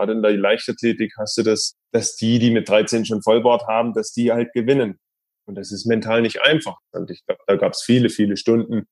gerade 0.00 0.12
in 0.12 0.22
der 0.22 0.36
Leichtathletik 0.36 1.12
hast 1.18 1.36
du 1.36 1.42
das, 1.42 1.76
dass 1.92 2.16
die, 2.16 2.38
die 2.38 2.50
mit 2.50 2.68
13 2.68 3.04
schon 3.04 3.22
Vollbart 3.22 3.66
haben, 3.66 3.92
dass 3.92 4.12
die 4.12 4.32
halt 4.32 4.52
gewinnen. 4.52 4.98
Und 5.46 5.56
das 5.56 5.72
ist 5.72 5.86
mental 5.86 6.22
nicht 6.22 6.40
einfach. 6.42 6.76
Und 6.92 7.10
ich 7.10 7.24
glaube, 7.26 7.42
da 7.46 7.56
gab 7.56 7.72
es 7.72 7.82
viele, 7.82 8.08
viele 8.08 8.36
Stunden, 8.36 8.86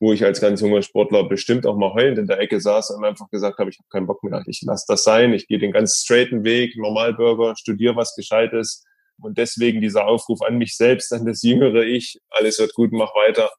wo 0.00 0.12
ich 0.12 0.24
als 0.24 0.40
ganz 0.40 0.60
junger 0.60 0.82
Sportler 0.82 1.28
bestimmt 1.28 1.66
auch 1.66 1.76
mal 1.76 1.92
heulend 1.92 2.18
in 2.18 2.26
der 2.26 2.38
Ecke 2.38 2.60
saß 2.60 2.90
und 2.90 3.04
einfach 3.04 3.28
gesagt 3.30 3.58
habe, 3.58 3.70
ich 3.70 3.78
habe 3.78 3.88
keinen 3.90 4.06
Bock 4.06 4.22
mehr, 4.22 4.42
ich 4.46 4.62
lasse 4.62 4.86
das 4.88 5.04
sein, 5.04 5.32
ich 5.32 5.46
gehe 5.46 5.58
den 5.58 5.72
ganz 5.72 6.02
straighten 6.02 6.44
Weg, 6.44 6.76
Normalbürger, 6.76 7.54
studiere 7.56 7.96
was 7.96 8.14
Gescheites. 8.16 8.84
Und 9.20 9.38
deswegen 9.38 9.80
dieser 9.80 10.06
Aufruf 10.06 10.40
an 10.42 10.58
mich 10.58 10.76
selbst, 10.76 11.12
an 11.12 11.26
das 11.26 11.42
jüngere 11.42 11.84
Ich, 11.84 12.18
alles 12.30 12.58
wird 12.58 12.74
gut, 12.74 12.92
mach 12.92 13.14
weiter. 13.14 13.50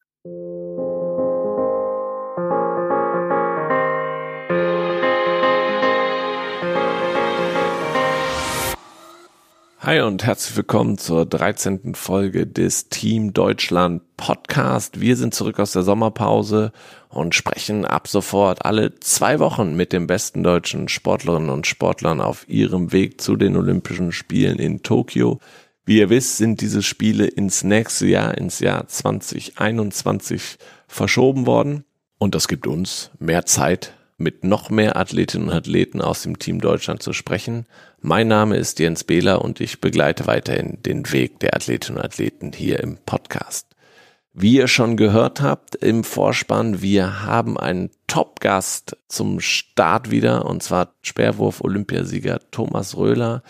Hi 9.85 10.02
und 10.02 10.25
herzlich 10.25 10.57
willkommen 10.57 10.98
zur 10.98 11.27
13. 11.27 11.93
Folge 11.93 12.48
des 12.48 12.89
Team 12.89 13.34
Deutschland 13.34 14.02
Podcast. 14.17 14.99
Wir 14.99 15.16
sind 15.16 15.35
zurück 15.35 15.59
aus 15.59 15.73
der 15.73 15.84
Sommerpause 15.84 16.71
und 17.09 17.35
sprechen 17.35 17.85
ab 17.85 18.07
sofort 18.07 18.66
alle 18.66 18.99
zwei 18.99 19.38
Wochen 19.38 19.76
mit 19.76 19.93
den 19.93 20.07
besten 20.07 20.41
deutschen 20.41 20.88
Sportlerinnen 20.88 21.52
und 21.52 21.67
Sportlern 21.67 22.20
auf 22.20 22.49
ihrem 22.49 22.93
Weg 22.93 23.21
zu 23.21 23.35
den 23.35 23.55
Olympischen 23.55 24.12
Spielen 24.12 24.57
in 24.57 24.81
Tokio. 24.81 25.40
Wie 25.85 25.99
ihr 25.99 26.09
wisst, 26.09 26.38
sind 26.38 26.62
diese 26.62 26.81
Spiele 26.81 27.27
ins 27.27 27.63
nächste 27.63 28.07
Jahr, 28.07 28.35
ins 28.35 28.62
Jahr 28.62 28.88
2021 28.88 30.57
verschoben 30.88 31.45
worden. 31.45 31.85
Und 32.17 32.34
das 32.34 32.48
gibt 32.48 32.65
uns 32.65 33.12
mehr 33.20 33.45
Zeit, 33.45 33.93
mit 34.18 34.44
noch 34.44 34.70
mehr 34.70 34.96
Athletinnen 34.96 35.50
und 35.50 35.54
Athleten 35.54 36.02
aus 36.02 36.24
dem 36.24 36.40
Team 36.40 36.62
Deutschland 36.62 37.04
zu 37.04 37.14
sprechen. 37.14 37.66
Mein 38.02 38.28
Name 38.28 38.58
ist 38.58 38.80
Jens 38.80 39.04
Behler 39.04 39.41
und 39.41 39.60
ich 39.60 39.82
begleite 39.82 40.28
weiterhin 40.28 40.82
den 40.84 41.12
Weg 41.12 41.40
der 41.40 41.55
Athletinnen 41.55 41.98
und 41.98 42.05
Athleten 42.05 42.54
hier 42.54 42.80
im 42.80 42.98
Podcast. 43.05 43.68
Wie 44.34 44.57
ihr 44.57 44.68
schon 44.68 44.98
gehört 44.98 45.41
habt 45.41 45.76
im 45.76 46.04
Vorspann, 46.04 46.82
wir 46.82 47.24
haben 47.24 47.57
einen 47.57 47.90
Top-Gast 48.07 48.98
zum 49.07 49.40
Start 49.40 50.12
wieder 50.12 50.46
und 50.46 50.62
zwar 50.62 50.94
Sperrwurf-Olympiasieger 51.04 52.40
Thomas 52.52 52.98
Röhler 52.98 53.44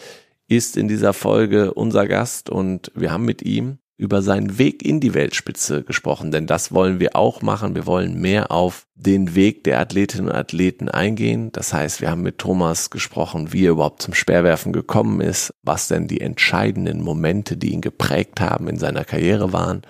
ist 0.48 0.78
in 0.78 0.88
dieser 0.88 1.14
Folge 1.14 1.74
unser 1.74 2.08
Gast 2.08 2.50
und 2.52 2.92
wir 2.94 3.12
haben 3.12 3.26
mit 3.26 3.42
ihm 3.42 3.80
über 3.98 4.22
seinen 4.22 4.58
Weg 4.58 4.84
in 4.86 5.00
die 5.00 5.14
Weltspitze 5.14 5.84
gesprochen, 5.84 6.32
denn 6.32 6.48
das 6.48 6.74
wollen 6.74 7.00
wir 7.00 7.16
auch 7.16 7.42
machen. 7.42 7.76
Wir 7.76 7.86
wollen 7.86 8.20
mehr 8.20 8.52
auf 8.52 8.88
den 8.96 9.36
Weg 9.36 9.64
der 9.64 9.80
Athletinnen 9.80 10.28
und 10.28 10.36
Athleten 10.36 10.90
eingehen. 10.90 11.52
Das 11.54 11.74
heißt, 11.74 12.02
wir 12.02 12.10
haben 12.10 12.22
mit 12.22 12.38
Thomas 12.38 12.90
gesprochen, 12.90 13.54
wie 13.54 13.66
er 13.66 13.72
überhaupt 13.72 14.02
zum 14.02 14.14
Speerwerfen 14.14 14.74
gekommen 14.74 15.22
ist, 15.22 15.54
was 15.64 15.88
denn 15.88 16.08
die 16.08 16.20
entscheidenden 16.20 17.02
Momente, 17.02 17.56
die 17.56 17.72
ihn 17.72 17.82
geprägt 17.82 18.42
haben 18.42 18.68
in 18.68 18.78
seiner 18.78 19.06
Karriere 19.06 19.54
waren 19.54 19.84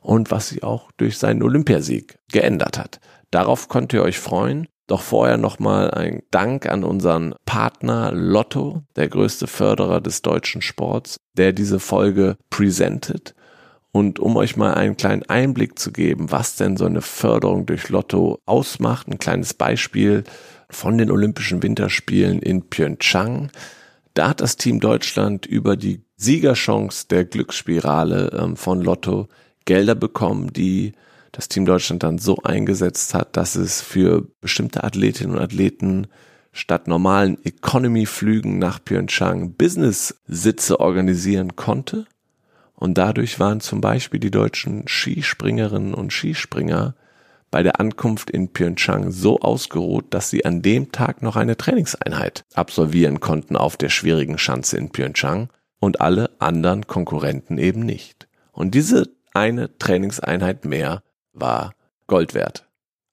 und 0.00 0.32
was 0.32 0.48
sich 0.48 0.64
auch 0.64 0.90
durch 0.96 1.18
seinen 1.18 1.42
Olympiasieg 1.42 2.18
geändert 2.32 2.78
hat. 2.78 3.00
Darauf 3.30 3.68
könnt 3.68 3.92
ihr 3.92 4.02
euch 4.02 4.18
freuen. 4.18 4.66
Doch 4.88 5.00
vorher 5.00 5.38
nochmal 5.38 5.92
ein 5.92 6.22
Dank 6.32 6.66
an 6.66 6.82
unseren 6.82 7.34
Partner 7.46 8.10
Lotto, 8.12 8.82
der 8.96 9.08
größte 9.08 9.46
Förderer 9.46 10.00
des 10.00 10.22
deutschen 10.22 10.60
Sports, 10.60 11.20
der 11.36 11.52
diese 11.52 11.78
Folge 11.78 12.36
präsentiert. 12.50 13.34
Und 13.92 14.18
um 14.18 14.36
euch 14.36 14.56
mal 14.56 14.72
einen 14.72 14.96
kleinen 14.96 15.22
Einblick 15.24 15.78
zu 15.78 15.92
geben, 15.92 16.30
was 16.30 16.56
denn 16.56 16.78
so 16.78 16.86
eine 16.86 17.02
Förderung 17.02 17.66
durch 17.66 17.90
Lotto 17.90 18.40
ausmacht, 18.46 19.06
ein 19.08 19.18
kleines 19.18 19.52
Beispiel 19.52 20.24
von 20.70 20.96
den 20.96 21.10
Olympischen 21.10 21.62
Winterspielen 21.62 22.40
in 22.40 22.68
Pyeongchang. 22.70 23.50
Da 24.14 24.30
hat 24.30 24.40
das 24.40 24.56
Team 24.56 24.80
Deutschland 24.80 25.44
über 25.44 25.76
die 25.76 26.00
Siegerchance 26.16 27.06
der 27.08 27.26
Glücksspirale 27.26 28.30
ähm, 28.32 28.56
von 28.56 28.80
Lotto 28.80 29.28
Gelder 29.66 29.94
bekommen, 29.94 30.52
die 30.52 30.92
das 31.30 31.48
Team 31.48 31.66
Deutschland 31.66 32.02
dann 32.02 32.18
so 32.18 32.38
eingesetzt 32.42 33.12
hat, 33.12 33.36
dass 33.36 33.56
es 33.56 33.82
für 33.82 34.26
bestimmte 34.40 34.84
Athletinnen 34.84 35.36
und 35.36 35.42
Athleten 35.42 36.06
statt 36.52 36.88
normalen 36.88 37.42
Economy-Flügen 37.44 38.58
nach 38.58 38.82
Pyeongchang 38.82 39.54
Business-Sitze 39.54 40.80
organisieren 40.80 41.56
konnte 41.56 42.06
und 42.82 42.98
dadurch 42.98 43.38
waren 43.38 43.60
zum 43.60 43.80
Beispiel 43.80 44.18
die 44.18 44.32
deutschen 44.32 44.88
Skispringerinnen 44.88 45.94
und 45.94 46.12
Skispringer 46.12 46.96
bei 47.52 47.62
der 47.62 47.78
Ankunft 47.78 48.28
in 48.28 48.52
Pyeongchang 48.52 49.12
so 49.12 49.38
ausgeruht, 49.38 50.06
dass 50.10 50.30
sie 50.30 50.44
an 50.44 50.62
dem 50.62 50.90
Tag 50.90 51.22
noch 51.22 51.36
eine 51.36 51.56
Trainingseinheit 51.56 52.42
absolvieren 52.54 53.20
konnten 53.20 53.56
auf 53.56 53.76
der 53.76 53.88
schwierigen 53.88 54.36
Schanze 54.36 54.78
in 54.78 54.90
Pyeongchang 54.90 55.48
und 55.78 56.00
alle 56.00 56.30
anderen 56.40 56.88
Konkurrenten 56.88 57.56
eben 57.56 57.86
nicht. 57.86 58.26
Und 58.50 58.74
diese 58.74 59.10
eine 59.32 59.78
Trainingseinheit 59.78 60.64
mehr 60.64 61.04
war 61.32 61.74
Gold 62.08 62.34
wert. 62.34 62.68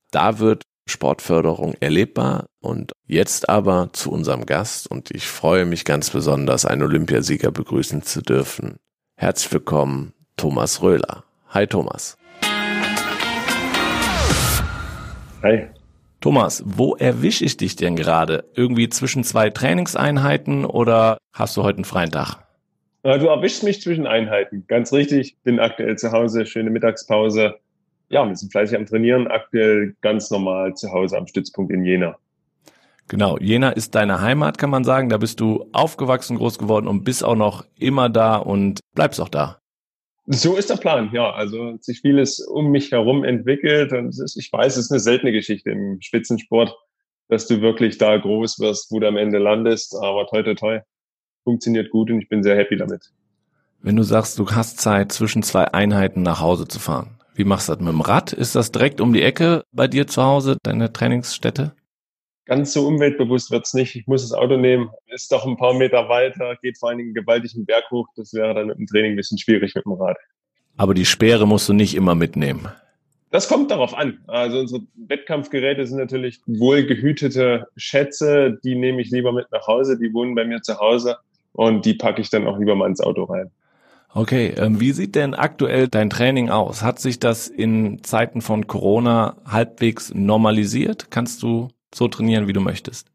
Da 0.09 0.39
wird 0.39 0.63
Sportförderung 0.87 1.75
erlebbar 1.79 2.47
und 2.59 2.93
jetzt 3.05 3.49
aber 3.49 3.91
zu 3.93 4.09
unserem 4.11 4.47
Gast 4.47 4.89
und 4.89 5.11
ich 5.11 5.27
freue 5.27 5.65
mich 5.65 5.85
ganz 5.85 6.09
besonders, 6.09 6.65
einen 6.65 6.81
Olympiasieger 6.81 7.51
begrüßen 7.51 8.01
zu 8.01 8.23
dürfen. 8.23 8.79
Herzlich 9.21 9.51
willkommen, 9.51 10.13
Thomas 10.37 10.81
Röhler. 10.81 11.25
Hi 11.49 11.67
Thomas. 11.67 12.17
Hi. 15.43 15.67
Thomas, 16.21 16.63
wo 16.65 16.95
erwische 16.95 17.43
ich 17.43 17.57
dich 17.57 17.75
denn 17.75 17.97
gerade? 17.97 18.45
Irgendwie 18.55 18.87
zwischen 18.87 19.25
zwei 19.25 19.49
Trainingseinheiten 19.49 20.63
oder 20.63 21.17
hast 21.33 21.57
du 21.57 21.63
heute 21.63 21.79
einen 21.79 21.83
freien 21.83 22.11
Tag? 22.11 22.37
Ja, 23.03 23.17
du 23.17 23.27
erwischst 23.27 23.63
mich 23.63 23.81
zwischen 23.81 24.07
Einheiten. 24.07 24.63
Ganz 24.69 24.93
richtig. 24.93 25.35
Bin 25.43 25.59
aktuell 25.59 25.97
zu 25.97 26.13
Hause, 26.13 26.45
schöne 26.45 26.69
Mittagspause. 26.69 27.55
Ja, 28.07 28.25
wir 28.25 28.37
sind 28.37 28.53
fleißig 28.53 28.77
am 28.77 28.85
Trainieren. 28.85 29.27
Aktuell 29.27 29.97
ganz 29.99 30.31
normal 30.31 30.75
zu 30.75 30.93
Hause 30.93 31.17
am 31.17 31.27
Stützpunkt 31.27 31.73
in 31.73 31.83
Jena. 31.83 32.15
Genau, 33.09 33.39
Jena 33.39 33.71
ist 33.71 33.95
deine 33.95 34.21
Heimat, 34.21 34.59
kann 34.59 34.69
man 34.69 34.83
sagen. 34.83 35.09
Da 35.09 35.17
bist 35.17 35.39
du 35.39 35.67
aufgewachsen, 35.73 36.37
groß 36.37 36.59
geworden 36.59 36.87
und 36.87 37.03
bist 37.03 37.23
auch 37.23 37.35
noch 37.35 37.65
immer 37.75 38.07
da 38.07 38.37
und 38.37 38.79
bleibst 38.93 39.19
auch 39.19 39.29
da. 39.29 39.59
So 40.27 40.55
ist 40.55 40.69
der 40.69 40.75
Plan, 40.75 41.09
ja. 41.11 41.31
Also 41.31 41.73
hat 41.73 41.83
sich 41.83 42.01
vieles 42.01 42.39
um 42.39 42.69
mich 42.69 42.91
herum 42.91 43.23
entwickelt 43.23 43.93
und 43.93 44.09
ist, 44.09 44.37
ich 44.37 44.53
weiß, 44.53 44.77
es 44.77 44.85
ist 44.85 44.91
eine 44.91 44.99
seltene 44.99 45.31
Geschichte 45.31 45.71
im 45.71 45.97
Spitzensport, 46.01 46.75
dass 47.29 47.47
du 47.47 47.61
wirklich 47.61 47.97
da 47.97 48.15
groß 48.15 48.59
wirst, 48.59 48.91
wo 48.91 48.99
du 48.99 49.07
am 49.07 49.17
Ende 49.17 49.39
landest. 49.39 49.95
Aber 49.99 50.27
toi, 50.27 50.43
toi, 50.43 50.53
toi, 50.53 50.79
funktioniert 51.43 51.89
gut 51.89 52.11
und 52.11 52.21
ich 52.21 52.29
bin 52.29 52.43
sehr 52.43 52.55
happy 52.55 52.77
damit. 52.77 53.11
Wenn 53.81 53.95
du 53.95 54.03
sagst, 54.03 54.37
du 54.37 54.51
hast 54.51 54.79
Zeit, 54.79 55.11
zwischen 55.11 55.41
zwei 55.41 55.65
Einheiten 55.73 56.21
nach 56.21 56.41
Hause 56.41 56.67
zu 56.67 56.77
fahren, 56.77 57.17
wie 57.33 57.43
machst 57.43 57.69
du 57.69 57.73
das 57.73 57.81
mit 57.81 57.91
dem 57.91 58.01
Rad? 58.01 58.33
Ist 58.33 58.55
das 58.55 58.71
direkt 58.71 59.01
um 59.01 59.13
die 59.13 59.23
Ecke 59.23 59.63
bei 59.71 59.87
dir 59.87 60.05
zu 60.05 60.21
Hause, 60.21 60.57
deine 60.61 60.93
Trainingsstätte? 60.93 61.71
Ganz 62.49 62.73
so 62.73 62.87
umweltbewusst 62.87 63.51
wird's 63.51 63.75
nicht. 63.75 63.95
Ich 63.95 64.07
muss 64.07 64.23
das 64.23 64.33
Auto 64.33 64.57
nehmen, 64.57 64.89
ist 65.05 65.31
doch 65.31 65.45
ein 65.45 65.55
paar 65.55 65.75
Meter 65.75 66.09
weiter, 66.09 66.55
geht 66.63 66.79
vor 66.79 66.89
allen 66.89 66.97
Dingen 66.97 67.13
gewaltigen 67.13 67.63
Berg 67.63 67.83
hoch. 67.91 68.07
Das 68.15 68.33
wäre 68.33 68.55
dann 68.55 68.65
mit 68.65 68.79
dem 68.79 68.87
Training 68.87 69.11
ein 69.11 69.15
bisschen 69.15 69.37
schwierig 69.37 69.75
mit 69.75 69.85
dem 69.85 69.91
Rad. 69.91 70.17
Aber 70.75 70.95
die 70.95 71.05
Speere 71.05 71.45
musst 71.45 71.69
du 71.69 71.73
nicht 71.73 71.93
immer 71.93 72.15
mitnehmen. 72.15 72.67
Das 73.29 73.47
kommt 73.47 73.69
darauf 73.69 73.95
an. 73.95 74.17
Also 74.25 74.61
unsere 74.61 74.81
Wettkampfgeräte 74.95 75.85
sind 75.85 75.99
natürlich 75.99 76.39
wohlgehütete 76.47 77.67
Schätze. 77.77 78.57
Die 78.63 78.73
nehme 78.73 78.99
ich 79.03 79.11
lieber 79.11 79.31
mit 79.31 79.45
nach 79.51 79.67
Hause. 79.67 79.99
Die 79.99 80.11
wohnen 80.11 80.33
bei 80.33 80.45
mir 80.45 80.63
zu 80.63 80.79
Hause 80.79 81.17
und 81.53 81.85
die 81.85 81.93
packe 81.93 82.19
ich 82.19 82.31
dann 82.31 82.47
auch 82.47 82.57
lieber 82.57 82.73
mal 82.73 82.87
ins 82.87 82.99
Auto 82.99 83.25
rein. 83.25 83.51
Okay, 84.15 84.55
ähm, 84.57 84.79
wie 84.79 84.93
sieht 84.93 85.13
denn 85.13 85.35
aktuell 85.35 85.87
dein 85.87 86.09
Training 86.09 86.49
aus? 86.49 86.81
Hat 86.81 86.97
sich 86.97 87.19
das 87.19 87.47
in 87.47 88.03
Zeiten 88.03 88.41
von 88.41 88.65
Corona 88.65 89.37
halbwegs 89.45 90.11
normalisiert? 90.15 91.11
Kannst 91.11 91.43
du 91.43 91.69
so 91.93 92.07
trainieren, 92.07 92.47
wie 92.47 92.53
du 92.53 92.61
möchtest? 92.61 93.11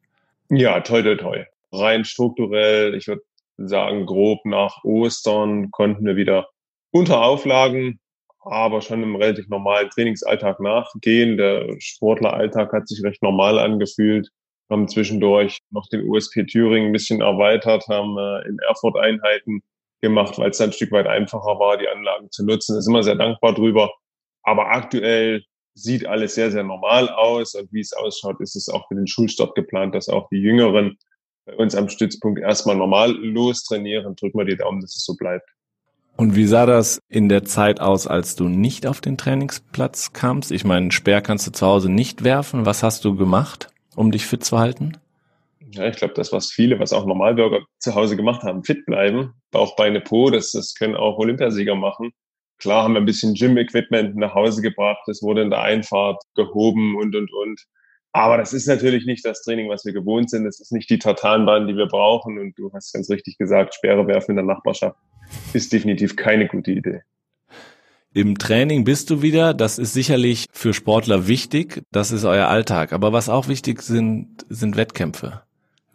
Ja, 0.51 0.81
toll, 0.81 1.03
toll, 1.03 1.17
toll. 1.17 1.47
Rein 1.73 2.05
strukturell, 2.05 2.95
ich 2.95 3.09
würde 3.09 3.22
sagen, 3.57 4.07
grob 4.07 4.45
nach 4.45 4.83
Ostern 4.84 5.71
konnten 5.71 6.04
wir 6.04 6.16
wieder 6.16 6.48
unter 6.91 7.22
Auflagen, 7.22 8.01
aber 8.41 8.81
schon 8.81 9.03
im 9.03 9.16
relativ 9.16 9.48
normalen 9.48 9.91
Trainingsalltag 9.91 10.60
nachgehen. 10.60 11.37
Der 11.37 11.75
Sportleralltag 11.78 12.72
hat 12.72 12.89
sich 12.89 13.03
recht 13.03 13.22
normal 13.22 13.59
angefühlt. 13.59 14.28
Haben 14.71 14.89
zwischendurch 14.89 15.59
noch 15.71 15.89
den 15.89 16.09
USP 16.09 16.45
Thüringen 16.45 16.89
ein 16.89 16.93
bisschen 16.93 17.21
erweitert, 17.21 17.87
haben 17.89 18.16
äh, 18.19 18.48
in 18.48 18.59
Erfurt 18.66 18.97
Einheiten 18.97 19.63
gemacht, 20.01 20.39
weil 20.39 20.51
es 20.51 20.59
dann 20.59 20.71
ein 20.71 20.72
Stück 20.72 20.93
weit 20.93 21.07
einfacher 21.07 21.59
war, 21.59 21.77
die 21.77 21.89
Anlagen 21.89 22.31
zu 22.31 22.45
nutzen. 22.45 22.81
Sind 22.81 22.93
wir 22.93 23.03
sehr 23.03 23.15
dankbar 23.15 23.54
drüber. 23.54 23.91
Aber 24.43 24.69
aktuell 24.69 25.45
sieht 25.74 26.06
alles 26.06 26.34
sehr, 26.34 26.50
sehr 26.50 26.65
normal 26.65 27.09
aus. 27.09 27.54
Und 27.54 27.72
wie 27.72 27.80
es 27.80 27.92
ausschaut, 27.92 28.41
ist 28.41 28.56
es 28.56 28.68
auch 28.68 28.86
für 28.88 28.94
den 28.94 29.06
Schulstart 29.06 29.54
geplant, 29.54 29.94
dass 29.94 30.09
auch 30.09 30.28
die 30.28 30.38
Jüngeren 30.38 30.98
bei 31.47 31.54
uns 31.56 31.74
am 31.74 31.88
Stützpunkt 31.88 32.41
erstmal 32.41 32.76
normal 32.76 33.12
lostrainieren. 33.12 34.16
Drücken 34.16 34.38
wir 34.38 34.47
die 34.47 34.56
Daumen, 34.56 34.80
dass 34.80 34.97
es 34.97 35.04
so 35.04 35.15
bleibt. 35.15 35.48
Und 36.16 36.36
wie 36.36 36.47
sah 36.47 36.65
das 36.65 37.00
in 37.09 37.28
der 37.28 37.44
Zeit 37.44 37.80
aus, 37.80 38.06
als 38.06 38.36
du 38.36 38.48
nicht 38.48 38.86
auf 38.86 39.00
den 39.00 39.18
Trainingsplatz 39.18 40.12
kamst? 40.12 40.53
Ich 40.53 40.65
meine, 40.65 40.92
Speer 40.92 41.21
kannst 41.21 41.47
du 41.47 41.50
zu 41.50 41.66
Hause 41.66 41.91
nicht 41.91 42.22
werfen. 42.22 42.66
Was 42.66 42.84
hast 42.84 43.04
du 43.04 43.16
gemacht, 43.16 43.68
um 43.97 44.12
dich 44.12 44.24
fit 44.24 44.44
zu 44.44 44.59
halten? 44.59 44.97
Ja, 45.72 45.88
ich 45.88 45.97
glaube, 45.97 46.15
das, 46.15 46.32
was 46.32 46.53
viele, 46.53 46.78
was 46.78 46.92
auch 46.92 47.04
Normalbürger 47.04 47.65
zu 47.78 47.97
Hause 47.97 48.16
gemacht 48.16 48.44
haben, 48.44 48.62
fit 48.62 48.86
bleiben. 48.86 49.34
Bauch, 49.50 49.74
Beine, 49.74 50.00
Po, 50.00 50.30
das, 50.30 50.53
das 50.53 50.74
können 50.74 50.94
auch 50.94 51.18
Olympiasieger 51.18 51.74
machen. 51.74 52.12
Klar 52.59 52.84
haben 52.84 52.95
wir 52.95 53.01
ein 53.01 53.06
bisschen 53.06 53.34
Gym-Equipment 53.34 54.16
nach 54.16 54.34
Hause 54.34 54.62
gebracht. 54.62 55.09
Es 55.09 55.22
wurde 55.22 55.42
in 55.42 55.51
der 55.51 55.62
Einfahrt 55.62 56.22
gehoben 56.34 56.97
und, 56.97 57.15
und, 57.15 57.33
und. 57.33 57.60
Aber 58.12 58.39
das 58.39 58.53
ist 58.53 58.68
natürlich 58.68 59.06
nicht 59.06 59.24
das 59.24 59.42
Training, 59.42 59.68
was 59.68 59.84
wir 59.84 59.92
gewohnt 59.92 60.30
sind. 60.30 60.45
Das 60.45 60.60
ist 60.60 60.72
nicht 60.72 60.89
die 60.89 60.98
Tartanbahn, 60.98 61.66
die 61.66 61.77
wir 61.77 61.86
brauchen. 61.86 62.39
Und 62.39 62.56
du 62.56 62.72
hast 62.72 62.92
ganz 62.92 63.10
richtig 63.10 63.39
gesagt, 63.39 63.74
Sperre 63.74 64.06
werfen 64.06 64.33
in 64.33 64.36
der 64.36 64.45
Nachbarschaft 64.45 64.97
ist 65.53 65.72
definitiv 65.72 66.16
keine 66.16 66.47
gute 66.47 66.72
Idee. 66.72 67.03
Im 68.12 68.39
Training 68.39 68.84
bist 68.84 69.10
du 69.10 69.22
wieder. 69.22 69.54
Das 69.54 69.78
ist 69.78 69.92
sicherlich 69.92 70.47
für 70.53 70.72
Sportler 70.72 71.27
wichtig. 71.27 71.83
Das 71.91 72.12
ist 72.12 72.24
euer 72.24 72.47
Alltag. 72.47 72.92
Aber 72.92 73.12
was 73.12 73.28
auch 73.28 73.48
wichtig 73.48 73.83
sind, 73.83 74.45
sind 74.48 74.77
Wettkämpfe. 74.77 75.42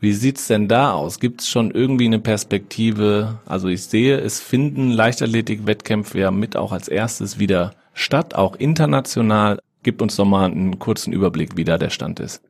Wie 0.01 0.13
sieht's 0.13 0.47
denn 0.47 0.69
da 0.69 0.93
aus? 0.93 1.19
Gibt 1.19 1.41
es 1.41 1.49
schon 1.49 1.71
irgendwie 1.71 2.05
eine 2.05 2.19
Perspektive? 2.19 3.39
Also 3.45 3.67
ich 3.67 3.83
sehe, 3.83 4.17
es 4.17 4.39
finden 4.39 4.91
Leichtathletik-Wettkämpfe 4.91 6.19
ja 6.19 6.31
mit 6.31 6.55
auch 6.55 6.71
als 6.71 6.87
erstes 6.87 7.37
wieder 7.37 7.73
statt, 7.93 8.33
auch 8.33 8.55
international. 8.55 9.59
Gib 9.83 10.01
uns 10.01 10.15
doch 10.15 10.23
mal 10.23 10.45
einen 10.45 10.79
kurzen 10.79 11.11
Überblick, 11.11 11.57
wie 11.57 11.65
da 11.65 11.77
der 11.77 11.89
Stand 11.89 12.21
ist. 12.21 12.41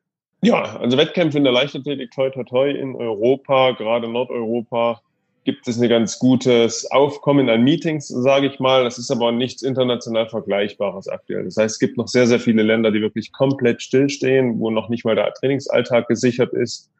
Ja, 0.41 0.77
also 0.77 0.95
Wettkämpfe 0.95 1.39
in 1.39 1.43
der 1.43 1.51
Leichtathletik 1.51 2.11
toi 2.11 2.29
toi 2.29 2.43
toi 2.43 2.69
in 2.69 2.95
Europa, 2.95 3.71
gerade 3.71 4.07
Nordeuropa, 4.07 5.01
gibt 5.43 5.67
es 5.67 5.81
ein 5.81 5.89
ganz 5.89 6.19
gutes 6.19 6.89
Aufkommen 6.91 7.49
an 7.49 7.63
Meetings, 7.63 8.07
sage 8.07 8.47
ich 8.47 8.59
mal. 8.59 8.83
Das 8.83 8.99
ist 8.99 9.09
aber 9.09 9.31
nichts 9.31 9.63
international 9.63 10.29
Vergleichbares 10.29 11.07
aktuell. 11.07 11.45
Das 11.45 11.57
heißt, 11.57 11.73
es 11.73 11.79
gibt 11.79 11.97
noch 11.97 12.07
sehr, 12.07 12.27
sehr 12.27 12.39
viele 12.39 12.61
Länder, 12.61 12.91
die 12.91 13.01
wirklich 13.01 13.31
komplett 13.31 13.81
stillstehen, 13.81 14.59
wo 14.59 14.69
noch 14.69 14.89
nicht 14.89 15.03
mal 15.03 15.15
der 15.15 15.33
Trainingsalltag 15.33 16.07
gesichert 16.07 16.53
ist. 16.53 16.91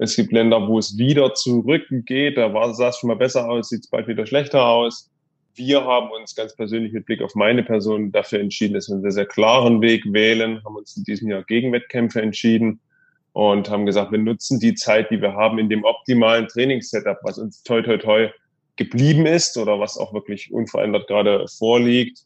Es 0.00 0.16
gibt 0.16 0.32
Länder, 0.32 0.68
wo 0.68 0.78
es 0.78 0.96
wieder 0.96 1.34
zurückgeht. 1.34 2.36
Da 2.36 2.54
war, 2.54 2.72
sah 2.74 2.88
es 2.88 2.98
schon 2.98 3.08
mal 3.08 3.16
besser 3.16 3.48
aus, 3.48 3.68
sieht 3.68 3.80
es 3.80 3.90
bald 3.90 4.08
wieder 4.08 4.26
schlechter 4.26 4.64
aus 4.64 5.10
wir 5.58 5.84
haben 5.84 6.10
uns 6.12 6.34
ganz 6.34 6.54
persönlich 6.54 6.92
mit 6.92 7.04
Blick 7.04 7.20
auf 7.20 7.34
meine 7.34 7.64
Person 7.64 8.12
dafür 8.12 8.40
entschieden, 8.40 8.74
dass 8.74 8.88
wir 8.88 8.94
einen 8.94 9.02
sehr, 9.02 9.10
sehr 9.10 9.26
klaren 9.26 9.82
Weg 9.82 10.04
wählen, 10.12 10.62
haben 10.64 10.76
uns 10.76 10.96
in 10.96 11.04
diesem 11.04 11.28
Jahr 11.28 11.42
gegen 11.42 11.72
Wettkämpfe 11.72 12.22
entschieden 12.22 12.80
und 13.32 13.68
haben 13.68 13.84
gesagt, 13.84 14.12
wir 14.12 14.20
nutzen 14.20 14.60
die 14.60 14.74
Zeit, 14.74 15.10
die 15.10 15.20
wir 15.20 15.34
haben, 15.34 15.58
in 15.58 15.68
dem 15.68 15.84
optimalen 15.84 16.46
Trainingssetup, 16.46 17.18
was 17.22 17.38
uns 17.38 17.62
toi 17.64 17.82
toi 17.82 17.98
toi 17.98 18.30
geblieben 18.76 19.26
ist 19.26 19.58
oder 19.58 19.80
was 19.80 19.98
auch 19.98 20.14
wirklich 20.14 20.52
unverändert 20.52 21.08
gerade 21.08 21.46
vorliegt. 21.48 22.20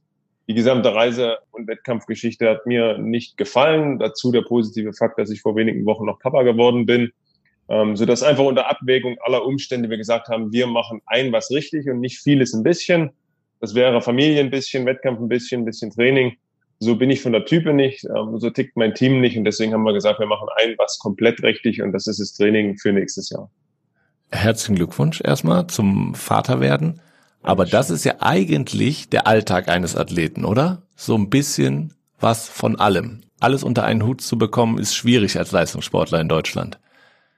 Die 0.49 0.55
gesamte 0.55 0.95
Reise- 0.95 1.39
und 1.53 1.67
Wettkampfgeschichte 1.67 2.49
hat 2.51 2.67
mir 2.67 2.99
nicht 2.99 3.39
gefallen. 3.39 3.99
Dazu 3.99 4.33
der 4.33 4.43
positive 4.43 4.93
Fakt, 4.93 5.19
dass 5.19 5.31
ich 5.31 5.41
vor 5.41 5.57
wenigen 5.57 5.87
Wochen 5.87 6.05
noch 6.05 6.19
Papa 6.19 6.43
geworden 6.43 6.85
bin. 6.85 7.13
Ähm, 7.69 7.97
so 7.97 8.05
dass 8.05 8.23
einfach 8.23 8.45
unter 8.45 8.69
Abwägung 8.69 9.17
aller 9.23 9.45
Umstände 9.45 9.89
wir 9.89 9.97
gesagt 9.97 10.29
haben, 10.29 10.53
wir 10.53 10.67
machen 10.67 11.01
ein 11.07 11.33
was 11.33 11.51
richtig 11.51 11.89
und 11.89 12.01
nicht 12.01 12.19
vieles 12.19 12.53
ein 12.55 12.63
bisschen. 12.63 13.11
Das 13.61 13.75
wäre 13.75 14.03
Familie 14.03 14.41
ein 14.41 14.51
bisschen, 14.51 14.87
Wettkampf 14.87 15.21
ein 15.21 15.29
bisschen, 15.29 15.63
ein 15.63 15.65
bisschen 15.65 15.91
Training. 15.91 16.33
So 16.81 16.97
bin 16.97 17.11
ich 17.11 17.23
von 17.23 17.33
der 17.33 17.45
Type 17.45 17.73
nicht, 17.73 18.05
ähm, 18.05 18.39
so 18.39 18.51
tickt 18.51 18.77
mein 18.77 18.95
Team 18.95 19.21
nicht 19.21 19.37
und 19.39 19.45
deswegen 19.45 19.73
haben 19.73 19.85
wir 19.85 19.93
gesagt, 19.93 20.19
wir 20.19 20.27
machen 20.27 20.49
ein 20.57 20.75
was 20.79 20.99
komplett 20.99 21.43
richtig 21.43 21.81
und 21.81 21.93
das 21.93 22.09
ist 22.09 22.19
das 22.19 22.33
Training 22.35 22.77
für 22.77 22.93
nächstes 22.93 23.31
Jahr. 23.31 23.49
Herzlichen 24.33 24.75
Glückwunsch 24.75 25.21
erstmal 25.23 25.69
zum 25.69 26.15
Vaterwerden. 26.15 27.01
Aber 27.43 27.67
das 27.67 27.91
ist 27.91 28.05
ja 28.05 28.15
eigentlich 28.21 29.11
der 29.11 29.27
Alltag 29.27 29.69
eines 29.69 29.97
Athleten, 29.97 30.45
oder? 30.45 30.83
So 30.97 31.17
ein 31.17 31.31
bisschen 31.31 31.95
was 32.19 32.49
von 32.49 32.79
allem. 32.79 33.21
Alles 33.41 33.65
unter 33.65 33.85
einen 33.85 34.05
Hut 34.05 34.21
zu 34.21 34.39
bekommen, 34.39 34.79
ist 34.79 34.95
schwierig 34.95 35.37
als 35.39 35.53
Leistungssportler 35.53 36.21
in 36.21 36.29
Deutschland. 36.29 36.79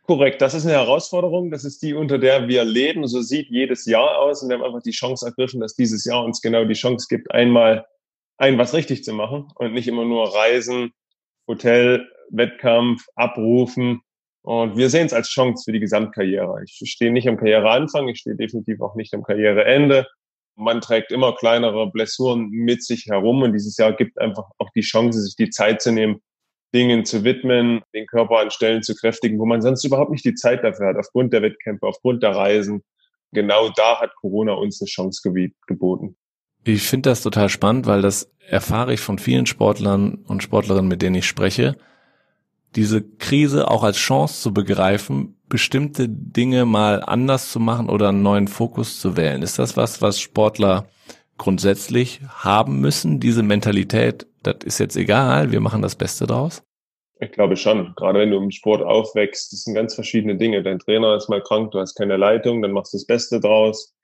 Korrekt, 0.07 0.43
das 0.43 0.53
ist 0.53 0.67
eine 0.67 0.75
Herausforderung. 0.75 1.51
Das 1.51 1.65
ist 1.65 1.83
die, 1.83 1.95
unter 1.95 2.19
der 2.19 2.47
wir 2.47 2.65
leben. 2.65 3.07
So 3.07 3.23
sieht 3.23 3.49
jedes 3.49 3.87
Jahr 3.87 4.19
aus. 4.19 4.43
Und 4.43 4.51
wir 4.51 4.59
haben 4.59 4.65
einfach 4.65 4.83
die 4.83 4.91
Chance 4.91 5.27
ergriffen, 5.27 5.61
dass 5.61 5.75
dieses 5.75 6.05
Jahr 6.05 6.25
uns 6.25 6.43
genau 6.43 6.65
die 6.65 6.75
Chance 6.75 7.07
gibt, 7.09 7.31
einmal 7.33 7.87
ein 8.37 8.59
was 8.59 8.75
richtig 8.75 9.05
zu 9.05 9.15
machen 9.15 9.49
und 9.55 9.73
nicht 9.73 9.89
immer 9.89 10.05
nur 10.05 10.35
Reisen, 10.35 10.93
Hotel, 11.49 12.07
Wettkampf, 12.31 13.07
abrufen. 13.15 14.01
Und 14.43 14.77
wir 14.77 14.91
sehen 14.91 15.07
es 15.07 15.15
als 15.15 15.29
Chance 15.31 15.63
für 15.65 15.73
die 15.73 15.81
Gesamtkarriere. 15.81 16.63
Ich 16.65 16.79
stehe 16.91 17.11
nicht 17.11 17.29
am 17.29 17.39
Karriereanfang, 17.39 18.09
ich 18.09 18.19
stehe 18.19 18.37
definitiv 18.37 18.83
auch 18.83 18.95
nicht 18.97 19.15
am 19.15 19.23
Karriereende. 19.23 20.07
Man 20.57 20.83
trägt 20.83 21.13
immer 21.13 21.35
kleinere 21.35 21.91
Blessuren 21.91 22.51
mit 22.51 22.85
sich 22.85 23.07
herum 23.07 23.43
und 23.43 23.55
dieses 23.55 23.79
Jahr 23.79 23.95
gibt 23.95 24.19
einfach 24.19 24.45
auch 24.59 24.69
die 24.75 24.83
Chance, 24.83 25.23
sich 25.23 25.35
die 25.37 25.49
Zeit 25.49 25.81
zu 25.81 25.93
nehmen, 25.93 26.21
Dingen 26.75 27.05
zu 27.05 27.25
widmen, 27.25 27.83
den 27.95 28.07
Körper 28.07 28.41
an 28.41 28.51
Stellen 28.51 28.83
zu 28.83 28.95
kräftigen, 28.95 29.39
wo 29.39 29.47
man 29.47 29.63
sonst 29.63 29.85
überhaupt 29.85 30.11
nicht 30.11 30.25
die 30.25 30.35
Zeit 30.35 30.65
dafür 30.65 30.89
hat, 30.89 30.97
aufgrund 30.97 31.33
der 31.33 31.43
Wettkämpfe, 31.43 31.87
aufgrund 31.87 32.23
der 32.23 32.35
Reisen. 32.35 32.83
Genau 33.33 33.71
da 33.75 34.01
hat 34.01 34.15
Corona 34.17 34.53
uns 34.53 34.81
eine 34.81 34.89
Chance 34.89 35.23
geboten. 35.67 36.17
Ich 36.65 36.83
finde 36.83 37.11
das 37.11 37.23
total 37.23 37.49
spannend, 37.49 37.87
weil 37.87 38.03
das 38.03 38.31
erfahre 38.49 38.95
ich 38.95 39.01
von 39.01 39.19
vielen 39.19 39.47
Sportlern 39.47 40.15
und 40.27 40.43
Sportlerinnen, 40.43 40.89
mit 40.89 41.03
denen 41.03 41.17
ich 41.17 41.27
spreche. 41.27 41.77
Diese 42.75 43.03
Krise 43.03 43.71
auch 43.71 43.85
als 43.85 43.97
Chance 43.97 44.41
zu 44.41 44.53
begreifen, 44.53 45.37
bestimmte 45.49 46.09
Dinge 46.09 46.65
mal 46.65 47.03
anders 47.05 47.53
zu 47.53 47.61
machen 47.61 47.89
oder 47.89 48.09
einen 48.09 48.23
neuen 48.23 48.49
Fokus 48.49 48.99
zu 48.99 49.17
wählen. 49.17 49.43
Ist 49.43 49.59
das 49.59 49.77
was, 49.77 50.03
was 50.03 50.19
Sportler 50.19 50.89
grundsätzlich 51.39 52.21
haben 52.29 52.81
müssen, 52.81 53.21
diese 53.21 53.43
Mentalität, 53.43 54.27
das 54.47 54.57
ist 54.65 54.79
jetzt 54.79 54.97
egal, 54.97 55.53
wir 55.53 55.61
machen 55.61 55.83
das 55.83 55.97
Beste 55.97 56.27
draus? 56.27 56.63
Ich 57.21 57.33
glaube 57.33 57.57
schon. 57.57 57.95
Gerade 57.97 58.21
wenn 58.21 58.31
du 58.31 58.37
im 58.37 58.51
Sport 58.51 58.83
aufwächst, 58.83 59.53
das 59.53 59.63
sind 59.65 59.75
ganz 59.75 59.95
verschiedene 59.95 60.37
Dinge. 60.37 60.63
Dein 60.63 60.79
Trainer 60.79 61.17
ist 61.17 61.29
mal 61.29 61.43
krank, 61.43 61.71
du 61.71 61.79
hast 61.79 61.95
keine 61.95 62.17
Leitung, 62.17 62.61
dann 62.63 62.73
machst 62.73 62.93
du 62.93 62.99
das 62.99 63.07
Beste 63.07 63.41
draus. 63.41 63.95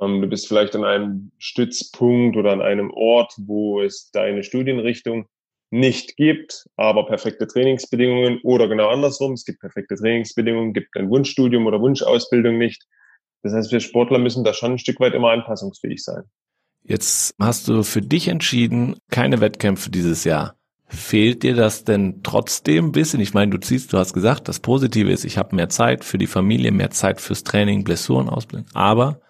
Ähm, 0.00 0.20
du 0.20 0.28
bist 0.28 0.48
vielleicht 0.48 0.76
an 0.76 0.84
einem 0.84 1.32
Stützpunkt 1.38 2.36
oder 2.36 2.52
an 2.52 2.62
einem 2.62 2.90
Ort, 2.90 3.34
wo 3.38 3.80
es 3.80 4.10
deine 4.12 4.42
Studienrichtung 4.42 5.26
nicht 5.70 6.16
gibt, 6.16 6.66
aber 6.76 7.06
perfekte 7.06 7.46
Trainingsbedingungen 7.46 8.40
oder 8.42 8.68
genau 8.68 8.88
andersrum. 8.88 9.32
Es 9.32 9.44
gibt 9.44 9.60
perfekte 9.60 9.96
Trainingsbedingungen, 9.96 10.72
gibt 10.72 10.96
ein 10.96 11.10
Wunschstudium 11.10 11.66
oder 11.66 11.80
Wunschausbildung 11.80 12.56
nicht. 12.56 12.86
Das 13.42 13.52
heißt, 13.52 13.72
wir 13.72 13.80
Sportler 13.80 14.18
müssen 14.18 14.44
da 14.44 14.54
schon 14.54 14.72
ein 14.72 14.78
Stück 14.78 14.98
weit 15.00 15.14
immer 15.14 15.30
anpassungsfähig 15.30 16.02
sein. 16.02 16.24
Jetzt 16.82 17.34
hast 17.38 17.68
du 17.68 17.82
für 17.82 18.02
dich 18.02 18.28
entschieden, 18.28 18.96
keine 19.10 19.40
Wettkämpfe 19.40 19.90
dieses 19.90 20.24
Jahr. 20.24 20.54
Fehlt 20.86 21.42
dir 21.42 21.54
das 21.54 21.84
denn 21.84 22.22
trotzdem 22.22 22.86
ein 22.86 22.92
bisschen? 22.92 23.20
Ich 23.20 23.34
meine, 23.34 23.50
du 23.50 23.58
ziehst, 23.58 23.92
du 23.92 23.98
hast 23.98 24.14
gesagt, 24.14 24.48
das 24.48 24.60
Positive 24.60 25.12
ist, 25.12 25.24
ich 25.24 25.36
habe 25.36 25.54
mehr 25.54 25.68
Zeit 25.68 26.02
für 26.02 26.16
die 26.16 26.26
Familie, 26.26 26.72
mehr 26.72 26.90
Zeit 26.90 27.20
fürs 27.20 27.44
Training, 27.44 27.84
Blessuren 27.84 28.30
ausbilden. 28.30 28.68
Aber 28.72 29.20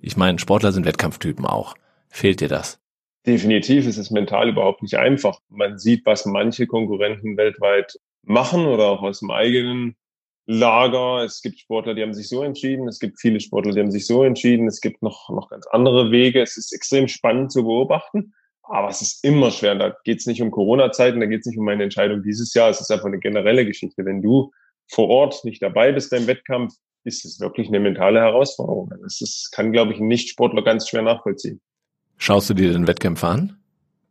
ich 0.00 0.16
meine, 0.16 0.38
Sportler 0.38 0.70
sind 0.70 0.86
Wettkampftypen 0.86 1.44
auch. 1.44 1.74
Fehlt 2.08 2.40
dir 2.40 2.48
das? 2.48 2.78
Definitiv 3.26 3.86
ist 3.86 3.98
es 3.98 4.10
mental 4.10 4.48
überhaupt 4.48 4.82
nicht 4.82 4.96
einfach. 4.96 5.38
Man 5.48 5.78
sieht, 5.78 6.06
was 6.06 6.24
manche 6.24 6.66
Konkurrenten 6.66 7.36
weltweit 7.36 7.98
machen 8.22 8.66
oder 8.66 8.86
auch 8.86 9.02
aus 9.02 9.20
dem 9.20 9.30
eigenen 9.30 9.96
Lager. 10.46 11.24
Es 11.24 11.42
gibt 11.42 11.58
Sportler, 11.58 11.94
die 11.94 12.02
haben 12.02 12.14
sich 12.14 12.28
so 12.28 12.42
entschieden. 12.42 12.88
Es 12.88 12.98
gibt 12.98 13.20
viele 13.20 13.40
Sportler, 13.40 13.72
die 13.72 13.80
haben 13.80 13.90
sich 13.90 14.06
so 14.06 14.24
entschieden. 14.24 14.66
Es 14.66 14.80
gibt 14.80 15.02
noch, 15.02 15.28
noch 15.30 15.50
ganz 15.50 15.66
andere 15.68 16.10
Wege. 16.10 16.42
Es 16.42 16.56
ist 16.56 16.72
extrem 16.72 17.08
spannend 17.08 17.52
zu 17.52 17.62
beobachten. 17.62 18.34
Aber 18.62 18.88
es 18.88 19.02
ist 19.02 19.24
immer 19.24 19.50
schwer. 19.50 19.74
Da 19.74 19.94
geht 20.04 20.20
es 20.20 20.26
nicht 20.26 20.40
um 20.40 20.50
Corona-Zeiten, 20.50 21.20
da 21.20 21.26
geht 21.26 21.40
es 21.40 21.46
nicht 21.46 21.58
um 21.58 21.64
meine 21.64 21.82
Entscheidung 21.82 22.22
dieses 22.22 22.54
Jahr. 22.54 22.70
Es 22.70 22.80
ist 22.80 22.90
einfach 22.90 23.06
eine 23.06 23.18
generelle 23.18 23.66
Geschichte. 23.66 24.04
Wenn 24.04 24.22
du 24.22 24.50
vor 24.88 25.08
Ort 25.08 25.44
nicht 25.44 25.62
dabei 25.62 25.92
bist 25.92 26.10
beim 26.10 26.26
Wettkampf, 26.26 26.74
ist 27.04 27.24
es 27.24 27.40
wirklich 27.40 27.68
eine 27.68 27.80
mentale 27.80 28.20
Herausforderung. 28.20 28.92
Das 29.02 29.20
ist, 29.20 29.50
kann, 29.52 29.72
glaube 29.72 29.92
ich, 29.92 30.00
ein 30.00 30.06
Nichtsportler 30.06 30.62
ganz 30.62 30.88
schwer 30.88 31.02
nachvollziehen. 31.02 31.60
Schaust 32.18 32.50
du 32.50 32.54
dir 32.54 32.72
den 32.72 32.86
Wettkämpfe 32.86 33.26
an? 33.26 33.61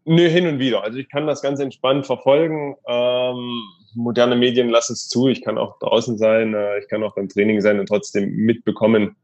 Nö, 0.06 0.28
hin 0.28 0.48
und 0.48 0.60
wieder. 0.60 0.84
Also 0.84 0.98
ich 0.98 1.10
kann 1.10 1.28
das 1.28 1.42
ganz 1.42 1.60
entspannt 1.60 2.06
verfolgen. 2.06 2.76
Ähm, 2.88 3.62
moderne 3.94 4.36
Medien 4.36 4.70
lassen 4.70 4.94
es 4.94 5.08
zu. 5.08 5.28
Ich 5.28 5.44
kann 5.44 5.58
auch 5.58 5.78
draußen 5.80 6.18
sein, 6.18 6.54
äh, 6.54 6.80
ich 6.80 6.88
kann 6.88 7.04
auch 7.04 7.16
beim 7.16 7.30
Training 7.30 7.62
sein 7.62 7.80
und 7.80 7.88
trotzdem 7.88 8.36
mitbekommen, 8.36 9.16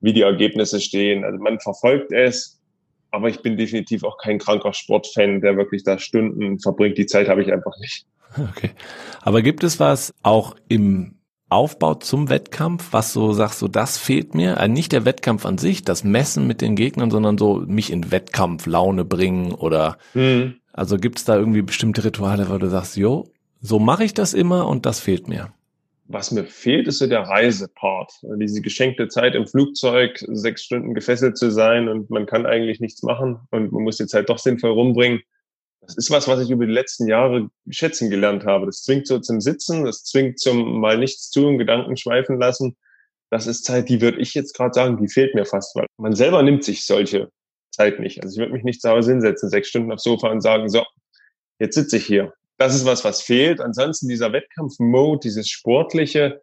wie 0.00 0.12
die 0.12 0.22
Ergebnisse 0.22 0.80
stehen. 0.80 1.24
Also 1.24 1.38
man 1.38 1.58
verfolgt 1.58 2.12
es, 2.12 2.60
aber 3.10 3.28
ich 3.28 3.42
bin 3.42 3.56
definitiv 3.56 4.04
auch 4.04 4.18
kein 4.18 4.38
kranker 4.38 4.72
Sportfan, 4.72 5.40
der 5.40 5.56
wirklich 5.56 5.82
da 5.82 5.98
Stunden 5.98 6.60
verbringt. 6.60 6.96
Die 6.96 7.06
Zeit 7.06 7.28
habe 7.28 7.42
ich 7.42 7.52
einfach 7.52 7.76
nicht. 7.80 8.06
Okay. 8.38 8.70
Aber 9.22 9.42
gibt 9.42 9.64
es 9.64 9.80
was 9.80 10.14
auch 10.22 10.54
im 10.68 11.16
Aufbau 11.50 11.94
zum 11.94 12.30
Wettkampf, 12.30 12.92
was 12.92 13.12
so 13.12 13.32
sagst, 13.32 13.58
so 13.58 13.68
das 13.68 13.98
fehlt 13.98 14.34
mir? 14.34 14.58
Also 14.58 14.72
nicht 14.72 14.92
der 14.92 15.04
Wettkampf 15.04 15.44
an 15.44 15.58
sich, 15.58 15.84
das 15.84 16.04
Messen 16.04 16.46
mit 16.46 16.60
den 16.60 16.76
Gegnern, 16.76 17.10
sondern 17.10 17.36
so 17.36 17.56
mich 17.66 17.92
in 17.92 18.10
Wettkampflaune 18.10 19.04
bringen 19.04 19.52
oder 19.52 19.98
mhm. 20.14 20.54
also 20.72 20.96
gibt 20.96 21.18
es 21.18 21.24
da 21.24 21.36
irgendwie 21.36 21.62
bestimmte 21.62 22.04
Rituale, 22.04 22.48
wo 22.48 22.56
du 22.58 22.68
sagst, 22.68 22.96
jo, 22.96 23.28
so 23.60 23.78
mache 23.78 24.04
ich 24.04 24.14
das 24.14 24.32
immer 24.32 24.68
und 24.68 24.86
das 24.86 25.00
fehlt 25.00 25.28
mir. 25.28 25.52
Was 26.12 26.32
mir 26.32 26.44
fehlt, 26.44 26.88
ist 26.88 26.98
so 26.98 27.06
der 27.06 27.20
Reisepart. 27.20 28.12
Diese 28.36 28.60
geschenkte 28.62 29.06
Zeit 29.06 29.36
im 29.36 29.46
Flugzeug, 29.46 30.18
sechs 30.26 30.64
Stunden 30.64 30.92
gefesselt 30.92 31.38
zu 31.38 31.50
sein 31.50 31.88
und 31.88 32.10
man 32.10 32.26
kann 32.26 32.46
eigentlich 32.46 32.80
nichts 32.80 33.02
machen 33.02 33.38
und 33.50 33.70
man 33.70 33.84
muss 33.84 33.96
die 33.96 34.06
Zeit 34.06 34.28
doch 34.28 34.38
sinnvoll 34.38 34.72
rumbringen. 34.72 35.20
Das 35.80 35.96
ist 35.96 36.10
was, 36.10 36.28
was 36.28 36.40
ich 36.40 36.50
über 36.50 36.66
die 36.66 36.72
letzten 36.72 37.08
Jahre 37.08 37.48
schätzen 37.70 38.10
gelernt 38.10 38.44
habe. 38.44 38.66
Das 38.66 38.82
zwingt 38.82 39.06
so 39.06 39.18
zum 39.18 39.40
Sitzen, 39.40 39.84
das 39.84 40.04
zwingt 40.04 40.38
zum 40.38 40.80
mal 40.80 40.98
nichts 40.98 41.30
tun, 41.30 41.58
Gedanken 41.58 41.96
schweifen 41.96 42.38
lassen. 42.38 42.76
Das 43.30 43.46
ist 43.46 43.64
Zeit, 43.64 43.88
die 43.88 44.00
würde 44.00 44.20
ich 44.20 44.34
jetzt 44.34 44.54
gerade 44.54 44.74
sagen, 44.74 44.98
die 44.98 45.08
fehlt 45.08 45.34
mir 45.34 45.46
fast, 45.46 45.74
weil 45.76 45.86
man 45.96 46.14
selber 46.14 46.42
nimmt 46.42 46.64
sich 46.64 46.84
solche 46.84 47.30
Zeit 47.70 48.00
nicht. 48.00 48.22
Also 48.22 48.34
ich 48.34 48.38
würde 48.40 48.52
mich 48.52 48.64
nicht 48.64 48.82
zu 48.82 48.90
Hause 48.90 49.12
hinsetzen, 49.12 49.48
sechs 49.48 49.68
Stunden 49.68 49.92
aufs 49.92 50.02
Sofa 50.02 50.28
und 50.28 50.40
sagen, 50.40 50.68
so, 50.68 50.84
jetzt 51.58 51.76
sitze 51.76 51.96
ich 51.96 52.06
hier. 52.06 52.34
Das 52.58 52.74
ist 52.74 52.84
was, 52.84 53.04
was 53.04 53.22
fehlt. 53.22 53.60
Ansonsten 53.60 54.08
dieser 54.08 54.32
Wettkampf-Mode, 54.32 55.20
dieses 55.24 55.48
Sportliche, 55.48 56.42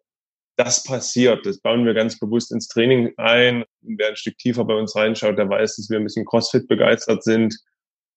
das 0.55 0.83
passiert. 0.83 1.45
Das 1.45 1.59
bauen 1.59 1.85
wir 1.85 1.93
ganz 1.93 2.17
bewusst 2.17 2.51
ins 2.51 2.67
Training 2.67 3.13
ein. 3.17 3.63
Wer 3.81 4.09
ein 4.09 4.15
Stück 4.15 4.37
tiefer 4.39 4.65
bei 4.65 4.73
uns 4.73 4.95
reinschaut, 4.95 5.37
der 5.37 5.49
weiß, 5.49 5.75
dass 5.75 5.89
wir 5.89 5.97
ein 5.97 6.03
bisschen 6.03 6.25
CrossFit 6.25 6.67
begeistert 6.67 7.23
sind. 7.23 7.55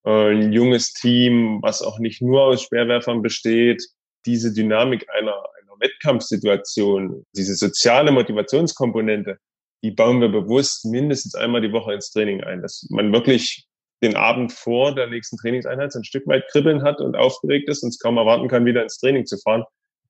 Äh, 0.04 0.32
ein 0.32 0.52
junges 0.52 0.92
Team, 0.92 1.60
was 1.62 1.82
auch 1.82 1.98
nicht 1.98 2.22
nur 2.22 2.42
aus 2.42 2.62
Speerwerfern 2.62 3.22
besteht. 3.22 3.82
Diese 4.26 4.52
Dynamik 4.52 5.06
einer, 5.10 5.34
einer 5.34 5.80
Wettkampfsituation, 5.80 7.24
diese 7.34 7.54
soziale 7.54 8.12
Motivationskomponente, 8.12 9.38
die 9.82 9.90
bauen 9.90 10.20
wir 10.20 10.28
bewusst 10.28 10.84
mindestens 10.84 11.34
einmal 11.34 11.62
die 11.62 11.72
Woche 11.72 11.94
ins 11.94 12.10
Training 12.10 12.42
ein, 12.44 12.60
dass 12.62 12.86
man 12.90 13.12
wirklich 13.12 13.66
den 14.02 14.16
Abend 14.16 14.52
vor 14.52 14.94
der 14.94 15.08
nächsten 15.08 15.36
Trainingseinheit 15.36 15.92
so 15.92 15.98
ein 15.98 16.04
Stück 16.04 16.26
weit 16.26 16.48
kribbeln 16.48 16.82
hat 16.82 17.00
und 17.00 17.16
aufgeregt 17.16 17.68
ist 17.68 17.82
und 17.82 17.90
es 17.90 17.98
kaum 17.98 18.16
erwarten 18.16 18.48
kann, 18.48 18.64
wieder 18.64 18.82
ins 18.82 18.98
Training 18.98 19.26
zu 19.26 19.38
fahren, 19.38 19.64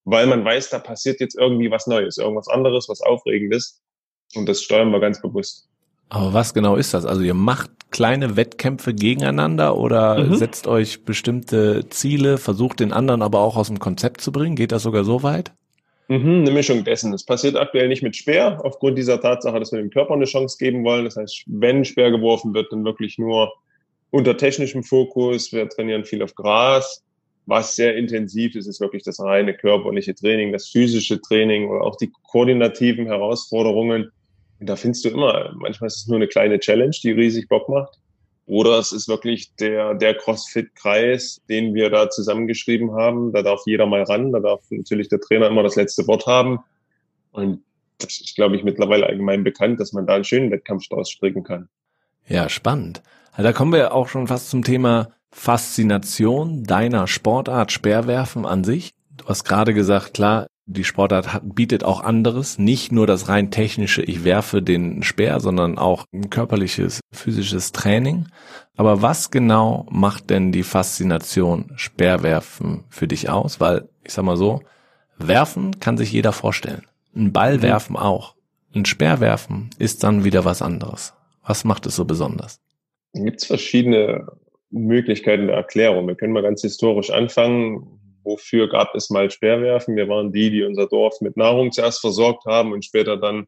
weil 0.04 0.26
man 0.26 0.44
weiß, 0.44 0.70
da 0.70 0.78
passiert 0.78 1.20
jetzt 1.20 1.36
irgendwie 1.36 1.70
was 1.70 1.86
Neues, 1.86 2.16
irgendwas 2.16 2.48
anderes, 2.48 2.88
was 2.88 3.00
Aufregendes. 3.00 3.80
Und 4.34 4.48
das 4.48 4.62
steuern 4.62 4.90
wir 4.90 5.00
ganz 5.00 5.20
bewusst. 5.20 5.69
Aber 6.10 6.34
was 6.34 6.52
genau 6.54 6.76
ist 6.76 6.92
das? 6.92 7.06
Also 7.06 7.22
ihr 7.22 7.34
macht 7.34 7.70
kleine 7.90 8.36
Wettkämpfe 8.36 8.94
gegeneinander 8.94 9.76
oder 9.76 10.18
mhm. 10.18 10.34
setzt 10.34 10.66
euch 10.66 11.04
bestimmte 11.04 11.88
Ziele, 11.88 12.36
versucht 12.38 12.80
den 12.80 12.92
anderen 12.92 13.22
aber 13.22 13.40
auch 13.40 13.56
aus 13.56 13.68
dem 13.68 13.78
Konzept 13.78 14.20
zu 14.20 14.32
bringen? 14.32 14.56
Geht 14.56 14.72
das 14.72 14.82
sogar 14.82 15.04
so 15.04 15.22
weit? 15.22 15.52
Mhm, 16.08 16.40
eine 16.40 16.50
Mischung 16.50 16.82
dessen. 16.82 17.12
Das 17.12 17.24
passiert 17.24 17.56
aktuell 17.56 17.86
nicht 17.86 18.02
mit 18.02 18.16
Speer, 18.16 18.60
aufgrund 18.64 18.98
dieser 18.98 19.20
Tatsache, 19.20 19.60
dass 19.60 19.70
wir 19.70 19.78
dem 19.78 19.90
Körper 19.90 20.14
eine 20.14 20.24
Chance 20.24 20.56
geben 20.58 20.84
wollen. 20.84 21.04
Das 21.04 21.16
heißt, 21.16 21.44
wenn 21.46 21.84
Speer 21.84 22.10
geworfen 22.10 22.52
wird, 22.52 22.72
dann 22.72 22.84
wirklich 22.84 23.16
nur 23.16 23.52
unter 24.10 24.36
technischem 24.36 24.82
Fokus. 24.82 25.52
Wir 25.52 25.68
trainieren 25.68 26.04
viel 26.04 26.22
auf 26.22 26.34
Gras. 26.34 27.04
Was 27.46 27.76
sehr 27.76 27.96
intensiv 27.96 28.56
ist, 28.56 28.66
ist 28.66 28.80
wirklich 28.80 29.04
das 29.04 29.20
reine 29.20 29.54
körperliche 29.54 30.14
Training, 30.14 30.52
das 30.52 30.68
physische 30.68 31.20
Training 31.20 31.68
oder 31.68 31.82
auch 31.82 31.96
die 31.96 32.10
koordinativen 32.24 33.06
Herausforderungen. 33.06 34.10
Da 34.60 34.76
findest 34.76 35.04
du 35.04 35.08
immer, 35.08 35.52
manchmal 35.56 35.88
ist 35.88 35.96
es 35.96 36.06
nur 36.06 36.16
eine 36.16 36.28
kleine 36.28 36.60
Challenge, 36.60 36.94
die 37.02 37.12
riesig 37.12 37.48
Bock 37.48 37.68
macht. 37.68 37.98
Oder 38.46 38.78
es 38.78 38.92
ist 38.92 39.08
wirklich 39.08 39.54
der, 39.56 39.94
der 39.94 40.14
CrossFit-Kreis, 40.14 41.40
den 41.48 41.72
wir 41.72 41.88
da 41.88 42.10
zusammengeschrieben 42.10 42.92
haben. 42.92 43.32
Da 43.32 43.42
darf 43.42 43.62
jeder 43.64 43.86
mal 43.86 44.02
ran. 44.02 44.32
Da 44.32 44.40
darf 44.40 44.60
natürlich 44.70 45.08
der 45.08 45.20
Trainer 45.20 45.46
immer 45.46 45.62
das 45.62 45.76
letzte 45.76 46.06
Wort 46.08 46.26
haben. 46.26 46.58
Und 47.32 47.62
das 47.98 48.20
ist, 48.20 48.34
glaube 48.34 48.56
ich, 48.56 48.64
mittlerweile 48.64 49.06
allgemein 49.06 49.44
bekannt, 49.44 49.80
dass 49.80 49.92
man 49.92 50.06
da 50.06 50.14
einen 50.14 50.24
schönen 50.24 50.50
Wettkampf 50.50 50.88
draus 50.88 51.10
stricken 51.10 51.44
kann. 51.44 51.68
Ja, 52.26 52.48
spannend. 52.48 53.02
Also 53.32 53.44
da 53.44 53.52
kommen 53.52 53.72
wir 53.72 53.94
auch 53.94 54.08
schon 54.08 54.26
fast 54.26 54.50
zum 54.50 54.64
Thema 54.64 55.10
Faszination 55.30 56.64
deiner 56.64 57.06
Sportart 57.06 57.70
Speerwerfen 57.72 58.44
an 58.46 58.64
sich. 58.64 58.90
Du 59.16 59.26
hast 59.26 59.44
gerade 59.44 59.74
gesagt, 59.74 60.14
klar, 60.14 60.48
die 60.72 60.84
Sportart 60.84 61.32
hat, 61.32 61.42
bietet 61.54 61.84
auch 61.84 62.00
anderes, 62.00 62.58
nicht 62.58 62.92
nur 62.92 63.06
das 63.06 63.28
rein 63.28 63.50
technische, 63.50 64.02
ich 64.02 64.24
werfe 64.24 64.62
den 64.62 65.02
Speer, 65.02 65.40
sondern 65.40 65.78
auch 65.78 66.06
ein 66.12 66.30
körperliches, 66.30 67.00
physisches 67.10 67.72
Training. 67.72 68.26
Aber 68.76 69.02
was 69.02 69.30
genau 69.30 69.86
macht 69.90 70.30
denn 70.30 70.52
die 70.52 70.62
Faszination 70.62 71.72
Speerwerfen 71.74 72.84
für 72.88 73.08
dich 73.08 73.28
aus? 73.28 73.60
Weil, 73.60 73.88
ich 74.04 74.12
sag 74.12 74.24
mal 74.24 74.36
so, 74.36 74.62
werfen 75.18 75.80
kann 75.80 75.98
sich 75.98 76.12
jeder 76.12 76.32
vorstellen. 76.32 76.86
Ein 77.14 77.32
Ball 77.32 77.58
mhm. 77.58 77.62
werfen 77.62 77.96
auch. 77.96 78.36
Ein 78.72 78.84
Speer 78.84 79.18
werfen 79.20 79.70
ist 79.78 80.04
dann 80.04 80.24
wieder 80.24 80.44
was 80.44 80.62
anderes. 80.62 81.14
Was 81.44 81.64
macht 81.64 81.86
es 81.86 81.96
so 81.96 82.04
besonders? 82.04 82.60
Gibt 83.12 83.40
es 83.42 83.46
verschiedene 83.46 84.28
Möglichkeiten 84.70 85.48
der 85.48 85.56
Erklärung. 85.56 86.06
Wir 86.06 86.14
können 86.14 86.32
mal 86.32 86.42
ganz 86.42 86.62
historisch 86.62 87.10
anfangen 87.10 87.99
wofür 88.22 88.68
gab 88.68 88.94
es 88.94 89.10
mal 89.10 89.30
Speerwerfen? 89.30 89.96
Wir 89.96 90.08
waren 90.08 90.32
die, 90.32 90.50
die 90.50 90.62
unser 90.62 90.86
Dorf 90.86 91.20
mit 91.20 91.36
Nahrung 91.36 91.72
zuerst 91.72 92.00
versorgt 92.00 92.44
haben 92.46 92.72
und 92.72 92.84
später 92.84 93.16
dann 93.16 93.46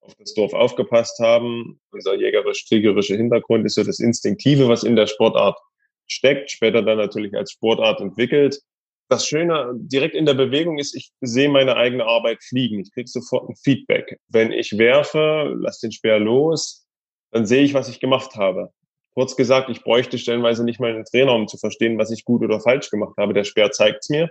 auf 0.00 0.14
das 0.16 0.34
Dorf 0.34 0.54
aufgepasst 0.54 1.18
haben. 1.20 1.80
Unser 1.90 2.14
jägerisch-kriegerischer 2.14 3.16
Hintergrund 3.16 3.66
ist 3.66 3.74
so 3.74 3.84
das 3.84 4.00
Instinktive, 4.00 4.68
was 4.68 4.84
in 4.84 4.96
der 4.96 5.06
Sportart 5.06 5.58
steckt, 6.06 6.50
später 6.50 6.82
dann 6.82 6.98
natürlich 6.98 7.34
als 7.34 7.52
Sportart 7.52 8.00
entwickelt. 8.00 8.60
Das 9.10 9.26
Schöne 9.26 9.72
direkt 9.74 10.14
in 10.14 10.26
der 10.26 10.34
Bewegung 10.34 10.78
ist, 10.78 10.94
ich 10.94 11.10
sehe 11.20 11.48
meine 11.48 11.76
eigene 11.76 12.04
Arbeit 12.04 12.42
fliegen. 12.42 12.80
Ich 12.80 12.92
kriege 12.92 13.08
sofort 13.08 13.48
ein 13.48 13.56
Feedback. 13.56 14.18
Wenn 14.28 14.52
ich 14.52 14.76
werfe, 14.76 15.54
lass 15.58 15.80
den 15.80 15.92
Speer 15.92 16.18
los, 16.18 16.86
dann 17.30 17.46
sehe 17.46 17.62
ich, 17.62 17.74
was 17.74 17.88
ich 17.88 18.00
gemacht 18.00 18.34
habe. 18.36 18.70
Kurz 19.18 19.34
gesagt, 19.34 19.68
ich 19.68 19.82
bräuchte 19.82 20.16
stellenweise 20.16 20.62
nicht 20.62 20.78
mal 20.78 20.94
einen 20.94 21.04
Trainer, 21.04 21.34
um 21.34 21.48
zu 21.48 21.58
verstehen, 21.58 21.98
was 21.98 22.12
ich 22.12 22.24
gut 22.24 22.40
oder 22.44 22.60
falsch 22.60 22.88
gemacht 22.88 23.16
habe. 23.18 23.34
Der 23.34 23.42
Speer 23.42 23.72
zeigt's 23.72 24.08
mir. 24.10 24.30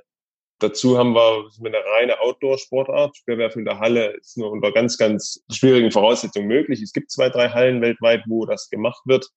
Dazu 0.60 0.98
haben 0.98 1.14
wir 1.14 1.50
eine 1.60 1.78
reine 1.98 2.22
Outdoor-Sportart. 2.22 3.18
Speerwerfen 3.18 3.60
in 3.60 3.66
der 3.66 3.80
Halle 3.80 4.16
ist 4.16 4.38
nur 4.38 4.50
unter 4.50 4.72
ganz, 4.72 4.98
ganz 4.98 5.44
schwierigen 5.52 5.92
Voraussetzungen 5.92 6.48
möglich. 6.48 6.82
Es 6.82 6.94
gibt 6.94 7.12
zwei, 7.12 7.28
drei 7.28 7.50
Hallen 7.50 7.82
weltweit, 7.82 8.24
wo 8.28 8.46
das 8.46 8.70
gemacht 8.70 9.02
wird. 9.04 9.30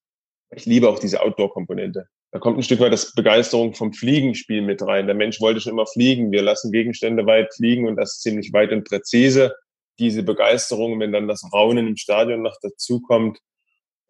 Ich 0.54 0.66
liebe 0.66 0.88
auch 0.88 1.00
diese 1.00 1.21
Outdoor-Komponente. 1.21 2.07
Da 2.30 2.38
kommt 2.38 2.57
ein 2.57 2.62
Stück 2.62 2.78
weit 2.78 2.92
das 2.92 3.12
Begeisterung 3.12 3.75
vom 3.75 3.92
Fliegenspiel 3.92 4.62
mit 4.62 4.80
rein. 4.83 5.07
Der 5.07 5.16
Mensch 5.16 5.40
wollte 5.40 5.61
schon 5.61 5.73
immer 5.73 5.87
fliegen. 5.87 6.30
Wir 6.30 6.42
lassen 6.42 6.71
Gegenstände 6.71 7.26
weit 7.26 7.52
fliegen 7.52 7.88
und 7.88 7.97
das 7.97 8.21
ziemlich 8.21 8.52
weit 8.52 8.71
und 8.71 8.85
präzise. 8.85 9.57
Diese 9.99 10.23
Begeisterung, 10.23 11.00
wenn 11.00 11.11
dann 11.11 11.26
das 11.26 11.42
Raunen 11.52 11.88
im 11.88 11.97
Stadion 11.97 12.40
noch 12.40 12.54
dazu 12.62 13.00
kommt, 13.00 13.40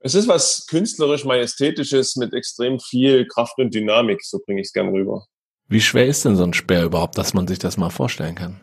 es 0.01 0.15
ist 0.15 0.29
was 0.29 0.67
künstlerisch 0.67 1.25
majestätisches 1.25 2.17
mit 2.17 2.33
extrem 2.33 2.81
viel 2.81 3.27
Kraft 3.27 3.59
und 3.59 3.75
Dynamik, 3.75 4.25
so 4.25 4.39
bringe 4.45 4.61
ich 4.61 4.69
es 4.69 4.73
gern 4.73 4.89
rüber. 4.89 5.27
Wie 5.69 5.81
schwer 5.81 6.07
ist 6.07 6.25
denn 6.25 6.37
so 6.37 6.43
ein 6.43 6.55
Speer 6.55 6.85
überhaupt, 6.85 7.17
dass 7.19 7.35
man 7.35 7.47
sich 7.47 7.59
das 7.59 7.77
mal 7.77 7.91
vorstellen 7.91 8.35
kann? 8.35 8.61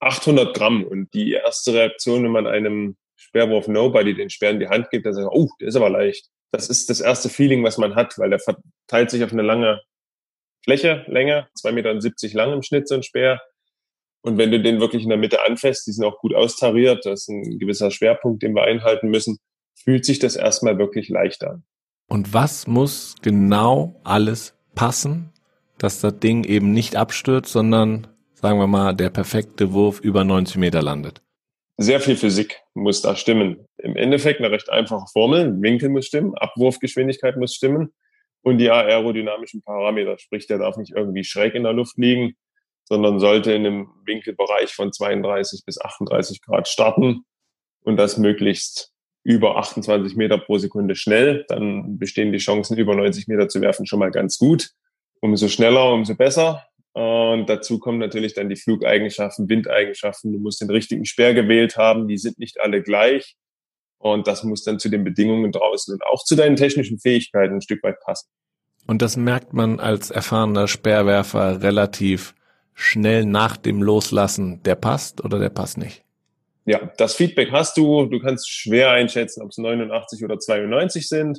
800 0.00 0.54
Gramm 0.54 0.84
und 0.84 1.12
die 1.14 1.32
erste 1.32 1.72
Reaktion, 1.72 2.22
wenn 2.24 2.30
man 2.30 2.46
einem 2.46 2.96
Speerwurf 3.16 3.66
Nobody 3.66 4.14
den 4.14 4.30
Speer 4.30 4.50
in 4.50 4.60
die 4.60 4.68
Hand 4.68 4.90
gibt, 4.90 5.06
der 5.06 5.14
sagt, 5.14 5.28
oh, 5.32 5.48
der 5.60 5.68
ist 5.68 5.76
aber 5.76 5.88
leicht. 5.88 6.28
Das 6.52 6.68
ist 6.68 6.90
das 6.90 7.00
erste 7.00 7.28
Feeling, 7.28 7.64
was 7.64 7.78
man 7.78 7.94
hat, 7.94 8.18
weil 8.18 8.30
der 8.30 8.38
verteilt 8.38 9.10
sich 9.10 9.24
auf 9.24 9.32
eine 9.32 9.42
lange 9.42 9.80
Fläche, 10.62 11.04
Länge, 11.08 11.48
2,70 11.60 11.72
Meter 11.72 12.36
lang 12.36 12.52
im 12.52 12.62
Schnitt 12.62 12.88
so 12.88 12.94
ein 12.94 13.02
Speer. 13.02 13.40
Und 14.22 14.38
wenn 14.38 14.50
du 14.50 14.60
den 14.60 14.80
wirklich 14.80 15.02
in 15.02 15.08
der 15.08 15.18
Mitte 15.18 15.42
anfasst, 15.42 15.86
die 15.86 15.92
sind 15.92 16.04
auch 16.04 16.18
gut 16.18 16.34
austariert, 16.34 17.04
das 17.04 17.22
ist 17.22 17.28
ein 17.28 17.58
gewisser 17.58 17.90
Schwerpunkt, 17.90 18.42
den 18.42 18.54
wir 18.54 18.62
einhalten 18.62 19.08
müssen, 19.08 19.38
fühlt 19.74 20.04
sich 20.04 20.18
das 20.18 20.36
erstmal 20.36 20.78
wirklich 20.78 21.08
leicht 21.08 21.44
an. 21.44 21.64
Und 22.08 22.32
was 22.34 22.66
muss 22.66 23.16
genau 23.22 24.00
alles 24.04 24.54
passen, 24.74 25.32
dass 25.78 26.00
das 26.00 26.18
Ding 26.18 26.44
eben 26.44 26.72
nicht 26.72 26.96
abstürzt, 26.96 27.52
sondern, 27.52 28.06
sagen 28.34 28.58
wir 28.58 28.66
mal, 28.66 28.94
der 28.94 29.10
perfekte 29.10 29.72
Wurf 29.72 30.00
über 30.00 30.24
90 30.24 30.56
Meter 30.56 30.82
landet? 30.82 31.22
Sehr 31.76 32.00
viel 32.00 32.16
Physik 32.16 32.60
muss 32.74 33.02
da 33.02 33.16
stimmen. 33.16 33.66
Im 33.78 33.96
Endeffekt 33.96 34.38
eine 34.40 34.50
recht 34.50 34.70
einfache 34.70 35.06
Formel. 35.12 35.60
Winkel 35.60 35.88
muss 35.88 36.06
stimmen, 36.06 36.34
Abwurfgeschwindigkeit 36.36 37.36
muss 37.36 37.54
stimmen 37.54 37.92
und 38.42 38.58
die 38.58 38.70
aerodynamischen 38.70 39.62
Parameter. 39.62 40.18
Sprich, 40.18 40.46
der 40.46 40.58
darf 40.58 40.76
nicht 40.76 40.92
irgendwie 40.94 41.24
schräg 41.24 41.54
in 41.54 41.64
der 41.64 41.72
Luft 41.72 41.98
liegen, 41.98 42.34
sondern 42.84 43.18
sollte 43.18 43.52
in 43.52 43.66
einem 43.66 43.88
Winkelbereich 44.04 44.72
von 44.72 44.92
32 44.92 45.64
bis 45.64 45.80
38 45.80 46.42
Grad 46.42 46.68
starten 46.68 47.24
und 47.80 47.96
das 47.96 48.18
möglichst 48.18 48.93
über 49.24 49.56
28 49.56 50.16
Meter 50.16 50.38
pro 50.38 50.58
Sekunde 50.58 50.94
schnell, 50.94 51.44
dann 51.48 51.98
bestehen 51.98 52.30
die 52.30 52.38
Chancen, 52.38 52.76
über 52.76 52.94
90 52.94 53.26
Meter 53.26 53.48
zu 53.48 53.60
werfen, 53.60 53.86
schon 53.86 53.98
mal 53.98 54.10
ganz 54.10 54.38
gut. 54.38 54.70
Umso 55.20 55.48
schneller, 55.48 55.92
umso 55.92 56.14
besser. 56.14 56.66
Und 56.92 57.46
dazu 57.48 57.78
kommen 57.78 57.98
natürlich 57.98 58.34
dann 58.34 58.50
die 58.50 58.56
Flugeigenschaften, 58.56 59.48
Windeigenschaften. 59.48 60.32
Du 60.32 60.38
musst 60.38 60.60
den 60.60 60.70
richtigen 60.70 61.06
Speer 61.06 61.34
gewählt 61.34 61.76
haben. 61.76 62.06
Die 62.06 62.18
sind 62.18 62.38
nicht 62.38 62.60
alle 62.60 62.82
gleich. 62.82 63.34
Und 63.98 64.26
das 64.28 64.44
muss 64.44 64.62
dann 64.62 64.78
zu 64.78 64.90
den 64.90 65.02
Bedingungen 65.02 65.50
draußen 65.50 65.94
und 65.94 66.04
auch 66.04 66.22
zu 66.24 66.36
deinen 66.36 66.56
technischen 66.56 66.98
Fähigkeiten 66.98 67.54
ein 67.54 67.62
Stück 67.62 67.82
weit 67.82 67.98
passen. 68.00 68.28
Und 68.86 69.00
das 69.00 69.16
merkt 69.16 69.54
man 69.54 69.80
als 69.80 70.10
erfahrener 70.10 70.68
Speerwerfer 70.68 71.62
relativ 71.62 72.34
schnell 72.74 73.24
nach 73.24 73.56
dem 73.56 73.82
Loslassen. 73.82 74.62
Der 74.64 74.74
passt 74.74 75.24
oder 75.24 75.38
der 75.38 75.48
passt 75.48 75.78
nicht? 75.78 76.03
Ja, 76.66 76.90
das 76.96 77.14
Feedback 77.14 77.52
hast 77.52 77.76
du. 77.76 78.06
Du 78.06 78.20
kannst 78.20 78.50
schwer 78.50 78.90
einschätzen, 78.90 79.42
ob 79.42 79.50
es 79.50 79.58
89 79.58 80.24
oder 80.24 80.38
92 80.38 81.08
sind. 81.08 81.38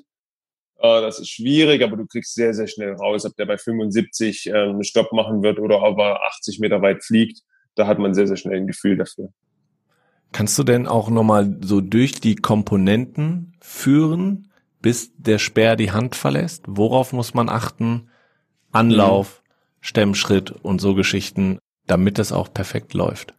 Äh, 0.77 1.01
das 1.01 1.19
ist 1.19 1.29
schwierig, 1.29 1.83
aber 1.83 1.97
du 1.97 2.05
kriegst 2.05 2.35
sehr, 2.35 2.53
sehr 2.53 2.67
schnell 2.67 2.93
raus, 2.93 3.25
ob 3.25 3.35
der 3.35 3.45
bei 3.45 3.57
75 3.57 4.47
äh, 4.47 4.53
einen 4.53 4.83
Stopp 4.83 5.11
machen 5.13 5.41
wird 5.41 5.59
oder 5.59 5.81
ob 5.81 5.97
er 5.99 6.21
80 6.27 6.59
Meter 6.59 6.81
weit 6.81 7.03
fliegt. 7.03 7.41
Da 7.75 7.87
hat 7.87 7.99
man 7.99 8.13
sehr, 8.13 8.27
sehr 8.27 8.37
schnell 8.37 8.57
ein 8.57 8.67
Gefühl 8.67 8.97
dafür. 8.97 9.29
Kannst 10.31 10.57
du 10.59 10.63
denn 10.63 10.87
auch 10.87 11.09
nochmal 11.09 11.57
so 11.61 11.81
durch 11.81 12.19
die 12.19 12.35
Komponenten 12.35 13.53
führen, 13.61 14.51
bis 14.81 15.11
der 15.17 15.39
Speer 15.39 15.75
die 15.75 15.91
Hand 15.91 16.15
verlässt? 16.15 16.65
Worauf 16.67 17.13
muss 17.13 17.33
man 17.33 17.49
achten? 17.49 18.09
Anlauf, 18.71 19.41
mhm. 19.41 19.51
Stemmschritt 19.79 20.51
und 20.51 20.81
so 20.81 20.93
Geschichten, 20.93 21.59
damit 21.87 22.19
das 22.19 22.31
auch 22.31 22.53
perfekt 22.53 22.93
läuft? 22.93 23.33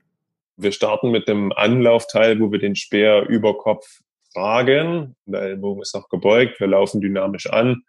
Wir 0.56 0.72
starten 0.72 1.10
mit 1.10 1.28
dem 1.28 1.52
Anlaufteil, 1.52 2.40
wo 2.40 2.50
wir 2.50 2.58
den 2.58 2.76
Speer 2.76 3.26
über 3.28 3.58
Kopf 3.58 4.00
tragen. 4.32 5.16
Der 5.26 5.42
Ellbogen 5.42 5.82
ist 5.82 5.94
noch 5.94 6.08
gebeugt. 6.08 6.60
Wir 6.60 6.66
laufen 6.66 7.00
dynamisch 7.00 7.46
an. 7.48 7.82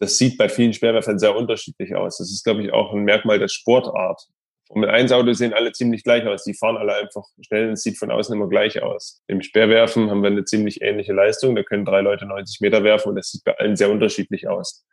Das 0.00 0.16
sieht 0.16 0.38
bei 0.38 0.48
vielen 0.48 0.72
Speerwerfern 0.72 1.18
sehr 1.18 1.36
unterschiedlich 1.36 1.94
aus. 1.94 2.18
Das 2.18 2.30
ist, 2.30 2.44
glaube 2.44 2.62
ich, 2.62 2.72
auch 2.72 2.92
ein 2.92 3.04
Merkmal 3.04 3.38
der 3.38 3.48
Sportart. 3.48 4.28
Formel 4.68 4.90
1 4.90 5.12
Autos 5.12 5.38
sehen 5.38 5.54
alle 5.54 5.72
ziemlich 5.72 6.04
gleich 6.04 6.26
aus. 6.26 6.44
Die 6.44 6.54
fahren 6.54 6.76
alle 6.76 6.94
einfach 6.94 7.24
schnell 7.40 7.68
und 7.68 7.72
es 7.72 7.82
sieht 7.82 7.98
von 7.98 8.10
außen 8.10 8.34
immer 8.34 8.48
gleich 8.48 8.82
aus. 8.82 9.22
Im 9.26 9.40
Speerwerfen 9.40 10.10
haben 10.10 10.22
wir 10.22 10.30
eine 10.30 10.44
ziemlich 10.44 10.82
ähnliche 10.82 11.14
Leistung. 11.14 11.56
Da 11.56 11.62
können 11.62 11.84
drei 11.84 12.00
Leute 12.00 12.26
90 12.26 12.60
Meter 12.60 12.84
werfen 12.84 13.10
und 13.10 13.16
das 13.16 13.30
sieht 13.30 13.44
bei 13.44 13.56
allen 13.56 13.76
sehr 13.76 13.90
unterschiedlich 13.90 14.46
aus. 14.46 14.84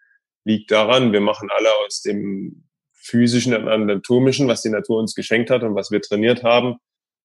Liegt 0.45 0.71
daran, 0.71 1.11
wir 1.11 1.21
machen 1.21 1.49
alle 1.55 1.69
aus 1.85 2.01
dem 2.01 2.69
physischen 2.93 3.53
und 3.53 3.67
anatomischen, 3.67 4.47
was 4.47 4.61
die 4.61 4.69
Natur 4.69 4.99
uns 4.99 5.13
geschenkt 5.13 5.49
hat 5.49 5.63
und 5.63 5.75
was 5.75 5.91
wir 5.91 6.01
trainiert 6.01 6.43
haben, 6.43 6.77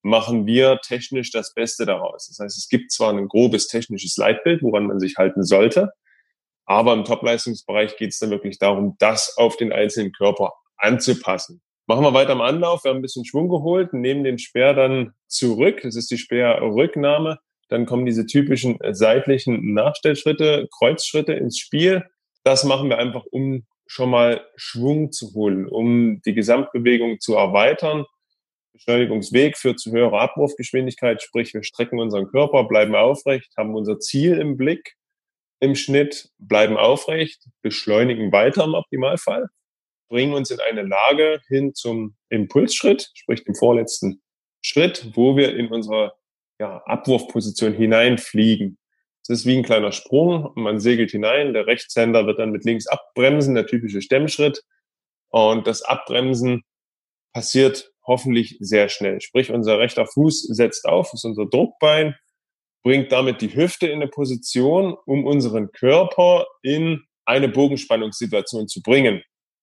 machen 0.03 0.47
wir 0.47 0.81
technisch 0.83 1.31
das 1.31 1.55
Beste 1.55 1.87
daraus. 1.87 2.29
Das 2.29 2.39
heißt, 2.39 2.57
es 2.57 2.69
gibt 2.69 2.91
zwar 2.91 3.13
ein 3.13 3.29
grobes 3.29 3.69
technisches 3.69 4.17
Leitbild, 4.17 4.63
woran 4.63 4.87
man 4.87 5.01
sich 5.01 5.17
halten 5.17 5.45
sollte, 5.45 5.91
aber 6.71 6.93
im 6.93 7.05
Top-Leistungsbereich 7.05 7.97
geht 7.97 8.11
es 8.11 8.21
dann 8.21 8.31
wirklich 8.31 8.59
darum, 8.59 8.95
das 9.01 9.37
auf 9.37 9.57
den 9.57 9.73
einzelnen 9.73 10.13
Körper 10.13 10.53
anzupassen. 10.77 11.61
Machen 11.87 12.05
wir 12.05 12.15
weiter 12.15 12.31
am 12.31 12.41
Anlauf. 12.41 12.85
Wir 12.85 12.91
haben 12.91 12.99
ein 12.99 13.03
bisschen 13.03 13.25
Schwung 13.25 13.49
geholt, 13.49 13.93
nehmen 13.93 14.23
den 14.23 14.39
Speer 14.39 14.75
dann 14.75 15.13
zurück. 15.27 15.81
Das 15.83 15.97
ist 15.97 16.13
die 16.13 16.19
Speerrücknahme. 16.19 17.41
Dann 17.69 17.87
kommen 17.87 18.07
diese 18.07 18.27
typischen 18.27 18.79
seitlichen 18.93 19.75
Nachstellschritte, 19.75 20.69
Kreuzschritte 20.79 21.33
ins 21.33 21.59
Spiel. 21.59 22.05
Das 22.45 22.63
machen 22.63 22.89
wir 22.89 22.99
einfach, 22.99 23.25
um 23.33 23.67
schon 23.89 24.11
mal 24.11 24.47
Schwung 24.55 25.11
zu 25.11 25.35
holen, 25.35 25.67
um 25.67 26.23
die 26.23 26.35
Gesamtbewegung 26.35 27.19
zu 27.19 27.35
erweitern 27.35 28.05
Beschleunigungsweg 28.81 29.59
führt 29.59 29.79
zu 29.79 29.93
höherer 29.93 30.21
Abwurfgeschwindigkeit, 30.21 31.23
sprich 31.23 31.53
wir 31.53 31.63
strecken 31.63 31.99
unseren 31.99 32.29
Körper, 32.29 32.65
bleiben 32.65 32.95
aufrecht, 32.95 33.53
haben 33.57 33.75
unser 33.75 33.99
Ziel 33.99 34.39
im 34.39 34.57
Blick 34.57 34.97
im 35.61 35.75
Schnitt, 35.75 36.31
bleiben 36.39 36.79
aufrecht, 36.79 37.45
beschleunigen 37.61 38.33
weiter 38.33 38.65
im 38.65 38.73
Optimalfall, 38.73 39.49
bringen 40.09 40.33
uns 40.33 40.51
in 40.51 40.61
eine 40.61 40.83
Lage 40.83 41.41
hin 41.49 41.75
zum 41.75 42.17
Impulsschritt, 42.31 43.11
sprich 43.15 43.45
dem 43.45 43.55
vorletzten 43.55 44.23
Schritt, 44.63 45.11
wo 45.15 45.37
wir 45.37 45.55
in 45.55 45.69
unsere 45.69 46.15
ja, 46.59 46.83
Abwurfposition 46.87 47.75
hineinfliegen. 47.75 48.79
Das 49.27 49.41
ist 49.41 49.47
wie 49.47 49.59
ein 49.59 49.63
kleiner 49.63 49.93
Sprung. 49.93 50.51
Man 50.55 50.81
segelt 50.81 51.11
hinein. 51.11 51.53
Der 51.53 51.67
Rechtshänder 51.67 52.27
wird 52.27 52.39
dann 52.39 52.51
mit 52.51 52.65
links 52.65 52.87
abbremsen, 52.87 53.55
der 53.55 53.67
typische 53.67 54.01
Stemmschritt. 54.01 54.63
Und 55.29 55.67
das 55.67 55.83
Abbremsen 55.83 56.65
passiert 57.33 57.93
hoffentlich 58.11 58.57
sehr 58.59 58.89
schnell. 58.89 59.21
Sprich, 59.21 59.53
unser 59.53 59.79
rechter 59.79 60.05
Fuß 60.05 60.49
setzt 60.49 60.85
auf, 60.85 61.15
ist 61.15 61.25
unser 61.25 61.47
Druckbein, 61.47 62.17
bringt 62.83 63.13
damit 63.13 63.41
die 63.41 63.55
Hüfte 63.55 63.87
in 63.87 64.03
eine 64.03 64.09
Position, 64.09 64.97
um 65.07 65.25
unseren 65.25 65.71
Körper 65.71 66.47
in 66.63 67.05
eine 67.25 67.49
Bogenspannungssituation 67.49 68.67
zu 68.67 68.83
bringen. 68.83 69.23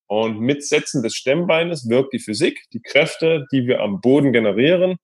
Und 0.09 0.39
mit 0.39 0.63
Setzen 0.65 1.03
des 1.03 1.15
Stemmbeines 1.15 1.89
wirkt 1.89 2.13
die 2.13 2.19
Physik, 2.19 2.63
die 2.71 2.81
Kräfte, 2.81 3.45
die 3.51 3.67
wir 3.67 3.81
am 3.81 3.99
Boden 3.99 4.31
generieren, 4.31 4.95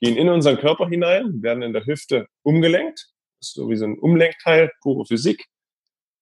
gehen 0.00 0.16
in 0.16 0.30
unseren 0.30 0.56
Körper 0.56 0.88
hinein, 0.88 1.42
werden 1.42 1.62
in 1.62 1.74
der 1.74 1.84
Hüfte 1.84 2.26
umgelenkt. 2.42 3.10
Das 3.40 3.48
ist 3.48 3.54
so 3.54 3.68
wie 3.68 3.76
so 3.76 3.84
ein 3.84 3.98
Umlenkteil, 3.98 4.70
pure 4.80 5.04
Physik. 5.04 5.44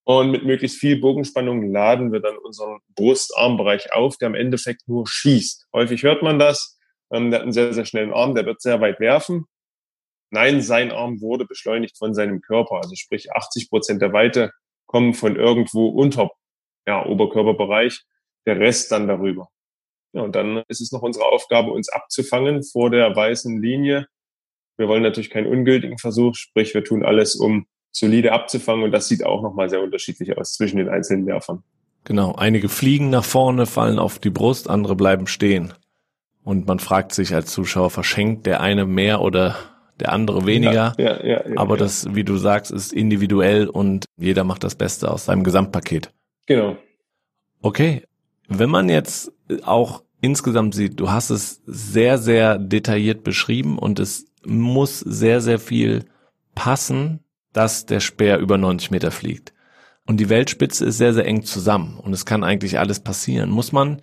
Und 0.09 0.31
mit 0.31 0.45
möglichst 0.45 0.79
viel 0.79 1.01
Bogenspannung 1.01 1.73
laden 1.73 2.13
wir 2.13 2.21
dann 2.21 2.39
unseren 2.39 2.79
Brustarmbereich 2.95 3.93
auf, 3.93 4.17
der 4.17 4.29
im 4.29 4.37
Endeffekt 4.37 4.87
nur 4.87 5.05
schießt. 5.09 5.67
Häufig 5.73 6.05
hört 6.05 6.23
man 6.23 6.39
das. 6.39 6.79
Ähm, 7.11 7.33
der 7.33 7.41
hat 7.41 7.43
einen 7.43 7.53
sehr, 7.53 7.75
sehr 7.75 7.87
schnellen 7.87 8.13
Arm, 8.13 8.37
der 8.37 8.47
wird 8.47 8.61
sehr 8.63 8.81
weit 8.81 9.01
werfen. 9.01 9.47
Nein, 10.31 10.63
sein 10.63 10.93
Arm 10.93 11.21
wurde 11.21 11.45
beschleunigt 11.45 11.99
von 11.99 12.15
seinem 12.15 12.41
Körper. 12.41 12.77
Also 12.77 12.95
sprich 12.95 13.33
80 13.33 13.69
Prozent 13.69 14.01
der 14.01 14.13
Weite 14.13 14.53
kommen 14.87 15.13
von 15.13 15.35
irgendwo 15.35 15.89
unter 15.89 16.31
ja, 16.87 17.05
Oberkörperbereich, 17.05 18.05
der 18.47 18.61
Rest 18.61 18.93
dann 18.93 19.09
darüber. 19.09 19.49
Ja, 20.13 20.23
und 20.23 20.37
dann 20.37 20.63
ist 20.69 20.81
es 20.81 20.93
noch 20.93 21.03
unsere 21.03 21.27
Aufgabe, 21.27 21.73
uns 21.73 21.89
abzufangen 21.89 22.63
vor 22.63 22.91
der 22.91 23.17
weißen 23.17 23.61
Linie. 23.61 24.07
Wir 24.79 24.87
wollen 24.87 25.03
natürlich 25.03 25.31
keinen 25.31 25.49
ungültigen 25.49 25.99
Versuch, 25.99 26.37
sprich 26.37 26.75
wir 26.75 26.85
tun 26.85 27.05
alles, 27.05 27.35
um 27.35 27.67
solide 27.99 28.33
abzufangen. 28.33 28.85
Und 28.85 28.93
das 28.93 29.09
sieht 29.09 29.25
auch 29.25 29.43
nochmal 29.43 29.69
sehr 29.69 29.83
unterschiedlich 29.83 30.37
aus 30.37 30.55
zwischen 30.55 30.79
den 30.79 30.89
einzelnen 30.89 31.27
Werfern. 31.27 31.63
Genau, 32.05 32.35
einige 32.35 32.69
fliegen 32.69 33.11
nach 33.11 33.25
vorne, 33.25 33.67
fallen 33.67 33.99
auf 33.99 34.19
die 34.19 34.31
Brust, 34.31 34.71
andere 34.71 34.95
bleiben 34.95 35.27
stehen. 35.27 35.73
Und 36.45 36.69
man 36.69 36.79
fragt 36.79 37.13
sich 37.13 37.35
als 37.35 37.51
Zuschauer, 37.53 37.91
verschenkt 37.91 38.47
der 38.47 38.61
eine 38.61 38.87
mehr 38.87 39.21
oder 39.21 39.57
der 39.99 40.13
andere 40.13 40.47
weniger? 40.47 40.95
Ja, 40.99 41.25
ja, 41.25 41.49
ja, 41.49 41.57
Aber 41.57 41.77
das, 41.77 42.15
wie 42.15 42.23
du 42.23 42.37
sagst, 42.37 42.71
ist 42.71 42.93
individuell 42.93 43.67
und 43.67 44.05
jeder 44.17 44.45
macht 44.45 44.63
das 44.63 44.77
Beste 44.77 45.11
aus 45.11 45.25
seinem 45.25 45.43
Gesamtpaket. 45.43 46.13
Genau. 46.47 46.77
Okay, 47.63 48.03
wenn 48.47 48.71
man 48.71 48.89
jetzt 48.89 49.33
auch 49.65 50.05
insgesamt 50.21 50.75
sieht, 50.75 51.01
du 51.01 51.11
hast 51.11 51.31
es 51.31 51.63
sehr, 51.67 52.19
sehr 52.19 52.59
detailliert 52.59 53.25
beschrieben 53.25 53.79
und 53.79 53.99
es 53.99 54.27
muss 54.45 55.01
sehr, 55.01 55.41
sehr 55.41 55.59
viel 55.59 56.05
passen 56.55 57.21
dass 57.57 57.87
der 57.87 58.01
Speer 58.01 58.39
über 58.39 58.59
90 58.59 58.91
Meter 58.91 59.11
fliegt. 59.11 59.55
Und 60.07 60.19
die 60.19 60.29
Weltspitze 60.29 60.85
ist 60.85 60.99
sehr, 60.99 61.15
sehr 61.15 61.25
eng 61.25 61.43
zusammen 61.43 61.99
und 61.99 62.13
es 62.13 62.27
kann 62.27 62.45
eigentlich 62.45 62.79
alles 62.79 63.01
passieren. 63.01 63.49
Muss 63.49 63.73
man 63.73 64.03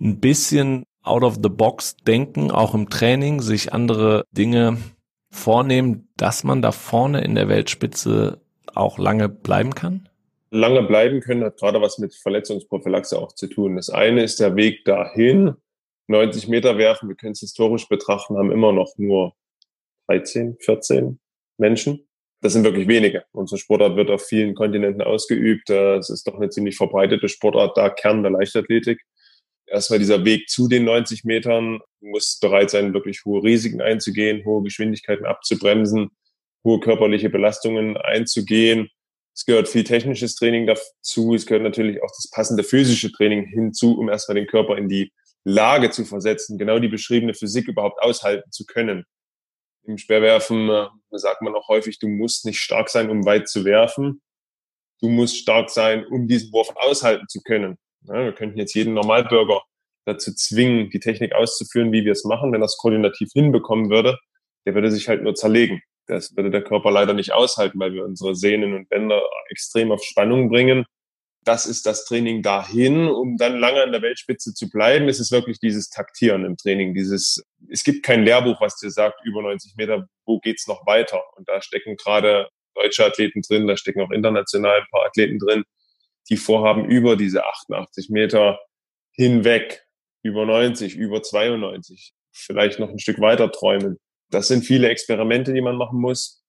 ein 0.00 0.20
bisschen 0.20 0.84
out 1.02 1.24
of 1.24 1.38
the 1.42 1.48
box 1.48 1.96
denken, 2.06 2.52
auch 2.52 2.72
im 2.72 2.88
Training, 2.88 3.42
sich 3.42 3.72
andere 3.72 4.24
Dinge 4.30 4.78
vornehmen, 5.28 6.08
dass 6.16 6.44
man 6.44 6.62
da 6.62 6.70
vorne 6.70 7.22
in 7.22 7.34
der 7.34 7.48
Weltspitze 7.48 8.40
auch 8.74 8.96
lange 8.96 9.28
bleiben 9.28 9.74
kann? 9.74 10.08
Lange 10.50 10.84
bleiben 10.84 11.20
können 11.20 11.42
hat 11.42 11.56
gerade 11.56 11.80
was 11.82 11.98
mit 11.98 12.14
Verletzungsprophylaxe 12.14 13.18
auch 13.18 13.32
zu 13.32 13.48
tun. 13.48 13.74
Das 13.74 13.90
eine 13.90 14.22
ist 14.22 14.38
der 14.38 14.54
Weg 14.54 14.84
dahin. 14.84 15.54
90 16.06 16.46
Meter 16.46 16.78
werfen, 16.78 17.08
wir 17.08 17.16
können 17.16 17.32
es 17.32 17.40
historisch 17.40 17.88
betrachten, 17.88 18.36
haben 18.36 18.52
immer 18.52 18.72
noch 18.72 18.92
nur 18.98 19.34
13, 20.06 20.58
14 20.60 21.18
Menschen 21.58 22.06
das 22.44 22.52
sind 22.52 22.64
wirklich 22.64 22.88
wenige. 22.88 23.24
Unsere 23.32 23.58
Sportart 23.58 23.96
wird 23.96 24.10
auf 24.10 24.22
vielen 24.22 24.54
Kontinenten 24.54 25.00
ausgeübt. 25.00 25.70
Es 25.70 26.10
ist 26.10 26.26
doch 26.26 26.34
eine 26.34 26.50
ziemlich 26.50 26.76
verbreitete 26.76 27.26
Sportart, 27.30 27.74
da 27.74 27.88
Kern 27.88 28.22
der 28.22 28.32
Leichtathletik. 28.32 29.00
Erstmal 29.66 29.98
dieser 29.98 30.26
Weg 30.26 30.50
zu 30.50 30.68
den 30.68 30.84
90 30.84 31.24
Metern 31.24 31.80
muss 32.02 32.38
bereit 32.38 32.68
sein, 32.68 32.92
wirklich 32.92 33.24
hohe 33.24 33.42
Risiken 33.42 33.80
einzugehen, 33.80 34.44
hohe 34.44 34.62
Geschwindigkeiten 34.62 35.24
abzubremsen, 35.24 36.10
hohe 36.64 36.80
körperliche 36.80 37.30
Belastungen 37.30 37.96
einzugehen. 37.96 38.90
Es 39.34 39.46
gehört 39.46 39.66
viel 39.66 39.84
technisches 39.84 40.34
Training 40.34 40.66
dazu. 40.66 41.34
Es 41.34 41.46
gehört 41.46 41.62
natürlich 41.62 42.02
auch 42.02 42.10
das 42.14 42.28
passende 42.30 42.62
physische 42.62 43.10
Training 43.10 43.46
hinzu, 43.46 43.98
um 43.98 44.10
erstmal 44.10 44.34
den 44.34 44.48
Körper 44.48 44.76
in 44.76 44.90
die 44.90 45.10
Lage 45.44 45.88
zu 45.88 46.04
versetzen, 46.04 46.58
genau 46.58 46.78
die 46.78 46.88
beschriebene 46.88 47.32
Physik 47.32 47.68
überhaupt 47.68 48.02
aushalten 48.02 48.50
zu 48.50 48.66
können. 48.66 49.06
Im 49.86 49.96
Speerwerfen 49.96 50.88
sagt 51.18 51.42
man 51.42 51.54
auch 51.54 51.68
häufig, 51.68 51.98
du 51.98 52.08
musst 52.08 52.44
nicht 52.44 52.60
stark 52.60 52.88
sein, 52.88 53.10
um 53.10 53.24
weit 53.24 53.48
zu 53.48 53.64
werfen. 53.64 54.22
Du 55.00 55.08
musst 55.08 55.36
stark 55.36 55.70
sein, 55.70 56.06
um 56.06 56.28
diesen 56.28 56.52
Wurf 56.52 56.72
aushalten 56.76 57.26
zu 57.28 57.40
können. 57.42 57.76
Ja, 58.02 58.24
wir 58.24 58.32
könnten 58.32 58.58
jetzt 58.58 58.74
jeden 58.74 58.94
Normalbürger 58.94 59.62
dazu 60.06 60.34
zwingen, 60.34 60.90
die 60.90 61.00
Technik 61.00 61.34
auszuführen, 61.34 61.92
wie 61.92 62.04
wir 62.04 62.12
es 62.12 62.24
machen. 62.24 62.52
Wenn 62.52 62.60
das 62.60 62.76
koordinativ 62.76 63.30
hinbekommen 63.32 63.90
würde, 63.90 64.18
der 64.66 64.74
würde 64.74 64.90
sich 64.90 65.08
halt 65.08 65.22
nur 65.22 65.34
zerlegen. 65.34 65.82
Das 66.06 66.36
würde 66.36 66.50
der 66.50 66.62
Körper 66.62 66.90
leider 66.90 67.14
nicht 67.14 67.32
aushalten, 67.32 67.78
weil 67.80 67.94
wir 67.94 68.04
unsere 68.04 68.34
Sehnen 68.34 68.74
und 68.74 68.88
Bänder 68.88 69.22
extrem 69.48 69.90
auf 69.90 70.02
Spannung 70.04 70.50
bringen 70.50 70.84
das 71.44 71.66
ist 71.66 71.86
das 71.86 72.04
Training 72.04 72.42
dahin, 72.42 73.06
um 73.08 73.36
dann 73.36 73.58
lange 73.58 73.82
an 73.82 73.92
der 73.92 74.02
Weltspitze 74.02 74.54
zu 74.54 74.68
bleiben. 74.68 75.08
Es 75.08 75.20
ist 75.20 75.30
wirklich 75.30 75.58
dieses 75.58 75.90
Taktieren 75.90 76.44
im 76.44 76.56
Training, 76.56 76.94
dieses, 76.94 77.44
es 77.68 77.84
gibt 77.84 78.04
kein 78.04 78.24
Lehrbuch, 78.24 78.60
was 78.60 78.76
dir 78.76 78.90
sagt, 78.90 79.20
über 79.24 79.42
90 79.42 79.76
Meter, 79.76 80.08
wo 80.24 80.38
geht's 80.38 80.66
noch 80.66 80.86
weiter? 80.86 81.22
Und 81.36 81.48
da 81.48 81.60
stecken 81.60 81.96
gerade 81.96 82.48
deutsche 82.74 83.04
Athleten 83.04 83.42
drin, 83.42 83.66
da 83.66 83.76
stecken 83.76 84.00
auch 84.00 84.10
international 84.10 84.80
ein 84.80 84.86
paar 84.90 85.06
Athleten 85.06 85.38
drin, 85.38 85.64
die 86.30 86.36
vorhaben, 86.36 86.86
über 86.86 87.16
diese 87.16 87.44
88 87.44 88.08
Meter 88.10 88.58
hinweg, 89.12 89.84
über 90.22 90.46
90, 90.46 90.96
über 90.96 91.22
92, 91.22 92.14
vielleicht 92.32 92.78
noch 92.78 92.88
ein 92.88 92.98
Stück 92.98 93.20
weiter 93.20 93.52
träumen. 93.52 93.98
Das 94.30 94.48
sind 94.48 94.64
viele 94.64 94.88
Experimente, 94.88 95.52
die 95.52 95.60
man 95.60 95.76
machen 95.76 96.00
muss. 96.00 96.42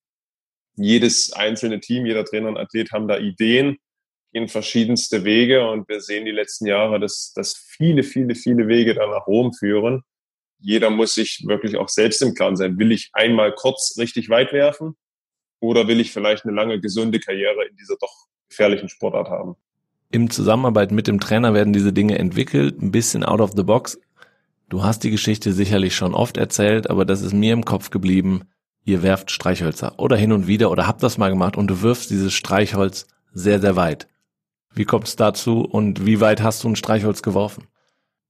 Jedes 0.78 1.34
einzelne 1.34 1.80
Team, 1.80 2.06
jeder 2.06 2.26
Trainer 2.26 2.50
und 2.50 2.58
Athlet 2.58 2.92
haben 2.92 3.08
da 3.08 3.18
Ideen 3.18 3.78
gehen 4.36 4.50
verschiedenste 4.50 5.24
Wege 5.24 5.66
und 5.70 5.88
wir 5.88 6.02
sehen 6.02 6.26
die 6.26 6.32
letzten 6.32 6.66
Jahre, 6.66 7.00
dass, 7.00 7.32
dass 7.34 7.56
viele, 7.56 8.04
viele, 8.04 8.36
viele 8.36 8.68
Wege 8.68 8.94
da 8.94 9.08
nach 9.08 9.28
Rom 9.28 9.54
führen. 9.54 10.04
Jeder 10.60 10.90
muss 10.90 11.14
sich 11.14 11.46
wirklich 11.48 11.78
auch 11.78 11.88
selbst 11.88 12.22
im 12.22 12.34
Klaren 12.34 12.58
sein. 12.58 12.78
Will 12.78 12.92
ich 12.92 13.12
einmal 13.14 13.54
kurz 13.54 13.96
richtig 13.98 14.30
weit 14.30 14.52
werfen 14.52 14.98
oder 15.62 15.88
will 15.88 16.02
ich 16.02 16.12
vielleicht 16.12 16.44
eine 16.44 16.54
lange 16.54 16.82
gesunde 16.82 17.22
Karriere 17.22 17.66
in 17.70 17.78
dieser 17.78 17.96
doch 17.96 18.14
gefährlichen 18.50 18.90
Sportart 18.90 19.30
haben? 19.30 19.56
Im 20.12 20.30
Zusammenarbeit 20.30 20.92
mit 20.92 21.08
dem 21.08 21.22
Trainer 21.22 21.54
werden 21.54 21.72
diese 21.72 21.94
Dinge 21.94 22.20
entwickelt, 22.20 22.82
ein 22.82 22.92
bisschen 22.92 23.24
out 23.24 23.40
of 23.40 23.54
the 23.56 23.64
box. 23.64 23.98
Du 24.68 24.84
hast 24.84 25.06
die 25.06 25.12
Geschichte 25.12 25.54
sicherlich 25.54 25.96
schon 25.96 26.14
oft 26.14 26.36
erzählt, 26.36 26.90
aber 26.90 27.06
das 27.06 27.22
ist 27.22 27.34
mir 27.34 27.54
im 27.54 27.64
Kopf 27.64 27.90
geblieben. 27.90 28.50
Ihr 28.84 29.02
werft 29.02 29.32
Streichhölzer 29.32 29.98
oder 29.98 30.18
hin 30.18 30.34
und 30.34 30.46
wieder 30.46 30.72
oder 30.72 30.88
habt 30.88 31.04
das 31.04 31.18
mal 31.18 31.30
gemacht 31.30 31.56
und 31.56 31.68
du 31.68 31.82
wirfst 31.82 32.10
dieses 32.10 32.34
Streichholz 32.34 33.08
sehr, 33.32 33.62
sehr 33.62 33.78
weit. 33.78 34.10
Wie 34.76 34.86
kommt 34.86 35.08
es 35.08 35.16
dazu 35.16 35.62
und 35.62 36.06
wie 36.06 36.20
weit 36.20 36.44
hast 36.44 36.64
du 36.64 36.70
ein 36.70 36.76
Streichholz 36.76 37.22
geworfen? 37.22 37.68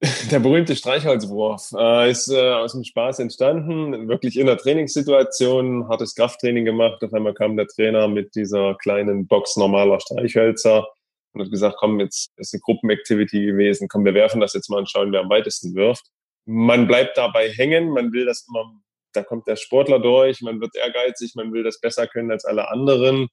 Der 0.31 0.39
berühmte 0.39 0.75
Streichholzwurf 0.75 1.71
äh, 1.75 2.11
ist 2.11 2.29
äh, 2.29 2.53
aus 2.53 2.73
dem 2.73 2.83
Spaß 2.83 3.19
entstanden, 3.19 4.07
wirklich 4.07 4.37
in 4.37 4.45
der 4.45 4.57
Trainingssituation, 4.57 5.87
hartes 5.87 6.13
Krafttraining 6.15 6.65
gemacht. 6.65 7.03
Auf 7.03 7.13
einmal 7.13 7.33
kam 7.33 7.57
der 7.57 7.65
Trainer 7.67 8.07
mit 8.07 8.35
dieser 8.35 8.75
kleinen 8.75 9.25
Box 9.25 9.55
normaler 9.55 9.99
Streichhölzer 9.99 10.85
und 11.33 11.41
hat 11.41 11.49
gesagt, 11.49 11.77
komm, 11.79 11.99
jetzt 11.99 12.29
ist 12.37 12.53
eine 12.53 12.61
Gruppenactivity 12.61 13.45
gewesen, 13.45 13.87
komm, 13.87 14.05
wir 14.05 14.13
werfen 14.13 14.41
das 14.41 14.53
jetzt 14.53 14.69
mal 14.69 14.77
und 14.77 14.89
schauen, 14.89 15.11
wer 15.11 15.21
am 15.21 15.29
weitesten 15.29 15.73
wirft. 15.75 16.05
Man 16.45 16.87
bleibt 16.87 17.17
dabei 17.17 17.49
hängen, 17.49 17.89
man 17.89 18.11
will 18.11 18.25
das 18.25 18.45
immer, 18.47 18.71
da 19.13 19.23
kommt 19.23 19.47
der 19.47 19.55
Sportler 19.55 19.99
durch, 19.99 20.41
man 20.41 20.61
wird 20.61 20.75
ehrgeizig, 20.75 21.33
man 21.35 21.53
will 21.53 21.63
das 21.63 21.79
besser 21.79 22.05
können 22.05 22.31
als 22.31 22.45
alle 22.45 22.69
anderen 22.69 23.29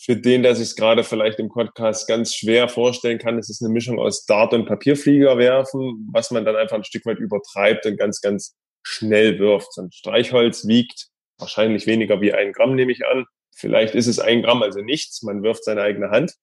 für 0.00 0.16
den, 0.16 0.42
der 0.42 0.56
sich 0.56 0.74
gerade 0.74 1.04
vielleicht 1.04 1.38
im 1.38 1.48
Podcast 1.48 2.08
ganz 2.08 2.34
schwer 2.34 2.68
vorstellen 2.68 3.18
kann, 3.18 3.38
ist 3.38 3.50
es 3.50 3.62
eine 3.62 3.72
Mischung 3.72 3.98
aus 3.98 4.26
Dart 4.26 4.52
und 4.52 4.66
Papierflieger 4.66 5.38
werfen, 5.38 6.08
was 6.12 6.30
man 6.30 6.44
dann 6.44 6.56
einfach 6.56 6.76
ein 6.76 6.84
Stück 6.84 7.06
weit 7.06 7.18
übertreibt 7.18 7.86
und 7.86 7.96
ganz, 7.96 8.20
ganz 8.20 8.56
schnell 8.82 9.38
wirft. 9.38 9.72
So 9.72 9.82
ein 9.82 9.92
Streichholz 9.92 10.66
wiegt 10.66 11.08
wahrscheinlich 11.38 11.86
weniger 11.86 12.20
wie 12.20 12.32
ein 12.32 12.52
Gramm, 12.52 12.74
nehme 12.74 12.92
ich 12.92 13.06
an. 13.06 13.26
Vielleicht 13.54 13.94
ist 13.94 14.06
es 14.06 14.18
ein 14.18 14.42
Gramm, 14.42 14.62
also 14.62 14.80
nichts. 14.80 15.22
Man 15.22 15.42
wirft 15.42 15.64
seine 15.64 15.82
eigene 15.82 16.10
Hand 16.10 16.34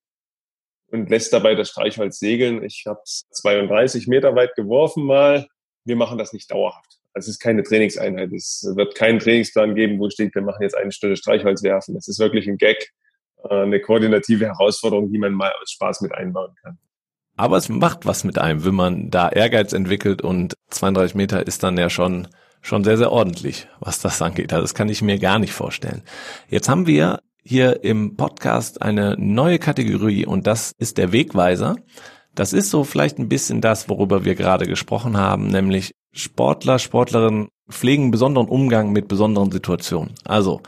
und 0.88 1.10
lässt 1.10 1.34
dabei 1.34 1.56
das 1.56 1.70
Streichholz 1.70 2.20
segeln. 2.20 2.64
Ich 2.64 2.84
habe 2.86 3.02
es 3.04 3.28
32 3.32 4.08
Meter 4.08 4.36
weit 4.36 4.56
geworfen 4.56 5.04
mal. 5.04 5.48
Wir 5.86 5.96
machen 5.96 6.18
das 6.18 6.34
nicht 6.34 6.52
dauerhaft. 6.52 7.00
Also 7.14 7.30
es 7.30 7.36
ist 7.36 7.40
keine 7.40 7.64
Trainingseinheit. 7.64 8.32
Es 8.32 8.64
wird 8.76 8.96
keinen 8.96 9.20
Trainingsplan 9.20 9.76
geben, 9.76 10.00
wo 10.00 10.10
steht, 10.10 10.36
wir 10.36 10.42
machen 10.42 10.62
jetzt 10.62 10.76
eine 10.76 10.92
Stunde 10.92 11.16
Streichholz 11.16 11.64
werfen. 11.64 11.96
Es 11.96 12.08
ist 12.08 12.20
wirklich 12.20 12.48
ein 12.48 12.58
Gag 12.58 12.92
eine 13.50 13.80
koordinative 13.80 14.46
Herausforderung, 14.48 15.12
die 15.12 15.18
man 15.18 15.34
mal 15.34 15.52
aus 15.62 15.72
Spaß 15.72 16.02
mit 16.02 16.14
einbauen 16.14 16.56
kann. 16.62 16.78
Aber 17.38 17.58
es 17.58 17.70
macht 17.70 18.06
was 18.06 18.24
mit 18.24 18.38
einem, 18.38 18.66
wenn 18.66 18.76
man 18.76 19.10
da 19.10 19.30
Ehrgeiz 19.30 19.72
entwickelt 19.72 20.22
und 20.22 20.56
32 20.72 21.16
Meter 21.16 21.48
ist 21.48 21.64
dann 21.64 21.78
ja 21.78 21.90
schon 21.90 22.28
schon 22.62 22.84
sehr, 22.84 22.98
sehr 22.98 23.12
ordentlich, 23.12 23.68
was 23.80 24.00
das 24.00 24.22
angeht. 24.22 24.54
Also 24.54 24.64
das 24.64 24.74
kann 24.74 24.90
ich 24.90 25.02
mir 25.02 25.18
gar 25.20 25.40
nicht 25.40 25.54
vorstellen. 25.54 26.04
Jetzt 26.50 26.70
haben 26.70 26.88
wir 26.88 27.20
hier 27.42 27.84
im 27.84 28.16
Podcast 28.16 28.82
eine 28.82 29.16
neue 29.18 29.60
Kategorie 29.60 30.26
und 30.26 30.46
das 30.46 30.74
ist 30.78 30.98
der 30.98 31.12
Wegweiser. 31.12 31.78
Das 32.36 32.54
ist 32.54 32.70
so 32.70 32.84
vielleicht 32.84 33.18
ein 33.18 33.30
bisschen 33.30 33.62
das, 33.62 33.90
worüber 33.90 34.26
wir 34.26 34.36
gerade 34.36 34.66
gesprochen 34.66 35.18
haben, 35.18 35.48
nämlich 35.48 35.94
Sportler, 36.12 36.80
Sportlerinnen 36.80 37.50
pflegen 37.70 38.12
besonderen 38.12 38.48
Umgang 38.48 38.92
mit 38.92 39.08
besonderen 39.08 39.52
Situationen. 39.52 40.14
Also 40.26 40.62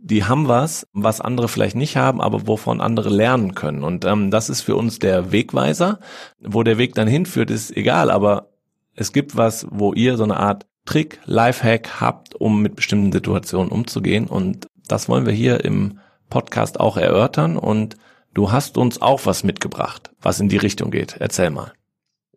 die 0.00 0.24
haben 0.24 0.48
was, 0.48 0.86
was 0.92 1.20
andere 1.20 1.48
vielleicht 1.48 1.76
nicht 1.76 1.96
haben, 1.96 2.20
aber 2.20 2.46
wovon 2.46 2.80
andere 2.80 3.10
lernen 3.10 3.54
können. 3.54 3.82
Und 3.82 4.04
ähm, 4.04 4.30
das 4.30 4.48
ist 4.48 4.62
für 4.62 4.76
uns 4.76 4.98
der 4.98 5.32
Wegweiser. 5.32 5.98
Wo 6.40 6.62
der 6.62 6.78
Weg 6.78 6.94
dann 6.94 7.08
hinführt, 7.08 7.50
ist 7.50 7.76
egal, 7.76 8.10
aber 8.10 8.48
es 8.94 9.12
gibt 9.12 9.36
was, 9.36 9.66
wo 9.70 9.92
ihr 9.92 10.16
so 10.16 10.24
eine 10.24 10.38
Art 10.38 10.66
Trick, 10.84 11.20
Lifehack 11.26 12.00
habt, 12.00 12.34
um 12.34 12.62
mit 12.62 12.74
bestimmten 12.74 13.12
Situationen 13.12 13.70
umzugehen. 13.70 14.26
Und 14.26 14.68
das 14.86 15.08
wollen 15.08 15.26
wir 15.26 15.34
hier 15.34 15.64
im 15.64 15.98
Podcast 16.30 16.80
auch 16.80 16.96
erörtern. 16.96 17.56
Und 17.56 17.96
du 18.32 18.52
hast 18.52 18.78
uns 18.78 19.02
auch 19.02 19.26
was 19.26 19.44
mitgebracht, 19.44 20.10
was 20.22 20.40
in 20.40 20.48
die 20.48 20.56
Richtung 20.56 20.90
geht. 20.90 21.16
Erzähl 21.18 21.50
mal. 21.50 21.72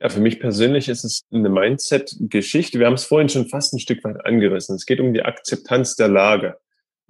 Ja, 0.02 0.10
für 0.10 0.20
mich 0.20 0.40
persönlich 0.40 0.90
ist 0.90 1.04
es 1.04 1.22
eine 1.32 1.50
Mindset-Geschichte. 1.50 2.80
Wir 2.80 2.88
haben 2.88 2.96
es 2.96 3.06
vorhin 3.06 3.30
schon 3.30 3.48
fast 3.48 3.74
ein 3.74 3.80
Stück 3.80 4.04
weit 4.04 4.26
angerissen. 4.26 4.76
Es 4.76 4.86
geht 4.86 5.00
um 5.00 5.14
die 5.14 5.22
Akzeptanz 5.22 5.96
der 5.96 6.08
Lage. 6.08 6.58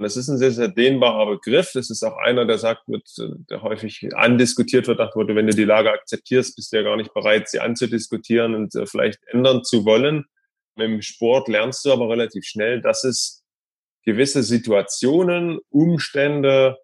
Und 0.02 0.06
das 0.06 0.18
ist 0.18 0.30
ein 0.30 0.40
sehr, 0.40 0.50
sehr 0.50 0.68
dehnbarer 0.68 1.28
Begriff. 1.28 1.74
Das 1.76 1.92
ist 1.92 2.02
auch 2.02 2.18
einer, 2.18 2.46
der 2.46 2.58
sagt 2.58 2.88
wird, 2.88 3.08
der 3.52 3.62
häufig 3.62 4.10
andiskutiert 4.16 4.88
wird, 4.88 4.98
nach 4.98 5.16
wenn 5.16 5.46
du 5.46 5.54
die 5.54 5.64
Lage 5.64 5.92
akzeptierst, 5.92 6.56
bist 6.56 6.74
du 6.74 6.78
ja 6.78 6.82
gar 6.82 6.98
nicht 6.98 7.14
bereit, 7.14 7.48
sie 7.48 7.60
anzudiskutieren 7.60 8.56
und 8.56 8.74
äh, 8.74 8.88
vielleicht 8.88 9.20
ändern 9.28 9.64
zu 9.64 9.86
wollen. 9.86 10.26
Im 10.76 11.04
Sport 11.04 11.50
lernst 11.50 11.86
du 11.86 11.92
aber 11.92 12.10
relativ 12.10 12.46
schnell, 12.46 12.82
dass 12.82 13.04
es 13.04 13.44
gewisse 14.04 14.42
Situationen, 14.42 15.60
Umstände, 15.70 16.80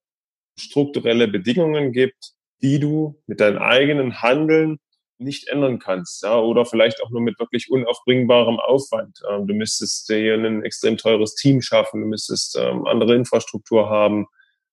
strukturelle 0.56 1.28
Bedingungen 1.28 1.94
gibt, 1.94 2.34
die 2.62 2.80
du 2.80 3.20
mit 3.26 3.40
deinem 3.40 3.58
eigenen 3.58 4.22
Handeln 4.22 4.78
nicht 5.20 5.48
ändern 5.48 5.80
kannst, 5.80 6.24
ja, 6.24 6.40
oder 6.40 6.66
vielleicht 6.66 7.02
auch 7.02 7.10
nur 7.10 7.22
mit 7.22 7.40
wirklich 7.40 7.72
unaufbringbarem 7.72 8.60
Aufwand. 8.60 9.20
Ähm, 9.30 9.48
du 9.48 9.54
müsstest 9.54 10.10
dir 10.10 10.36
ein 10.36 10.64
extrem 10.64 10.98
teures 10.98 11.36
Team 11.36 11.62
schaffen, 11.62 12.02
du 12.02 12.08
müsstest 12.08 12.58
ähm, 12.58 12.86
andere 12.86 13.16
Infrastruktur 13.16 13.90
haben. 13.90 14.28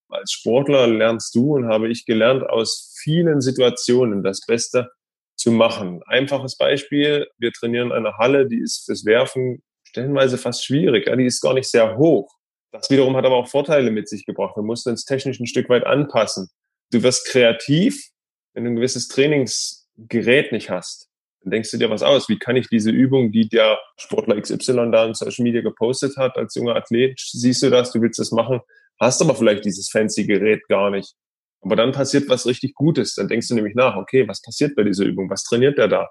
Als 0.09 0.33
Sportler 0.33 0.87
lernst 0.87 1.35
du 1.35 1.55
und 1.57 1.67
habe 1.67 1.89
ich 1.89 2.05
gelernt, 2.05 2.49
aus 2.49 2.95
vielen 3.03 3.41
Situationen 3.41 4.23
das 4.23 4.43
Beste 4.47 4.91
zu 5.37 5.51
machen. 5.51 6.03
Einfaches 6.07 6.57
Beispiel, 6.57 7.27
wir 7.39 7.53
trainieren 7.53 7.91
eine 7.91 8.17
Halle, 8.19 8.47
die 8.47 8.61
ist 8.61 8.85
fürs 8.87 9.05
Werfen 9.05 9.63
stellenweise 9.95 10.39
fast 10.39 10.65
schwierig, 10.65 11.07
ja, 11.07 11.15
die 11.15 11.27
ist 11.27 11.41
gar 11.41 11.55
nicht 11.55 11.71
sehr 11.71 11.97
hoch. 11.97 12.29
Das 12.73 12.91
wiederum 12.91 13.17
hat 13.17 13.25
aber 13.25 13.37
auch 13.37 13.49
Vorteile 13.49 13.93
mit 13.93 14.09
sich 14.09 14.27
gebracht. 14.27 14.57
Wir 14.57 14.65
mussten 14.65 14.91
uns 14.91 15.05
technisch 15.05 15.39
ein 15.39 15.47
Stück 15.47 15.69
weit 15.69 15.87
anpassen. 15.87 16.49
Du 16.91 17.03
wirst 17.05 17.29
kreativ, 17.29 18.09
wenn 18.53 18.65
du 18.65 18.71
ein 18.71 18.77
gewisses 18.77 19.07
Trainings 19.07 19.84
Gerät 19.97 20.53
nicht 20.53 20.71
hast, 20.71 21.09
dann 21.43 21.51
denkst 21.51 21.71
du 21.71 21.77
dir 21.77 21.91
was 21.91 22.03
aus. 22.03 22.29
Wie 22.29 22.39
kann 22.39 22.57
ich 22.57 22.69
diese 22.69 22.91
Übung, 22.91 23.31
die 23.31 23.49
der 23.49 23.79
Sportler 23.97 24.41
XY 24.41 24.91
da 24.91 25.05
in 25.07 25.15
Social 25.15 25.45
Media 25.45 25.61
gepostet 25.61 26.17
hat, 26.17 26.37
als 26.37 26.55
junger 26.55 26.75
Athlet, 26.75 27.21
siehst 27.21 27.63
du 27.63 27.71
das, 27.71 27.93
du 27.93 28.01
willst 28.01 28.19
das 28.19 28.33
machen, 28.33 28.61
hast 28.99 29.21
aber 29.21 29.35
vielleicht 29.35 29.65
dieses 29.65 29.89
fancy 29.91 30.25
Gerät 30.25 30.67
gar 30.69 30.91
nicht. 30.91 31.15
Aber 31.61 31.77
dann 31.77 31.93
passiert 31.93 32.29
was 32.29 32.47
richtig 32.47 32.75
Gutes. 32.75 33.15
Dann 33.15 33.29
denkst 33.29 33.49
du 33.49 33.55
nämlich 33.55 33.75
nach, 33.75 33.97
okay, 33.97 34.29
was 34.29 34.43
passiert 34.43 34.75
bei 34.77 34.83
dieser 34.83 35.05
Übung? 35.05 35.31
Was 35.31 35.45
trainiert 35.45 35.79
der 35.79 35.89
da? 35.89 36.09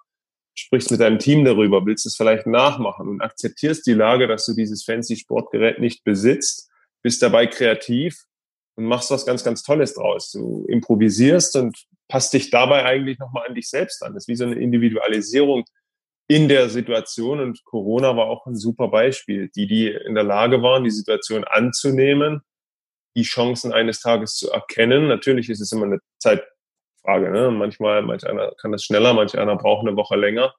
Sprichst 0.55 0.91
mit 0.91 0.99
deinem 0.99 1.19
Team 1.19 1.45
darüber, 1.45 1.85
willst 1.85 2.05
es 2.05 2.15
vielleicht 2.15 2.45
nachmachen 2.45 3.07
und 3.07 3.21
akzeptierst 3.21 3.85
die 3.87 3.93
Lage, 3.93 4.27
dass 4.27 4.45
du 4.45 4.53
dieses 4.53 4.83
fancy 4.83 5.15
Sportgerät 5.15 5.79
nicht 5.79 6.03
besitzt, 6.03 6.69
bist 7.01 7.21
dabei 7.21 7.47
kreativ 7.47 8.15
und 8.75 8.85
machst 8.85 9.11
was 9.11 9.25
ganz, 9.25 9.43
ganz 9.43 9.63
Tolles 9.63 9.93
draus. 9.93 10.31
Du 10.31 10.65
improvisierst 10.67 11.55
und 11.55 11.85
passt 12.07 12.33
dich 12.33 12.49
dabei 12.49 12.85
eigentlich 12.85 13.19
nochmal 13.19 13.47
an 13.47 13.55
dich 13.55 13.69
selbst 13.69 14.03
an. 14.03 14.13
Das 14.13 14.23
ist 14.23 14.27
wie 14.27 14.35
so 14.35 14.45
eine 14.45 14.55
Individualisierung 14.55 15.65
in 16.27 16.47
der 16.47 16.69
Situation 16.69 17.39
und 17.39 17.63
Corona 17.65 18.15
war 18.15 18.27
auch 18.27 18.45
ein 18.45 18.55
super 18.55 18.87
Beispiel. 18.87 19.49
Die, 19.55 19.67
die 19.67 19.87
in 19.87 20.15
der 20.15 20.23
Lage 20.23 20.61
waren, 20.61 20.83
die 20.83 20.91
Situation 20.91 21.43
anzunehmen, 21.43 22.41
die 23.15 23.23
Chancen 23.23 23.73
eines 23.73 23.99
Tages 23.99 24.35
zu 24.35 24.49
erkennen. 24.49 25.07
Natürlich 25.07 25.49
ist 25.49 25.59
es 25.59 25.71
immer 25.71 25.85
eine 25.85 25.99
Zeitfrage. 26.19 27.29
Ne? 27.29 27.51
Manchmal, 27.51 28.01
manch 28.01 28.25
einer 28.25 28.53
kann 28.59 28.71
das 28.71 28.83
schneller, 28.83 29.13
manch 29.13 29.37
einer 29.37 29.55
braucht 29.57 29.85
eine 29.85 29.95
Woche 29.97 30.15
länger. 30.15 30.53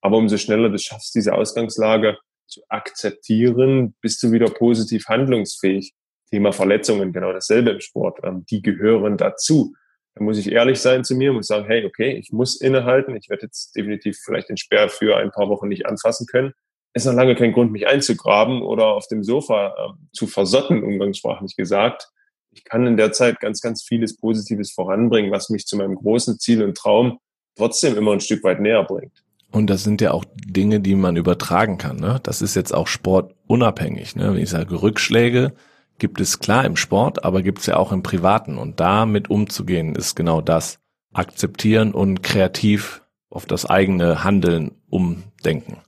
Aber 0.00 0.18
umso 0.18 0.36
schneller 0.36 0.68
du 0.68 0.78
schaffst, 0.78 1.14
diese 1.14 1.32
Ausgangslage 1.32 2.18
zu 2.46 2.60
akzeptieren, 2.68 3.94
bist 4.02 4.22
du 4.22 4.32
wieder 4.32 4.50
positiv 4.50 5.06
handlungsfähig. 5.08 5.94
Thema 6.34 6.52
Verletzungen, 6.52 7.12
genau 7.12 7.32
dasselbe 7.32 7.70
im 7.70 7.80
Sport. 7.80 8.18
Ähm, 8.24 8.44
die 8.50 8.60
gehören 8.60 9.16
dazu. 9.16 9.74
Da 10.16 10.24
muss 10.24 10.36
ich 10.36 10.50
ehrlich 10.50 10.80
sein 10.80 11.04
zu 11.04 11.14
mir, 11.14 11.32
muss 11.32 11.46
sagen, 11.46 11.66
hey, 11.66 11.84
okay, 11.84 12.16
ich 12.16 12.32
muss 12.32 12.60
innehalten. 12.60 13.14
Ich 13.14 13.30
werde 13.30 13.44
jetzt 13.44 13.76
definitiv 13.76 14.18
vielleicht 14.24 14.48
den 14.48 14.56
Sperr 14.56 14.88
für 14.88 15.16
ein 15.16 15.30
paar 15.30 15.48
Wochen 15.48 15.68
nicht 15.68 15.86
anfassen 15.86 16.26
können. 16.26 16.52
Ist 16.92 17.06
noch 17.06 17.12
lange 17.12 17.36
kein 17.36 17.52
Grund, 17.52 17.70
mich 17.70 17.86
einzugraben 17.86 18.62
oder 18.62 18.86
auf 18.86 19.06
dem 19.06 19.22
Sofa 19.22 19.68
äh, 19.68 19.92
zu 20.12 20.26
versotten, 20.26 20.82
umgangssprachlich 20.82 21.54
gesagt. 21.54 22.08
Ich 22.50 22.64
kann 22.64 22.84
in 22.86 22.96
der 22.96 23.12
Zeit 23.12 23.38
ganz, 23.38 23.60
ganz 23.60 23.84
vieles 23.84 24.16
Positives 24.16 24.72
voranbringen, 24.72 25.30
was 25.30 25.50
mich 25.50 25.66
zu 25.66 25.76
meinem 25.76 25.94
großen 25.94 26.40
Ziel 26.40 26.64
und 26.64 26.76
Traum 26.76 27.18
trotzdem 27.56 27.96
immer 27.96 28.12
ein 28.12 28.20
Stück 28.20 28.42
weit 28.42 28.60
näher 28.60 28.82
bringt. 28.82 29.22
Und 29.52 29.70
das 29.70 29.84
sind 29.84 30.00
ja 30.00 30.10
auch 30.10 30.24
Dinge, 30.34 30.80
die 30.80 30.96
man 30.96 31.14
übertragen 31.14 31.78
kann. 31.78 31.96
Ne? 31.96 32.18
Das 32.24 32.42
ist 32.42 32.56
jetzt 32.56 32.74
auch 32.74 32.88
sportunabhängig. 32.88 34.16
Ne? 34.16 34.34
Wenn 34.34 34.42
ich 34.42 34.50
sage 34.50 34.82
Rückschläge, 34.82 35.52
gibt 35.98 36.20
es 36.20 36.38
klar 36.38 36.64
im 36.64 36.76
Sport, 36.76 37.24
aber 37.24 37.42
gibt 37.42 37.60
es 37.60 37.66
ja 37.66 37.76
auch 37.76 37.92
im 37.92 38.02
Privaten. 38.02 38.58
Und 38.58 38.80
damit 38.80 39.30
umzugehen 39.30 39.94
ist 39.94 40.14
genau 40.14 40.40
das. 40.40 40.80
Akzeptieren 41.12 41.92
und 41.92 42.22
kreativ 42.22 43.02
auf 43.30 43.46
das 43.46 43.66
eigene 43.66 44.24
Handeln 44.24 44.72
umdenken. 44.88 45.78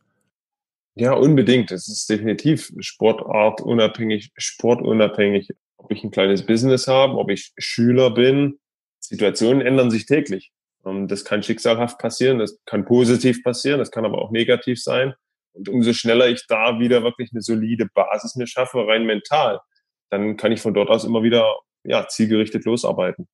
Ja, 0.95 1.13
unbedingt. 1.13 1.73
Es 1.73 1.89
ist 1.89 2.09
definitiv 2.09 2.73
Sportart 2.79 3.61
unabhängig, 3.61 4.31
sportunabhängig, 4.37 5.51
ob 5.77 5.91
ich 5.91 6.03
ein 6.03 6.11
kleines 6.11 6.47
Business 6.47 6.87
habe, 6.87 7.19
ob 7.19 7.31
ich 7.31 7.53
Schüler 7.59 8.11
bin. 8.11 8.59
Situationen 9.01 9.65
ändern 9.65 9.91
sich 9.91 10.07
täglich. 10.07 10.53
Das 11.09 11.25
kann 11.25 11.43
schicksalhaft 11.43 11.99
passieren, 11.99 12.39
das 12.39 12.61
kann 12.65 12.85
positiv 12.85 13.43
passieren, 13.43 13.81
das 13.81 13.91
kann 13.91 14.05
aber 14.05 14.19
auch 14.23 14.31
negativ 14.31 14.81
sein. 14.81 15.15
Und 15.53 15.69
umso 15.69 15.93
schneller 15.93 16.29
ich 16.29 16.47
da 16.47 16.79
wieder 16.79 17.03
wirklich 17.03 17.31
eine 17.33 17.43
solide 17.43 17.87
Basis 17.93 18.37
mir 18.37 18.47
schaffe, 18.47 18.87
rein 18.87 19.05
mental, 19.05 19.61
dann 20.11 20.37
kann 20.37 20.53
ich 20.53 20.61
von 20.61 20.75
dort 20.75 20.89
aus 20.89 21.05
immer 21.05 21.23
wieder 21.23 21.45
ja, 21.85 22.07
zielgerichtet 22.09 22.65
losarbeiten. 22.65 23.27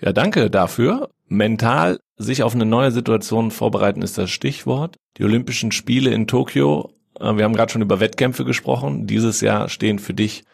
Ja, 0.00 0.12
danke 0.12 0.50
dafür. 0.50 1.10
Mental 1.26 1.98
sich 2.16 2.42
auf 2.42 2.54
eine 2.54 2.66
neue 2.66 2.90
Situation 2.90 3.50
vorbereiten 3.50 4.02
ist 4.02 4.18
das 4.18 4.30
Stichwort. 4.30 4.96
Die 5.16 5.24
Olympischen 5.24 5.72
Spiele 5.72 6.10
in 6.10 6.26
Tokio, 6.26 6.90
äh, 7.18 7.36
wir 7.36 7.44
haben 7.44 7.54
gerade 7.54 7.72
schon 7.72 7.82
über 7.82 8.00
Wettkämpfe 8.00 8.44
gesprochen. 8.44 9.06
Dieses 9.06 9.40
Jahr 9.40 9.68
stehen 9.68 9.98
für 9.98 10.14
dich 10.14 10.44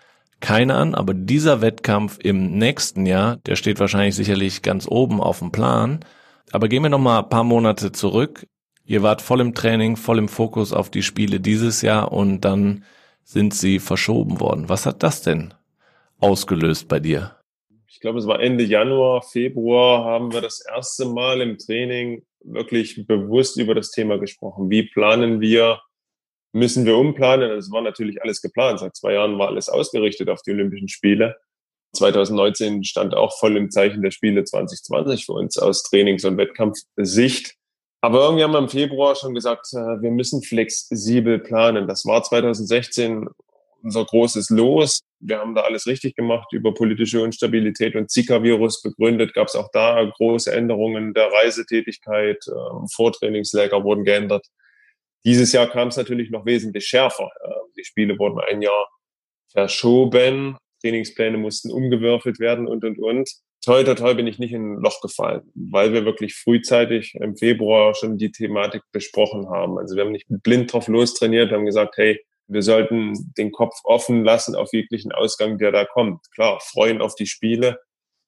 keine 0.40 0.74
an, 0.74 0.94
aber 0.94 1.14
dieser 1.14 1.62
Wettkampf 1.62 2.18
im 2.22 2.58
nächsten 2.58 3.06
Jahr, 3.06 3.36
der 3.46 3.56
steht 3.56 3.80
wahrscheinlich 3.80 4.14
sicherlich 4.14 4.62
ganz 4.62 4.86
oben 4.86 5.20
auf 5.20 5.38
dem 5.38 5.52
Plan. 5.52 6.00
Aber 6.52 6.68
gehen 6.68 6.82
wir 6.82 6.90
noch 6.90 6.98
mal 6.98 7.20
ein 7.20 7.28
paar 7.28 7.44
Monate 7.44 7.92
zurück. 7.92 8.46
Ihr 8.84 9.02
wart 9.02 9.22
voll 9.22 9.40
im 9.40 9.54
Training, 9.54 9.96
voll 9.96 10.18
im 10.18 10.28
Fokus 10.28 10.72
auf 10.72 10.90
die 10.90 11.02
Spiele 11.02 11.40
dieses 11.40 11.80
Jahr 11.80 12.12
und 12.12 12.42
dann 12.42 12.84
sind 13.24 13.54
sie 13.54 13.78
verschoben 13.78 14.40
worden. 14.40 14.68
Was 14.68 14.86
hat 14.86 15.02
das 15.02 15.22
denn 15.22 15.54
ausgelöst 16.20 16.88
bei 16.88 17.00
dir? 17.00 17.36
Ich 17.88 18.00
glaube, 18.00 18.18
es 18.18 18.26
war 18.26 18.40
Ende 18.40 18.64
Januar, 18.64 19.22
Februar 19.22 20.04
haben 20.04 20.32
wir 20.32 20.40
das 20.40 20.64
erste 20.64 21.06
Mal 21.06 21.40
im 21.40 21.58
Training 21.58 22.24
wirklich 22.44 23.06
bewusst 23.06 23.56
über 23.58 23.74
das 23.74 23.90
Thema 23.90 24.18
gesprochen. 24.18 24.68
Wie 24.70 24.82
planen 24.82 25.40
wir? 25.40 25.80
Müssen 26.52 26.84
wir 26.84 26.96
umplanen? 26.96 27.50
Es 27.52 27.72
war 27.72 27.82
natürlich 27.82 28.22
alles 28.22 28.40
geplant. 28.40 28.78
Seit 28.80 28.94
zwei 28.94 29.14
Jahren 29.14 29.38
war 29.38 29.48
alles 29.48 29.68
ausgerichtet 29.68 30.28
auf 30.28 30.42
die 30.42 30.52
Olympischen 30.52 30.88
Spiele. 30.88 31.36
2019 31.94 32.84
stand 32.84 33.14
auch 33.14 33.36
voll 33.38 33.56
im 33.56 33.70
Zeichen 33.70 34.02
der 34.02 34.10
Spiele 34.10 34.44
2020 34.44 35.26
für 35.26 35.32
uns 35.32 35.56
aus 35.58 35.82
Trainings- 35.82 36.24
und 36.24 36.36
Wettkampfsicht. 36.36 37.56
Aber 38.04 38.20
irgendwie 38.20 38.44
haben 38.44 38.52
wir 38.52 38.58
im 38.58 38.68
Februar 38.68 39.14
schon 39.14 39.32
gesagt, 39.32 39.68
äh, 39.72 40.02
wir 40.02 40.10
müssen 40.10 40.42
flexibel 40.42 41.38
planen. 41.38 41.88
Das 41.88 42.04
war 42.04 42.22
2016 42.22 43.30
unser 43.82 44.04
großes 44.04 44.50
Los. 44.50 45.00
Wir 45.20 45.38
haben 45.38 45.54
da 45.54 45.62
alles 45.62 45.86
richtig 45.86 46.14
gemacht 46.14 46.52
über 46.52 46.74
politische 46.74 47.24
Instabilität 47.24 47.96
und 47.96 48.10
Zika-Virus 48.10 48.82
begründet. 48.82 49.32
Gab 49.32 49.48
es 49.48 49.56
auch 49.56 49.70
da 49.72 50.04
große 50.04 50.54
Änderungen 50.54 51.14
der 51.14 51.32
Reisetätigkeit. 51.32 52.44
Ähm, 52.46 52.88
Vortrainingslager 52.88 53.82
wurden 53.82 54.04
geändert. 54.04 54.48
Dieses 55.24 55.52
Jahr 55.52 55.66
kam 55.66 55.88
es 55.88 55.96
natürlich 55.96 56.30
noch 56.30 56.44
wesentlich 56.44 56.84
schärfer. 56.84 57.30
Ähm, 57.42 57.72
die 57.74 57.84
Spiele 57.84 58.18
wurden 58.18 58.38
ein 58.38 58.60
Jahr 58.60 58.86
verschoben. 59.50 60.58
Trainingspläne 60.82 61.38
mussten 61.38 61.72
umgewürfelt 61.72 62.38
werden 62.38 62.66
und, 62.66 62.84
und, 62.84 62.98
und. 62.98 63.30
Toi, 63.64 63.82
toi, 63.82 63.94
toi 63.94 64.14
bin 64.14 64.26
ich 64.26 64.38
nicht 64.38 64.52
in 64.52 64.74
ein 64.74 64.80
Loch 64.82 65.00
gefallen, 65.00 65.50
weil 65.54 65.94
wir 65.94 66.04
wirklich 66.04 66.34
frühzeitig 66.34 67.14
im 67.14 67.34
Februar 67.34 67.94
schon 67.94 68.18
die 68.18 68.30
Thematik 68.30 68.82
besprochen 68.92 69.48
haben. 69.48 69.78
Also 69.78 69.96
wir 69.96 70.04
haben 70.04 70.12
nicht 70.12 70.26
blind 70.28 70.70
drauf 70.70 70.86
lostrainiert, 70.86 71.50
haben 71.50 71.64
gesagt, 71.64 71.96
hey, 71.96 72.20
wir 72.46 72.60
sollten 72.60 73.32
den 73.38 73.52
Kopf 73.52 73.74
offen 73.84 74.22
lassen 74.22 74.54
auf 74.54 74.74
jeglichen 74.74 75.12
Ausgang, 75.12 75.56
der 75.56 75.72
da 75.72 75.86
kommt. 75.86 76.30
Klar, 76.32 76.60
freuen 76.60 77.00
auf 77.00 77.14
die 77.14 77.26
Spiele. 77.26 77.80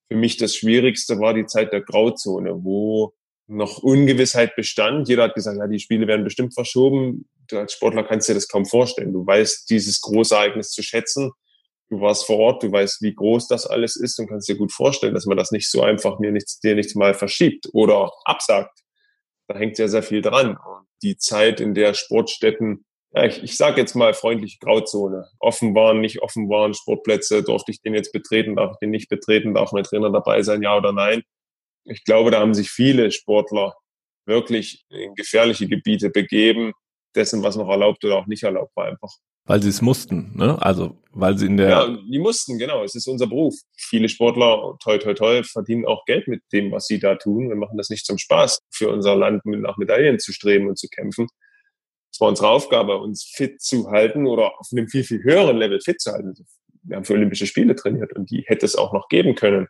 Für 0.09 0.16
mich 0.16 0.38
das 0.38 0.57
Schwierigste 0.57 1.18
war 1.18 1.35
die 1.35 1.44
Zeit 1.44 1.70
der 1.70 1.83
Grauzone, 1.83 2.64
wo 2.64 3.12
noch 3.46 3.83
Ungewissheit 3.83 4.57
bestand. 4.57 5.07
Jeder 5.11 5.25
hat 5.25 5.35
gesagt, 5.35 5.59
ja, 5.59 5.66
die 5.66 5.81
Spiele 5.81 6.07
werden 6.07 6.25
bestimmt 6.25 6.55
verschoben. 6.55 7.29
Du 7.49 7.59
als 7.59 7.75
Sportler 7.75 8.05
kannst 8.05 8.31
dir 8.31 8.35
das 8.35 8.49
kaum 8.49 8.64
vorstellen. 8.64 9.12
Du 9.12 9.27
weißt 9.27 9.68
dieses 9.68 10.01
große 10.01 10.35
Ereignis 10.35 10.70
zu 10.70 10.83
schätzen 10.83 11.33
du 11.88 12.01
warst 12.01 12.27
vor 12.27 12.38
Ort, 12.38 12.62
du 12.62 12.72
weißt, 12.72 13.03
wie 13.03 13.14
groß 13.14 13.49
das 13.49 13.66
alles 13.66 13.96
ist 13.96 14.18
und 14.18 14.29
kannst 14.29 14.49
dir 14.49 14.57
gut 14.57 14.72
vorstellen, 14.72 15.14
dass 15.14 15.27
man 15.27 15.37
das 15.37 15.53
nicht 15.53 15.70
so 15.70 15.83
einfach 15.83 16.18
mir 16.18 16.33
nichts, 16.33 16.59
dir 16.61 16.75
nichts 16.75 16.94
mal 16.94 17.14
verschiebt 17.14 17.68
oder 17.72 18.12
absagt. 18.25 18.81
Da 19.49 19.57
hängt 19.57 19.79
ja 19.79 19.88
sehr 19.88 20.03
viel 20.03 20.22
dran. 20.22 20.57
Und 20.57 20.87
die 21.03 21.16
Zeit, 21.16 21.61
in 21.61 21.75
der 21.75 21.94
Sportstätten, 21.94 22.85
ja, 23.12 23.25
ich, 23.25 23.42
ich 23.42 23.57
sage 23.57 23.81
jetzt 23.81 23.94
mal 23.94 24.14
freundliche 24.14 24.59
Grauzone, 24.59 25.29
offen 25.38 25.75
waren, 25.75 26.01
nicht 26.01 26.22
offen 26.22 26.49
waren, 26.49 26.75
Sportplätze, 26.75 27.42
durfte 27.42 27.70
ich 27.70 27.81
den 27.81 27.94
jetzt 27.94 28.12
betreten, 28.12 28.57
darf 28.57 28.72
ich 28.72 28.79
den 28.79 28.90
nicht 28.90 29.09
betreten, 29.09 29.55
darf 29.55 29.72
mein 29.72 29.85
Trainer 29.85 30.11
dabei 30.11 30.42
sein, 30.42 30.62
ja 30.62 30.77
oder 30.77 30.92
nein. 30.92 31.22
Ich 31.85 32.05
glaube, 32.05 32.33
da 32.33 32.40
haben 32.40 32.55
sich 32.55 32.70
viele 32.70 33.12
Sportler 33.12 33.75
wirklich 34.27 34.85
in 34.88 35.14
gefährliche 35.14 35.68
Gebiete 35.68 36.11
begeben, 36.11 36.72
dessen, 37.14 37.44
was 37.44 37.57
noch 37.57 37.68
erlaubt 37.68 38.05
oder 38.05 38.16
auch 38.16 38.27
nicht 38.27 38.42
erlaubt 38.42 38.75
war, 38.77 38.87
einfach 38.87 39.12
weil 39.46 39.62
sie 39.62 39.68
es 39.68 39.80
mussten, 39.80 40.32
ne? 40.35 40.61
Also 40.61 40.96
weil 41.12 41.38
sie 41.38 41.46
in 41.46 41.56
der 41.56 41.68
ja, 41.68 41.88
die 41.88 42.18
mussten 42.18 42.59
genau. 42.59 42.85
Es 42.85 42.94
ist 42.94 43.06
unser 43.06 43.26
Beruf. 43.26 43.54
Viele 43.76 44.09
Sportler, 44.09 44.76
toll, 44.82 44.98
toll, 44.98 45.14
toll, 45.14 45.44
verdienen 45.44 45.87
auch 45.87 46.04
Geld 46.04 46.28
mit 46.28 46.42
dem, 46.52 46.72
was 46.72 46.87
sie 46.87 46.98
da 46.98 47.14
tun. 47.14 47.48
Wir 47.48 47.56
machen 47.56 47.78
das 47.78 47.88
nicht 47.88 48.04
zum 48.04 48.18
Spaß, 48.18 48.59
für 48.70 48.90
unser 48.90 49.16
Land 49.16 49.42
nach 49.46 49.78
Medaillen 49.78 50.18
zu 50.18 50.32
streben 50.32 50.68
und 50.68 50.76
zu 50.76 50.88
kämpfen. 50.88 51.26
Es 52.12 52.20
war 52.20 52.28
unsere 52.28 52.48
Aufgabe, 52.48 52.98
uns 52.98 53.24
fit 53.24 53.62
zu 53.62 53.90
halten 53.90 54.26
oder 54.26 54.59
auf 54.59 54.68
einem 54.72 54.88
viel 54.88 55.04
viel 55.04 55.22
höheren 55.22 55.56
Level 55.56 55.80
fit 55.80 56.00
zu 56.00 56.12
halten. 56.12 56.35
Wir 56.82 56.96
haben 56.96 57.04
für 57.04 57.14
Olympische 57.14 57.46
Spiele 57.46 57.74
trainiert 57.74 58.12
und 58.14 58.30
die 58.30 58.42
hätte 58.46 58.66
es 58.66 58.76
auch 58.76 58.92
noch 58.92 59.09
geben 59.09 59.35
können. 59.35 59.68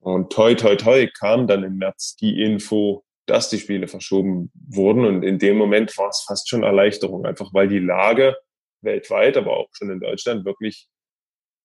Und 0.00 0.32
toi, 0.32 0.54
toi, 0.54 0.76
toi 0.76 1.08
kam 1.18 1.46
dann 1.46 1.64
im 1.64 1.76
März 1.76 2.16
die 2.16 2.40
Info, 2.40 3.04
dass 3.26 3.50
die 3.50 3.58
Spiele 3.58 3.88
verschoben 3.88 4.50
wurden. 4.54 5.04
Und 5.04 5.22
in 5.22 5.38
dem 5.38 5.56
Moment 5.56 5.96
war 5.98 6.08
es 6.08 6.24
fast 6.26 6.48
schon 6.48 6.62
Erleichterung, 6.62 7.26
einfach 7.26 7.52
weil 7.52 7.68
die 7.68 7.80
Lage 7.80 8.36
weltweit, 8.82 9.36
aber 9.36 9.56
auch 9.56 9.68
schon 9.72 9.90
in 9.90 10.00
Deutschland 10.00 10.44
wirklich 10.44 10.88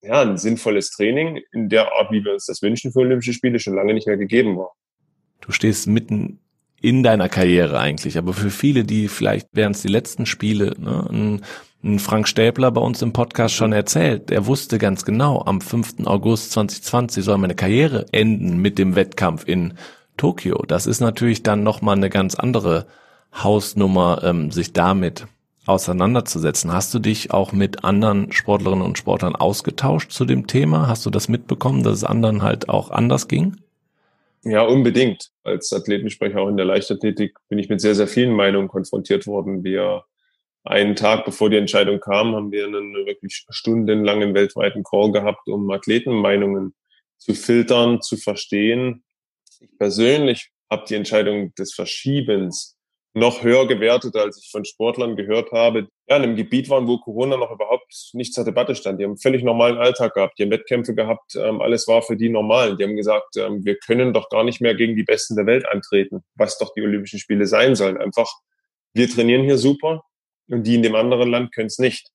ja, 0.02 0.22
ein 0.22 0.38
sinnvolles 0.38 0.92
Training 0.92 1.42
in 1.52 1.70
der 1.70 1.94
Art, 1.94 2.12
wie 2.12 2.24
wir 2.24 2.34
uns 2.34 2.46
das 2.46 2.62
wünschen 2.62 2.92
für 2.92 3.00
Olympische 3.00 3.34
Spiele, 3.34 3.60
schon 3.60 3.76
lange 3.76 3.94
nicht 3.94 4.08
mehr 4.08 4.18
gegeben 4.18 4.58
war. 4.58 4.74
Du 5.42 5.52
stehst 5.52 5.88
mitten 5.88 6.40
in 6.82 7.04
deiner 7.04 7.30
Karriere 7.30 7.80
eigentlich, 7.80 8.18
aber 8.18 8.34
für 8.34 8.50
viele, 8.50 8.84
die 8.84 9.08
vielleicht 9.08 9.48
während 9.54 9.82
die 9.82 9.88
letzten 9.88 10.26
Spiele, 10.26 10.76
ne, 10.78 11.08
ein, 11.10 11.42
ein 11.82 12.00
Frank 12.00 12.28
Stäbler 12.28 12.72
bei 12.72 12.82
uns 12.82 13.02
im 13.02 13.14
Podcast 13.14 13.56
schon 13.56 13.72
erzählt, 13.72 14.30
der 14.30 14.46
wusste 14.46 14.78
ganz 14.78 15.06
genau, 15.06 15.44
am 15.46 15.62
5. 15.62 16.06
August 16.06 16.52
2020 16.52 17.24
soll 17.24 17.38
meine 17.38 17.56
Karriere 17.56 18.06
enden 18.12 18.58
mit 18.58 18.78
dem 18.78 18.96
Wettkampf 18.96 19.48
in 19.48 19.76
Tokio. 20.18 20.64
Das 20.68 20.86
ist 20.86 21.00
natürlich 21.00 21.44
dann 21.44 21.64
nochmal 21.64 21.96
eine 21.96 22.10
ganz 22.10 22.36
andere 22.36 22.88
Hausnummer, 23.34 24.22
ähm, 24.24 24.52
sich 24.52 24.74
damit 24.74 25.28
auseinanderzusetzen. 25.66 26.74
Hast 26.74 26.94
du 26.94 27.00
dich 27.00 27.32
auch 27.32 27.52
mit 27.52 27.84
anderen 27.84 28.32
Sportlerinnen 28.32 28.86
und 28.86 28.98
Sportlern 28.98 29.36
ausgetauscht 29.36 30.12
zu 30.12 30.26
dem 30.26 30.48
Thema? 30.48 30.88
Hast 30.88 31.06
du 31.06 31.10
das 31.10 31.30
mitbekommen, 31.30 31.84
dass 31.84 31.94
es 31.94 32.04
anderen 32.04 32.44
halt 32.44 32.70
auch 32.70 32.92
anders 32.92 33.28
ging? 33.28 33.58
Ja, 34.44 34.64
unbedingt. 34.64 35.32
Als 35.44 35.72
Athletensprecher 35.72 36.42
auch 36.42 36.50
in 36.50 36.58
der 36.58 36.66
Leichtathletik 36.66 37.38
bin 37.48 37.60
ich 37.60 37.70
mit 37.70 37.80
sehr, 37.80 37.96
sehr 37.96 38.08
vielen 38.08 38.34
Meinungen 38.34 38.68
konfrontiert 38.68 39.26
worden. 39.26 39.64
Wir 39.64 40.04
einen 40.66 40.96
Tag 40.96 41.26
bevor 41.26 41.50
die 41.50 41.58
Entscheidung 41.58 42.00
kam, 42.00 42.36
haben 42.36 42.52
wir 42.52 42.66
einen 42.66 42.94
wirklich 43.06 43.46
stundenlangen 43.50 44.34
weltweiten 44.34 44.84
Call 44.84 45.12
gehabt, 45.12 45.48
um 45.48 45.70
Athletenmeinungen 45.70 46.74
zu 47.18 47.34
filtern, 47.34 48.02
zu 48.02 48.18
verstehen. 48.18 49.04
Ich 49.60 49.78
persönlich 49.78 50.52
habe 50.70 50.86
die 50.88 50.96
Entscheidung 50.96 51.54
des 51.56 51.74
Verschiebens 51.74 52.73
noch 53.14 53.44
höher 53.44 53.68
gewertet, 53.68 54.16
als 54.16 54.38
ich 54.38 54.50
von 54.50 54.66
Sportlern 54.66 55.16
gehört 55.16 55.52
habe, 55.52 55.88
ja, 56.08 56.18
in 56.18 56.24
einem 56.24 56.36
Gebiet 56.36 56.70
waren, 56.70 56.88
wo 56.88 56.98
Corona 56.98 57.38
noch 57.38 57.52
überhaupt 57.52 58.12
nicht 58.14 58.34
zur 58.34 58.44
Debatte 58.44 58.76
stand. 58.76 59.00
Die 59.00 59.04
haben 59.04 59.18
völlig 59.18 59.44
normalen 59.44 59.78
Alltag 59.78 60.16
gehabt, 60.16 60.38
die 60.38 60.44
haben 60.44 60.52
Wettkämpfe 60.52 60.96
gehabt, 60.96 61.36
ähm, 61.36 61.62
alles 61.62 61.88
war 61.88 62.02
für 62.02 62.18
die 62.18 62.30
normal. 62.30 62.76
Die 62.76 62.84
haben 62.84 62.96
gesagt, 62.96 63.38
ähm, 63.38 63.64
wir 63.64 63.78
können 63.78 64.14
doch 64.14 64.30
gar 64.30 64.44
nicht 64.44 64.62
mehr 64.62 64.74
gegen 64.74 64.96
die 64.96 65.04
Besten 65.04 65.36
der 65.36 65.46
Welt 65.46 65.68
antreten, 65.68 66.24
was 66.36 66.58
doch 66.58 66.74
die 66.74 66.82
Olympischen 66.82 67.20
Spiele 67.20 67.46
sein 67.46 67.76
sollen. 67.76 67.98
Einfach, 67.98 68.30
wir 68.94 69.08
trainieren 69.08 69.44
hier 69.44 69.58
super 69.60 70.04
und 70.50 70.66
die 70.66 70.76
in 70.76 70.84
dem 70.84 70.96
anderen 70.96 71.30
Land 71.30 71.54
können 71.54 71.68
es 71.68 71.78
nicht. 71.78 72.10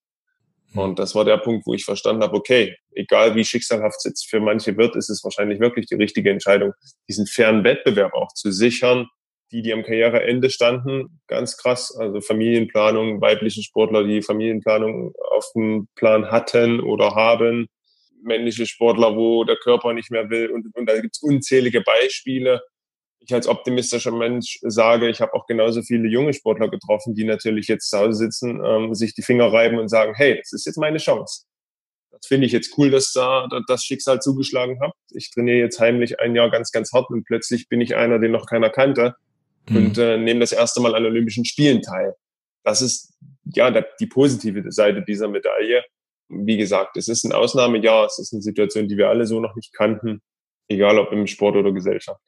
Hm. 0.73 0.83
Und 0.83 0.99
das 0.99 1.15
war 1.15 1.25
der 1.25 1.39
Punkt, 1.39 1.65
wo 1.67 1.75
ich 1.75 1.85
verstanden 1.85 2.23
habe, 2.25 2.37
okay, 2.37 2.77
egal 2.91 3.37
wie 3.37 3.45
schicksalhaft 3.45 3.99
es 3.99 4.05
jetzt 4.05 4.29
für 4.29 4.41
manche 4.41 4.77
wird, 4.77 4.97
ist 4.97 5.11
es 5.11 5.23
wahrscheinlich 5.23 5.61
wirklich 5.61 5.87
die 5.87 5.95
richtige 5.95 6.31
Entscheidung, 6.31 6.73
diesen 7.09 7.27
fairen 7.27 7.63
Wettbewerb 7.63 8.15
auch 8.15 8.33
zu 8.35 8.51
sichern, 8.51 9.09
die, 9.51 9.63
die 9.63 9.73
am 9.73 9.83
Karriereende 9.83 10.51
standen, 10.51 11.21
ganz 11.27 11.57
krass. 11.57 11.95
Also 11.97 12.21
Familienplanung, 12.21 13.21
weibliche 13.21 13.63
Sportler, 13.63 14.05
die 14.05 14.23
Familienplanung 14.23 15.15
auf 15.31 15.47
dem 15.55 15.89
Plan 15.95 16.31
hatten 16.31 16.81
oder 16.81 17.15
haben, 17.15 17.67
männliche 18.23 18.67
Sportler, 18.67 19.17
wo 19.17 19.45
der 19.45 19.57
Körper 19.57 19.95
nicht 19.95 20.11
mehr 20.11 20.29
will. 20.31 20.51
Und, 20.51 20.67
und 20.75 20.87
da 20.89 21.01
gibt's 21.01 21.23
unzählige 21.23 21.81
Beispiele. 21.81 22.61
Ich 23.21 23.33
als 23.35 23.49
optimistischer 23.49 24.13
Mensch 24.13 24.59
sage, 24.63 25.09
ich 25.09 25.21
habe 25.21 25.35
auch 25.35 25.47
genauso 25.47 25.83
viele 25.83 26.09
junge 26.09 26.35
Sportler 26.35 26.69
getroffen, 26.69 27.15
die 27.15 27.25
natürlich 27.25 27.69
jetzt 27.69 27.91
zu 27.91 27.99
Hause 27.99 28.15
sitzen, 28.15 28.63
ähm, 28.65 28.95
sich 28.95 29.15
die 29.15 29.23
Finger 29.23 29.53
reiben 29.53 29.79
und 29.79 29.89
sagen, 29.89 30.15
hey, 30.15 30.37
das 30.39 30.53
ist 30.53 30.67
jetzt 30.67 30.79
meine 30.79 30.99
Chance. 30.99 31.45
Das 32.11 32.27
finde 32.27 32.47
ich 32.47 32.53
jetzt 32.53 32.77
cool, 32.79 32.91
dass 32.91 33.13
da 33.13 33.47
das 33.69 33.85
Schicksal 33.85 34.21
zugeschlagen 34.21 34.81
hat. 34.81 34.93
Ich 35.11 35.31
trainiere 35.31 35.59
jetzt 35.59 35.79
heimlich 35.79 36.21
ein 36.21 36.35
Jahr 36.35 36.51
ganz, 36.51 36.73
ganz 36.73 36.93
hart 36.93 37.11
und 37.11 37.25
plötzlich 37.25 37.69
bin 37.69 37.81
ich 37.81 37.97
einer, 37.97 38.19
den 38.19 38.33
noch 38.33 38.47
keiner 38.47 38.71
kannte 38.71 39.15
mhm. 39.71 39.77
und 39.77 39.99
äh, 39.99 40.19
nehmen 40.19 40.41
das 40.41 40.53
erste 40.53 40.81
Mal 40.81 40.95
an 40.95 41.05
Olympischen 41.05 41.45
Spielen 41.45 41.83
teil. 41.83 42.15
Das 42.65 42.83
ist 42.83 43.15
ja 43.45 43.71
die 44.01 44.07
positive 44.07 44.71
Seite 44.71 45.03
dieser 45.03 45.29
Medaille. 45.29 45.83
Wie 46.29 46.57
gesagt, 46.57 46.97
es 46.97 47.09
ist 47.09 47.25
ein 47.25 47.33
Ausnahmejahr, 47.33 48.05
es 48.07 48.19
ist 48.19 48.33
eine 48.33 48.43
Situation, 48.43 48.89
die 48.89 48.97
wir 48.97 49.09
alle 49.09 49.27
so 49.27 49.41
noch 49.41 49.55
nicht 49.57 49.73
kannten, 49.73 50.21
egal 50.69 50.99
ob 50.99 51.13
im 51.13 51.27
Sport 51.27 51.57
oder 51.57 51.73
Gesellschaft. 51.73 52.21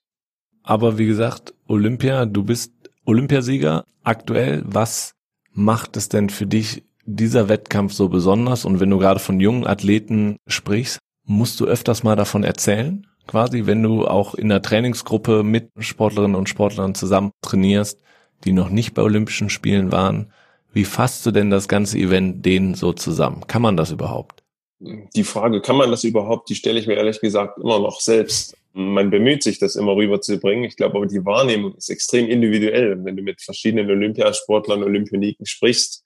Aber 0.63 0.99
wie 0.99 1.07
gesagt, 1.07 1.55
Olympia, 1.69 2.27
du 2.27 2.45
bist 2.45 2.73
Olympiasieger 3.05 3.85
aktuell. 4.03 4.63
Was 4.67 5.15
macht 5.53 5.97
es 5.97 6.09
denn 6.09 6.31
für 6.31 6.47
dich 6.47 6.85
dieser 7.05 7.49
Wettkampf 7.49 7.93
so 7.93 8.09
besonders? 8.09 8.65
Und 8.65 8.81
wenn 8.81 8.91
du 8.91 8.99
gerade 8.99 9.21
von 9.21 9.41
jungen 9.41 9.67
Athleten 9.67 10.37
sprichst, 10.47 10.99
musst 11.25 11.61
du 11.61 11.67
öfters 11.67 12.03
mal 12.03 12.17
davon 12.17 12.45
erzählen? 12.45 13.07
Quasi, 13.27 13.67
wenn 13.67 13.83
du 13.83 14.07
auch 14.07 14.35
in 14.35 14.49
der 14.49 14.63
Trainingsgruppe 14.63 15.43
mit 15.43 15.71
Sportlerinnen 15.79 16.37
und 16.37 16.49
Sportlern 16.49 16.95
zusammen 16.95 17.33
trainierst, 17.43 18.01
die 18.45 18.53
noch 18.53 18.71
nicht 18.71 18.95
bei 18.95 19.03
Olympischen 19.03 19.51
Spielen 19.51 19.93
waren. 19.93 20.33
Wie 20.73 20.85
fasst 20.85 21.27
du 21.27 21.31
denn 21.31 21.51
das 21.51 21.69
ganze 21.69 21.99
Event 21.99 22.45
denen 22.47 22.75
so 22.75 22.93
zusammen? 22.93 23.47
Kann 23.47 23.63
man 23.63 23.77
das 23.77 23.91
überhaupt? 23.91 24.43
Die 24.81 25.25
Frage, 25.25 25.61
kann 25.61 25.77
man 25.77 25.91
das 25.91 26.05
überhaupt, 26.05 26.49
die 26.49 26.55
stelle 26.55 26.81
ich 26.81 26.87
mir 26.87 26.95
ehrlich 26.95 27.21
gesagt 27.21 27.59
immer 27.59 27.79
noch 27.81 28.01
selbst. 28.01 28.57
Man 28.73 29.11
bemüht 29.11 29.43
sich, 29.43 29.59
das 29.59 29.77
immer 29.77 29.95
rüberzubringen. 29.95 30.65
Ich 30.65 30.77
glaube 30.77 30.97
aber, 30.97 31.07
die 31.07 31.25
Wahrnehmung 31.25 31.75
ist 31.75 31.91
extrem 31.91 32.29
individuell. 32.29 33.05
Wenn 33.05 33.17
du 33.17 33.23
mit 33.23 33.43
verschiedenen 33.43 33.91
Olympiasportlern, 33.91 34.83
Olympioniken 34.83 35.45
sprichst, 35.45 36.05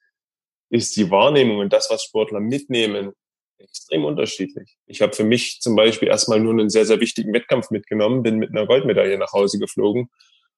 ist 0.69 0.97
die 0.97 1.09
Wahrnehmung 1.09 1.59
und 1.59 1.71
das, 1.71 1.89
was 1.89 2.03
Sportler 2.03 2.39
mitnehmen, 2.39 3.13
extrem 3.57 4.05
unterschiedlich. 4.05 4.77
Ich 4.85 5.01
habe 5.01 5.13
für 5.13 5.23
mich 5.23 5.59
zum 5.61 5.75
Beispiel 5.75 6.07
erstmal 6.07 6.39
nur 6.39 6.53
einen 6.53 6.69
sehr, 6.69 6.85
sehr 6.85 6.99
wichtigen 6.99 7.33
Wettkampf 7.33 7.71
mitgenommen, 7.71 8.23
bin 8.23 8.37
mit 8.37 8.51
einer 8.51 8.65
Goldmedaille 8.65 9.17
nach 9.17 9.33
Hause 9.33 9.59
geflogen 9.59 10.09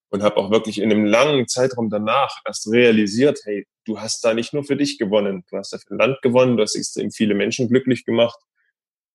und 0.09 0.23
habe 0.23 0.37
auch 0.37 0.51
wirklich 0.51 0.79
in 0.79 0.91
einem 0.91 1.05
langen 1.05 1.47
Zeitraum 1.47 1.89
danach 1.89 2.39
erst 2.45 2.71
realisiert, 2.71 3.39
hey, 3.43 3.65
du 3.85 3.99
hast 3.99 4.23
da 4.23 4.33
nicht 4.33 4.53
nur 4.53 4.63
für 4.63 4.75
dich 4.75 4.97
gewonnen, 4.97 5.43
du 5.49 5.57
hast 5.57 5.73
da 5.73 5.77
für 5.77 5.93
ein 5.93 5.97
Land 5.97 6.21
gewonnen, 6.21 6.57
du 6.57 6.63
hast 6.63 6.75
extrem 6.75 7.11
viele 7.11 7.35
Menschen 7.35 7.67
glücklich 7.67 8.05
gemacht, 8.05 8.39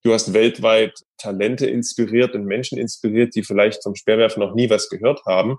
du 0.02 0.12
hast 0.12 0.32
weltweit 0.32 0.98
Talente 1.16 1.66
inspiriert 1.66 2.34
und 2.34 2.44
Menschen 2.44 2.78
inspiriert, 2.78 3.34
die 3.34 3.42
vielleicht 3.42 3.82
vom 3.82 3.94
Speerwerfen 3.94 4.42
noch 4.42 4.54
nie 4.54 4.68
was 4.68 4.88
gehört 4.88 5.24
haben. 5.26 5.58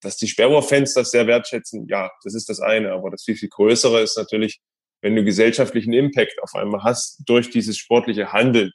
Dass 0.00 0.16
die 0.16 0.26
Sperrwurf-Fans 0.26 0.94
das 0.94 1.12
sehr 1.12 1.28
wertschätzen, 1.28 1.86
ja, 1.86 2.10
das 2.24 2.34
ist 2.34 2.48
das 2.48 2.58
eine, 2.58 2.90
aber 2.92 3.10
das 3.10 3.22
viel, 3.22 3.36
viel 3.36 3.50
größere 3.50 4.00
ist 4.00 4.18
natürlich, 4.18 4.60
wenn 5.02 5.16
du 5.16 5.24
gesellschaftlichen 5.24 5.92
Impact 5.92 6.42
auf 6.42 6.54
einmal 6.54 6.82
hast 6.82 7.22
durch 7.26 7.50
dieses 7.50 7.76
sportliche 7.76 8.32
Handeln. 8.32 8.72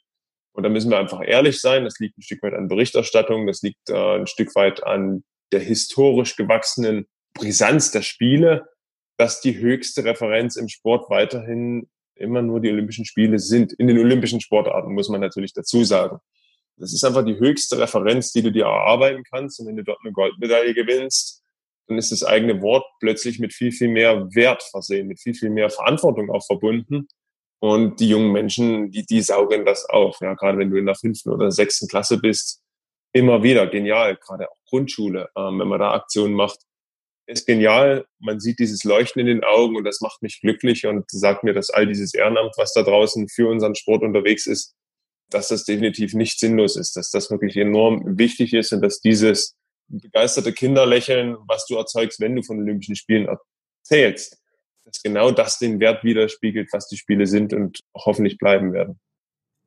Und 0.52 0.62
da 0.62 0.68
müssen 0.68 0.90
wir 0.90 0.98
einfach 0.98 1.22
ehrlich 1.24 1.60
sein, 1.60 1.84
das 1.84 1.98
liegt 1.98 2.18
ein 2.18 2.22
Stück 2.22 2.42
weit 2.42 2.54
an 2.54 2.68
Berichterstattung, 2.68 3.46
das 3.46 3.62
liegt 3.62 3.90
äh, 3.90 4.16
ein 4.16 4.26
Stück 4.26 4.54
weit 4.54 4.84
an 4.84 5.24
der 5.52 5.60
historisch 5.60 6.36
gewachsenen 6.36 7.06
Brisanz 7.34 7.90
der 7.90 8.02
Spiele, 8.02 8.68
dass 9.16 9.40
die 9.40 9.58
höchste 9.58 10.04
Referenz 10.04 10.56
im 10.56 10.68
Sport 10.68 11.10
weiterhin 11.10 11.88
immer 12.14 12.42
nur 12.42 12.60
die 12.60 12.70
Olympischen 12.70 13.04
Spiele 13.04 13.38
sind. 13.38 13.72
In 13.72 13.86
den 13.86 13.98
olympischen 13.98 14.40
Sportarten 14.40 14.92
muss 14.92 15.08
man 15.08 15.20
natürlich 15.20 15.52
dazu 15.52 15.84
sagen. 15.84 16.18
Das 16.76 16.92
ist 16.92 17.04
einfach 17.04 17.24
die 17.24 17.38
höchste 17.38 17.78
Referenz, 17.78 18.32
die 18.32 18.42
du 18.42 18.52
dir 18.52 18.64
erarbeiten 18.64 19.22
kannst. 19.30 19.60
Und 19.60 19.66
wenn 19.66 19.76
du 19.76 19.84
dort 19.84 19.98
eine 20.02 20.12
Goldmedaille 20.12 20.74
gewinnst, 20.74 21.42
dann 21.88 21.98
ist 21.98 22.12
das 22.12 22.22
eigene 22.22 22.60
Wort 22.62 22.84
plötzlich 23.00 23.38
mit 23.38 23.52
viel, 23.52 23.72
viel 23.72 23.88
mehr 23.88 24.28
Wert 24.34 24.62
versehen, 24.62 25.08
mit 25.08 25.20
viel, 25.20 25.34
viel 25.34 25.50
mehr 25.50 25.70
Verantwortung 25.70 26.30
auch 26.30 26.44
verbunden. 26.44 27.08
Und 27.60 27.98
die 27.98 28.08
jungen 28.08 28.30
Menschen, 28.30 28.90
die, 28.90 29.04
die 29.04 29.20
saugen 29.20 29.64
das 29.64 29.84
auf. 29.86 30.20
Ja, 30.20 30.34
gerade 30.34 30.58
wenn 30.58 30.70
du 30.70 30.76
in 30.76 30.86
der 30.86 30.94
fünften 30.94 31.30
oder 31.30 31.50
sechsten 31.50 31.88
Klasse 31.88 32.18
bist, 32.18 32.62
immer 33.12 33.42
wieder 33.42 33.66
genial, 33.66 34.16
gerade 34.16 34.48
auch 34.50 34.56
Grundschule, 34.68 35.28
ähm, 35.36 35.58
wenn 35.58 35.68
man 35.68 35.80
da 35.80 35.92
Aktionen 35.92 36.34
macht, 36.34 36.60
ist 37.26 37.46
genial. 37.46 38.06
Man 38.20 38.38
sieht 38.38 38.58
dieses 38.58 38.84
Leuchten 38.84 39.20
in 39.20 39.26
den 39.26 39.44
Augen 39.44 39.76
und 39.76 39.84
das 39.84 40.00
macht 40.00 40.22
mich 40.22 40.40
glücklich 40.40 40.86
und 40.86 41.10
sagt 41.10 41.42
mir, 41.42 41.52
dass 41.52 41.70
all 41.70 41.86
dieses 41.86 42.14
Ehrenamt, 42.14 42.54
was 42.56 42.72
da 42.74 42.82
draußen 42.82 43.28
für 43.28 43.48
unseren 43.48 43.74
Sport 43.74 44.02
unterwegs 44.02 44.46
ist, 44.46 44.74
dass 45.30 45.48
das 45.48 45.64
definitiv 45.64 46.14
nicht 46.14 46.38
sinnlos 46.38 46.76
ist, 46.76 46.96
dass 46.96 47.10
das 47.10 47.30
wirklich 47.30 47.56
enorm 47.56 48.18
wichtig 48.18 48.54
ist 48.54 48.72
und 48.72 48.82
dass 48.82 49.00
dieses 49.00 49.56
begeisterte 49.88 50.52
Kinderlächeln, 50.52 51.36
was 51.46 51.66
du 51.66 51.76
erzeugst, 51.76 52.20
wenn 52.20 52.36
du 52.36 52.42
von 52.42 52.58
Olympischen 52.58 52.96
Spielen 52.96 53.28
erzählst, 53.28 54.38
dass 54.84 55.02
genau 55.02 55.30
das 55.30 55.58
den 55.58 55.80
Wert 55.80 56.04
widerspiegelt, 56.04 56.68
was 56.72 56.88
die 56.88 56.96
Spiele 56.96 57.26
sind 57.26 57.52
und 57.52 57.80
hoffentlich 57.94 58.38
bleiben 58.38 58.72
werden. 58.72 58.98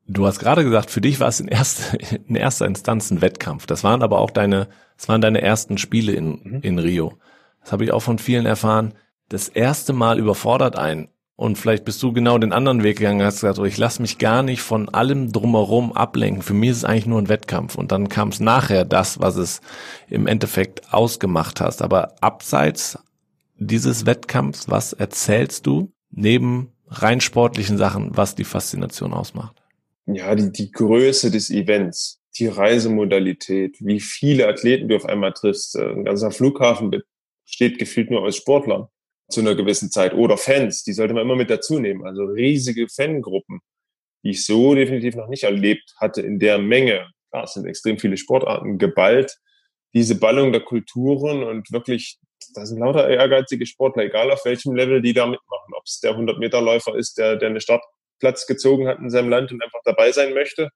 Du 0.06 0.26
hast 0.26 0.40
gerade 0.40 0.64
gesagt, 0.64 0.90
für 0.90 1.00
dich 1.00 1.20
war 1.20 1.28
es 1.28 1.40
in 1.40 1.48
erster, 1.48 1.98
in 2.26 2.34
erster 2.34 2.66
Instanz 2.66 3.10
ein 3.10 3.20
Wettkampf. 3.20 3.66
Das 3.66 3.84
waren 3.84 4.02
aber 4.02 4.18
auch 4.18 4.30
deine, 4.30 4.68
das 4.96 5.08
waren 5.08 5.20
deine 5.20 5.42
ersten 5.42 5.78
Spiele 5.78 6.12
in, 6.12 6.40
mhm. 6.42 6.60
in 6.62 6.78
Rio. 6.78 7.18
Das 7.60 7.72
habe 7.72 7.84
ich 7.84 7.92
auch 7.92 8.02
von 8.02 8.18
vielen 8.18 8.46
erfahren. 8.46 8.94
Das 9.28 9.48
erste 9.48 9.92
Mal 9.92 10.18
überfordert 10.18 10.76
einen. 10.76 11.08
Und 11.42 11.58
vielleicht 11.58 11.84
bist 11.84 12.00
du 12.04 12.12
genau 12.12 12.38
den 12.38 12.52
anderen 12.52 12.84
Weg 12.84 12.98
gegangen, 12.98 13.20
hast 13.24 13.40
gesagt, 13.40 13.58
oh, 13.58 13.64
ich 13.64 13.76
lasse 13.76 14.00
mich 14.00 14.18
gar 14.18 14.44
nicht 14.44 14.62
von 14.62 14.88
allem 14.88 15.32
drumherum 15.32 15.92
ablenken. 15.92 16.40
Für 16.40 16.54
mich 16.54 16.70
ist 16.70 16.76
es 16.76 16.84
eigentlich 16.84 17.06
nur 17.06 17.18
ein 17.18 17.28
Wettkampf. 17.28 17.74
Und 17.74 17.90
dann 17.90 18.08
kam 18.08 18.28
es 18.28 18.38
nachher 18.38 18.84
das, 18.84 19.18
was 19.18 19.34
es 19.34 19.60
im 20.08 20.28
Endeffekt 20.28 20.94
ausgemacht 20.94 21.60
hast. 21.60 21.82
Aber 21.82 22.14
abseits 22.20 22.96
dieses 23.56 24.06
Wettkampfs, 24.06 24.70
was 24.70 24.92
erzählst 24.92 25.66
du 25.66 25.90
neben 26.12 26.70
rein 26.86 27.20
sportlichen 27.20 27.76
Sachen, 27.76 28.16
was 28.16 28.36
die 28.36 28.44
Faszination 28.44 29.12
ausmacht? 29.12 29.62
ja, 30.06 30.34
die, 30.36 30.52
die 30.52 30.70
Größe 30.70 31.32
des 31.32 31.50
Events, 31.50 32.20
die 32.38 32.46
Reisemodalität, 32.46 33.76
wie 33.80 33.98
viele 33.98 34.46
Athleten 34.46 34.88
du 34.88 34.96
auf 34.96 35.06
einmal 35.06 35.32
triffst. 35.32 35.74
Äh, 35.76 35.90
ein 35.90 36.04
ganzer 36.04 36.30
Flughafen 36.30 37.02
besteht 37.44 37.80
gefühlt 37.80 38.10
nur 38.10 38.22
aus 38.22 38.36
Sportlern 38.36 38.86
zu 39.32 39.40
einer 39.40 39.54
gewissen 39.54 39.90
Zeit 39.90 40.14
oder 40.14 40.36
Fans, 40.36 40.84
die 40.84 40.92
sollte 40.92 41.14
man 41.14 41.22
immer 41.22 41.36
mit 41.36 41.50
dazu 41.50 41.78
nehmen. 41.78 42.06
Also 42.06 42.24
riesige 42.24 42.88
Fangruppen, 42.88 43.60
die 44.22 44.30
ich 44.30 44.44
so 44.46 44.74
definitiv 44.74 45.16
noch 45.16 45.28
nicht 45.28 45.44
erlebt 45.44 45.94
hatte 45.96 46.22
in 46.22 46.38
der 46.38 46.58
Menge. 46.58 47.08
Klar, 47.30 47.44
es 47.44 47.54
sind 47.54 47.66
extrem 47.66 47.98
viele 47.98 48.16
Sportarten 48.16 48.78
geballt. 48.78 49.38
Diese 49.94 50.18
Ballung 50.18 50.52
der 50.52 50.62
Kulturen 50.62 51.42
und 51.42 51.72
wirklich, 51.72 52.18
da 52.54 52.64
sind 52.66 52.78
lauter 52.78 53.08
ehrgeizige 53.08 53.66
Sportler, 53.66 54.04
egal 54.04 54.30
auf 54.30 54.44
welchem 54.44 54.74
Level 54.74 55.02
die 55.02 55.12
da 55.12 55.26
mitmachen. 55.26 55.74
Ob 55.74 55.84
es 55.84 56.00
der 56.00 56.16
100-Meter-Läufer 56.16 56.94
ist, 56.96 57.18
der, 57.18 57.36
der 57.36 57.50
eine 57.50 57.60
Start 57.60 57.82
Platz 58.20 58.46
gezogen 58.46 58.86
hat 58.86 59.00
in 59.00 59.10
seinem 59.10 59.30
Land 59.30 59.50
und 59.50 59.62
einfach 59.62 59.80
dabei 59.84 60.12
sein 60.12 60.32
möchte. 60.32 60.70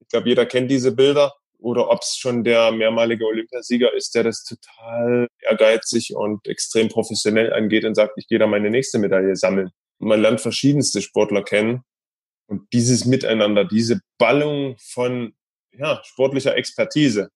Ich 0.00 0.08
glaube, 0.08 0.28
jeder 0.28 0.46
kennt 0.46 0.70
diese 0.70 0.94
Bilder. 0.94 1.34
Oder 1.66 1.90
ob 1.90 2.02
es 2.02 2.16
schon 2.16 2.44
der 2.44 2.70
mehrmalige 2.70 3.26
Olympiasieger 3.26 3.92
ist, 3.92 4.14
der 4.14 4.22
das 4.22 4.44
total 4.44 5.26
ehrgeizig 5.40 6.14
und 6.14 6.46
extrem 6.46 6.88
professionell 6.88 7.52
angeht 7.52 7.84
und 7.84 7.96
sagt, 7.96 8.12
ich 8.18 8.28
gehe 8.28 8.38
da 8.38 8.46
meine 8.46 8.70
nächste 8.70 9.00
Medaille 9.00 9.34
sammeln. 9.34 9.70
Und 9.98 10.06
man 10.06 10.20
lernt 10.20 10.40
verschiedenste 10.40 11.02
Sportler 11.02 11.42
kennen. 11.42 11.82
Und 12.46 12.72
dieses 12.72 13.04
Miteinander, 13.04 13.64
diese 13.64 14.00
Ballung 14.16 14.76
von 14.78 15.34
ja, 15.72 16.00
sportlicher 16.04 16.56
Expertise 16.56 17.30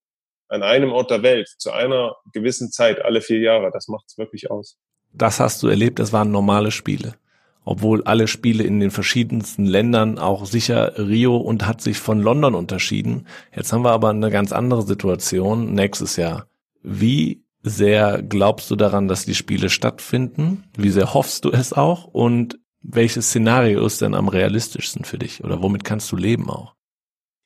an 0.47 0.63
einem 0.63 0.93
Ort 0.93 1.11
der 1.11 1.25
Welt 1.25 1.49
zu 1.59 1.73
einer 1.73 2.15
gewissen 2.33 2.71
Zeit, 2.71 3.05
alle 3.05 3.23
vier 3.23 3.41
Jahre, 3.41 3.73
das 3.73 3.89
macht 3.89 4.05
es 4.07 4.17
wirklich 4.17 4.49
aus. 4.49 4.77
Das 5.13 5.41
hast 5.41 5.61
du 5.61 5.67
erlebt, 5.67 5.99
das 5.99 6.13
waren 6.13 6.31
normale 6.31 6.71
Spiele 6.71 7.17
obwohl 7.65 8.03
alle 8.05 8.27
Spiele 8.27 8.65
in 8.65 8.81
den 8.81 8.91
verschiedensten 8.91 9.67
Ländern 9.67 10.19
auch 10.19 10.47
sicher 10.47 10.99
Rio 10.99 11.37
und 11.37 11.67
hat 11.67 11.81
sich 11.81 11.99
von 11.99 12.21
London 12.21 12.55
unterschieden. 12.55 13.27
Jetzt 13.55 13.73
haben 13.73 13.85
wir 13.85 13.93
aber 13.93 14.11
eine 14.11 14.31
ganz 14.31 14.53
andere 14.53 14.83
Situation 14.83 15.75
nächstes 15.75 16.17
Jahr. 16.17 16.49
Wie 16.83 17.45
sehr 17.63 18.23
glaubst 18.23 18.71
du 18.71 18.77
daran, 18.77 19.09
dass 19.09 19.27
die 19.27 19.35
Spiele 19.35 19.69
stattfinden? 19.69 20.65
Wie 20.77 20.91
sehr 20.91 21.13
hoffst 21.13 21.45
du 21.45 21.51
es 21.51 21.73
auch? 21.73 22.05
Und 22.05 22.59
welches 22.83 23.27
Szenario 23.27 23.85
ist 23.85 24.01
denn 24.01 24.15
am 24.15 24.29
realistischsten 24.29 25.05
für 25.05 25.19
dich? 25.19 25.45
Oder 25.45 25.63
womit 25.63 25.85
kannst 25.85 26.11
du 26.13 26.17
leben 26.17 26.49
auch? 26.49 26.75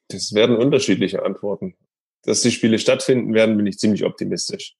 Das 0.08 0.32
werden 0.32 0.56
unterschiedliche 0.56 1.24
Antworten. 1.24 1.74
Dass 2.22 2.42
die 2.42 2.52
Spiele 2.52 2.78
stattfinden 2.78 3.34
werden, 3.34 3.56
bin 3.56 3.66
ich 3.66 3.78
ziemlich 3.78 4.04
optimistisch. 4.04 4.76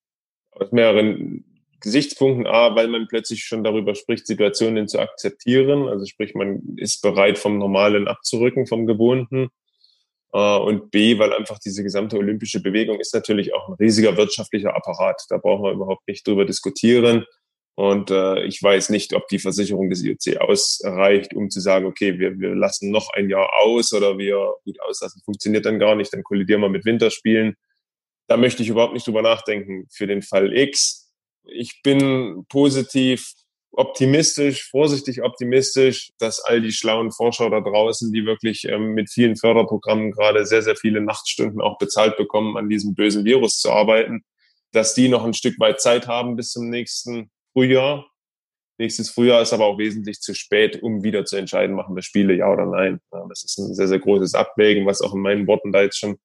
Aus 0.52 0.70
mehreren 0.70 1.44
Gesichtspunkten. 1.84 2.46
A, 2.46 2.74
weil 2.74 2.88
man 2.88 3.06
plötzlich 3.08 3.44
schon 3.44 3.62
darüber 3.62 3.94
spricht, 3.94 4.26
Situationen 4.26 4.88
zu 4.88 4.98
akzeptieren. 4.98 5.88
Also 5.88 6.04
sprich, 6.06 6.34
man 6.34 6.76
ist 6.76 7.00
bereit, 7.02 7.38
vom 7.38 7.58
Normalen 7.58 8.08
abzurücken, 8.08 8.66
vom 8.66 8.86
Gewohnten. 8.86 9.50
Äh, 10.32 10.58
und 10.58 10.90
B, 10.90 11.18
weil 11.18 11.32
einfach 11.32 11.60
diese 11.60 11.84
gesamte 11.84 12.18
olympische 12.18 12.60
Bewegung 12.60 12.98
ist 12.98 13.14
natürlich 13.14 13.54
auch 13.54 13.68
ein 13.68 13.74
riesiger 13.74 14.16
wirtschaftlicher 14.16 14.74
Apparat. 14.74 15.22
Da 15.28 15.38
brauchen 15.38 15.62
wir 15.64 15.72
überhaupt 15.72 16.08
nicht 16.08 16.26
drüber 16.26 16.44
diskutieren. 16.44 17.24
Und 17.76 18.10
äh, 18.10 18.44
ich 18.44 18.62
weiß 18.62 18.90
nicht, 18.90 19.14
ob 19.14 19.26
die 19.28 19.38
Versicherung 19.38 19.90
des 19.90 20.04
IOC 20.04 20.40
ausreicht, 20.40 21.34
um 21.34 21.50
zu 21.50 21.60
sagen, 21.60 21.86
okay, 21.86 22.18
wir, 22.18 22.38
wir 22.38 22.54
lassen 22.54 22.90
noch 22.90 23.10
ein 23.14 23.28
Jahr 23.28 23.50
aus 23.62 23.92
oder 23.92 24.16
wir 24.16 24.54
gut 24.64 24.80
auslassen, 24.80 25.22
funktioniert 25.24 25.66
dann 25.66 25.80
gar 25.80 25.96
nicht, 25.96 26.12
dann 26.12 26.22
kollidieren 26.22 26.60
wir 26.60 26.68
mit 26.68 26.84
Winterspielen. 26.84 27.56
Da 28.28 28.36
möchte 28.36 28.62
ich 28.62 28.68
überhaupt 28.68 28.94
nicht 28.94 29.06
drüber 29.06 29.22
nachdenken. 29.22 29.86
Für 29.90 30.06
den 30.06 30.22
Fall 30.22 30.56
X 30.56 31.03
ich 31.46 31.82
bin 31.82 32.44
positiv 32.48 33.32
optimistisch, 33.76 34.68
vorsichtig 34.70 35.22
optimistisch, 35.22 36.12
dass 36.18 36.40
all 36.40 36.60
die 36.60 36.72
schlauen 36.72 37.10
Forscher 37.10 37.50
da 37.50 37.60
draußen, 37.60 38.12
die 38.12 38.24
wirklich 38.24 38.64
ähm, 38.68 38.94
mit 38.94 39.10
vielen 39.10 39.36
Förderprogrammen 39.36 40.12
gerade 40.12 40.46
sehr, 40.46 40.62
sehr 40.62 40.76
viele 40.76 41.00
Nachtstunden 41.00 41.60
auch 41.60 41.78
bezahlt 41.78 42.16
bekommen, 42.16 42.56
an 42.56 42.68
diesem 42.68 42.94
bösen 42.94 43.24
Virus 43.24 43.58
zu 43.58 43.72
arbeiten, 43.72 44.24
dass 44.72 44.94
die 44.94 45.08
noch 45.08 45.24
ein 45.24 45.34
Stück 45.34 45.58
weit 45.58 45.80
Zeit 45.80 46.06
haben 46.06 46.36
bis 46.36 46.52
zum 46.52 46.70
nächsten 46.70 47.30
Frühjahr. 47.52 48.06
Nächstes 48.78 49.10
Frühjahr 49.10 49.42
ist 49.42 49.52
aber 49.52 49.66
auch 49.66 49.78
wesentlich 49.78 50.20
zu 50.20 50.34
spät, 50.34 50.82
um 50.82 51.04
wieder 51.04 51.24
zu 51.24 51.36
entscheiden, 51.36 51.76
machen 51.76 51.94
wir 51.94 52.02
Spiele, 52.02 52.34
ja 52.34 52.52
oder 52.52 52.66
nein. 52.66 53.00
Das 53.28 53.44
ist 53.44 53.58
ein 53.58 53.74
sehr, 53.74 53.88
sehr 53.88 54.00
großes 54.00 54.34
Abwägen, 54.34 54.86
was 54.86 55.00
auch 55.00 55.14
in 55.14 55.20
meinen 55.20 55.46
Worten 55.46 55.72
da 55.72 55.82
jetzt 55.82 55.98
schon 55.98 56.16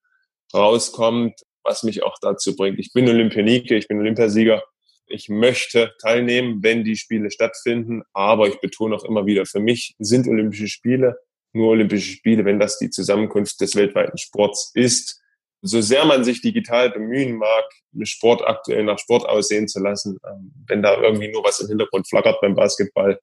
rauskommt, 0.54 1.40
was 1.64 1.84
mich 1.84 2.02
auch 2.02 2.18
dazu 2.22 2.56
bringt. 2.56 2.80
Ich 2.80 2.92
bin 2.92 3.08
Olympionike, 3.08 3.76
ich 3.76 3.88
bin 3.88 4.00
Olympiasieger 4.00 4.64
ich 5.10 5.30
möchte 5.30 5.94
teilnehmen, 6.02 6.64
wenn 6.64 6.84
die 6.84 6.96
Spiele 6.96 7.32
stattfinden. 7.32 8.04
Aber 8.14 8.48
ich 8.48 8.60
betone 8.60 8.96
auch 8.96 9.04
immer 9.04 9.26
wieder, 9.26 9.46
für 9.46 9.60
mich 9.60 9.96
sind 10.00 10.28
Olympische 10.28 10.68
Spiele 10.68 11.18
nur 11.54 11.70
Olympische 11.70 12.12
Spiele, 12.12 12.46
wenn 12.46 12.60
das 12.60 12.78
die 12.78 12.90
Zusammenkunft 12.90 13.60
des 13.62 13.76
weltweiten 13.76 14.18
Sports 14.18 14.72
ist. 14.74 15.22
so 15.62 15.82
sehr 15.82 16.06
man 16.06 16.24
sich 16.24 16.42
digital 16.42 16.90
bemühen 16.90 17.36
mag, 17.36 17.66
Sport 18.04 18.48
aktuell 18.48 18.86
nach 18.86 18.98
Sport 18.98 19.28
aussehen 19.28 19.68
zu 19.68 19.82
lassen, 19.82 20.18
ähm, 20.26 20.54
wenn 20.68 20.82
da 20.82 21.02
irgendwie 21.02 21.30
nur 21.30 21.44
was 21.44 21.60
im 21.60 21.68
Hintergrund 21.68 22.08
flackert 22.08 22.40
beim 22.40 22.56
Basketball 22.56 23.20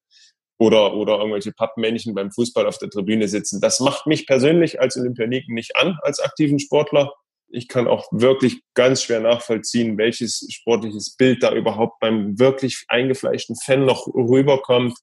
oder, 0.59 0.93
oder 0.93 1.17
irgendwelche 1.17 1.51
Pappmännchen 1.51 2.13
beim 2.13 2.31
Fußball 2.31 2.67
auf 2.67 2.77
der 2.77 2.91
Tribüne 2.91 3.27
sitzen. 3.27 3.59
Das 3.59 3.79
macht 3.79 4.05
mich 4.05 4.27
persönlich 4.27 4.79
als 4.79 4.97
Olympioniken 4.97 5.55
nicht 5.55 5.75
an, 5.77 5.97
als 6.03 6.19
aktiven 6.19 6.59
Sportler. 6.59 7.11
Ich 7.49 7.67
kann 7.67 7.87
auch 7.87 8.07
wirklich 8.11 8.61
ganz 8.73 9.03
schwer 9.03 9.21
nachvollziehen, 9.21 9.97
welches 9.97 10.45
sportliches 10.49 11.15
Bild 11.15 11.43
da 11.43 11.53
überhaupt 11.53 11.99
beim 11.99 12.37
wirklich 12.37 12.83
eingefleischten 12.89 13.55
Fan 13.55 13.85
noch 13.85 14.07
rüberkommt. 14.07 14.97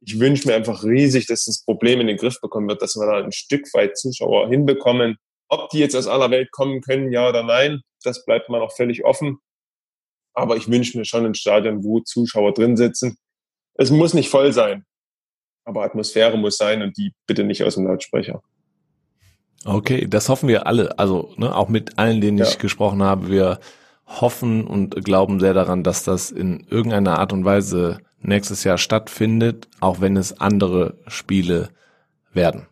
Ich 0.00 0.18
wünsche 0.18 0.48
mir 0.48 0.54
einfach 0.54 0.84
riesig, 0.84 1.26
dass 1.26 1.44
das 1.44 1.62
Problem 1.64 2.00
in 2.00 2.06
den 2.06 2.16
Griff 2.16 2.40
bekommen 2.40 2.68
wird, 2.68 2.82
dass 2.82 2.96
wir 2.96 3.06
da 3.06 3.24
ein 3.24 3.32
Stück 3.32 3.72
weit 3.74 3.98
Zuschauer 3.98 4.48
hinbekommen, 4.48 5.16
ob 5.48 5.70
die 5.70 5.78
jetzt 5.78 5.94
aus 5.94 6.06
aller 6.06 6.30
Welt 6.30 6.50
kommen 6.52 6.80
können, 6.80 7.12
ja 7.12 7.28
oder 7.28 7.42
nein, 7.42 7.82
das 8.02 8.24
bleibt 8.24 8.48
mal 8.48 8.60
noch 8.60 8.74
völlig 8.74 9.04
offen. 9.04 9.38
Aber 10.34 10.56
ich 10.56 10.68
wünsche 10.68 10.98
mir 10.98 11.04
schon 11.04 11.26
ein 11.26 11.34
Stadion, 11.34 11.84
wo 11.84 12.00
Zuschauer 12.00 12.52
drin 12.54 12.76
sitzen. 12.76 13.18
Es 13.74 13.90
muss 13.90 14.14
nicht 14.14 14.30
voll 14.30 14.52
sein, 14.52 14.84
aber 15.64 15.84
Atmosphäre 15.84 16.36
muss 16.36 16.56
sein 16.56 16.82
und 16.82 16.96
die 16.96 17.12
bitte 17.26 17.44
nicht 17.44 17.62
aus 17.62 17.74
dem 17.74 17.86
Lautsprecher. 17.86 18.42
Okay, 19.64 20.06
das 20.08 20.28
hoffen 20.28 20.48
wir 20.48 20.66
alle. 20.66 20.98
Also 20.98 21.32
ne, 21.36 21.54
auch 21.54 21.68
mit 21.68 21.98
allen, 21.98 22.20
denen 22.20 22.38
ja. 22.38 22.44
ich 22.44 22.58
gesprochen 22.58 23.02
habe, 23.02 23.30
wir 23.30 23.58
hoffen 24.06 24.66
und 24.66 25.04
glauben 25.04 25.40
sehr 25.40 25.54
daran, 25.54 25.82
dass 25.82 26.04
das 26.04 26.30
in 26.30 26.66
irgendeiner 26.68 27.18
Art 27.18 27.32
und 27.32 27.44
Weise 27.44 27.98
nächstes 28.20 28.64
Jahr 28.64 28.78
stattfindet, 28.78 29.68
auch 29.80 30.00
wenn 30.00 30.16
es 30.16 30.40
andere 30.40 30.98
Spiele 31.06 31.70
werden. 32.32 32.66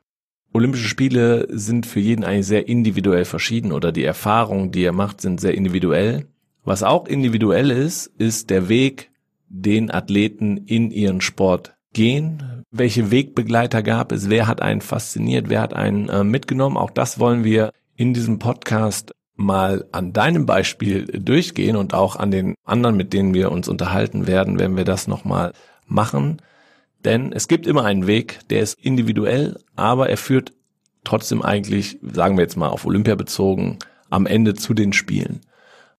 Olympische 0.53 0.89
Spiele 0.89 1.47
sind 1.51 1.87
für 1.87 2.01
jeden 2.01 2.25
eigentlich 2.25 2.47
sehr 2.47 2.69
individuell 2.69 3.25
verschieden 3.25 3.73
oder 3.73 3.91
die 3.91 4.05
Erfahrungen, 4.05 4.71
die 4.71 4.85
er 4.85 4.93
macht, 4.93 5.21
sind 5.21 5.41
sehr 5.41 5.55
individuell. 5.55 6.27
Was 6.65 6.83
auch 6.83 7.07
individuell 7.07 7.71
ist, 7.71 8.07
ist 8.19 8.51
der 8.51 8.69
Weg, 8.69 9.11
den 9.49 9.91
Athleten 9.91 10.59
in 10.59 10.91
ihren 10.91 11.21
Sport 11.21 11.75
gehen. 11.93 12.65
Welche 12.71 13.11
Wegbegleiter 13.11 13.83
gab 13.83 14.13
es? 14.13 14.31
Wer 14.31 14.47
hat 14.47 14.63
einen 14.63 14.81
fasziniert? 14.81 15.49
Wer 15.49 15.61
hat 15.61 15.75
einen 15.75 16.09
äh, 16.09 16.25
mitgenommen? 16.25 16.77
Auch 16.77 16.91
das 16.91 17.19
wollen 17.19 17.45
wir 17.45 17.73
in 17.97 18.15
diesem 18.15 18.39
Podcast 18.39 19.13
mal 19.37 19.87
an 19.93 20.13
deinem 20.13 20.47
Beispiel 20.47 21.07
durchgehen 21.07 21.77
und 21.77 21.95
auch 21.95 22.17
an 22.17 22.31
den 22.31 22.55
anderen, 22.65 22.97
mit 22.97 23.13
denen 23.13 23.35
wir 23.35 23.51
uns 23.51 23.69
unterhalten 23.69 24.27
werden, 24.27 24.59
wenn 24.59 24.77
wir 24.77 24.85
das 24.85 25.09
nochmal 25.09 25.53
machen. 25.87 26.41
Denn 27.05 27.33
es 27.33 27.49
gibt 27.49 27.67
immer 27.67 27.85
einen 27.85 28.07
Weg, 28.07 28.41
der 28.51 28.61
ist 28.61 28.79
individuell, 28.81 29.59
aber 29.75 30.09
er 30.09 30.17
führt 30.17 30.53
trotzdem 31.05 31.43
eigentlich, 31.43 31.99
sagen 32.03 32.37
wir 32.37 32.43
jetzt 32.43 32.57
mal 32.57 32.69
auf 32.69 32.87
Olympia 32.87 33.15
bezogen, 33.15 33.79
am 34.09 34.27
Ende 34.27 34.55
zu 34.55 34.75
den 34.75 34.93
Spielen. 34.93 35.41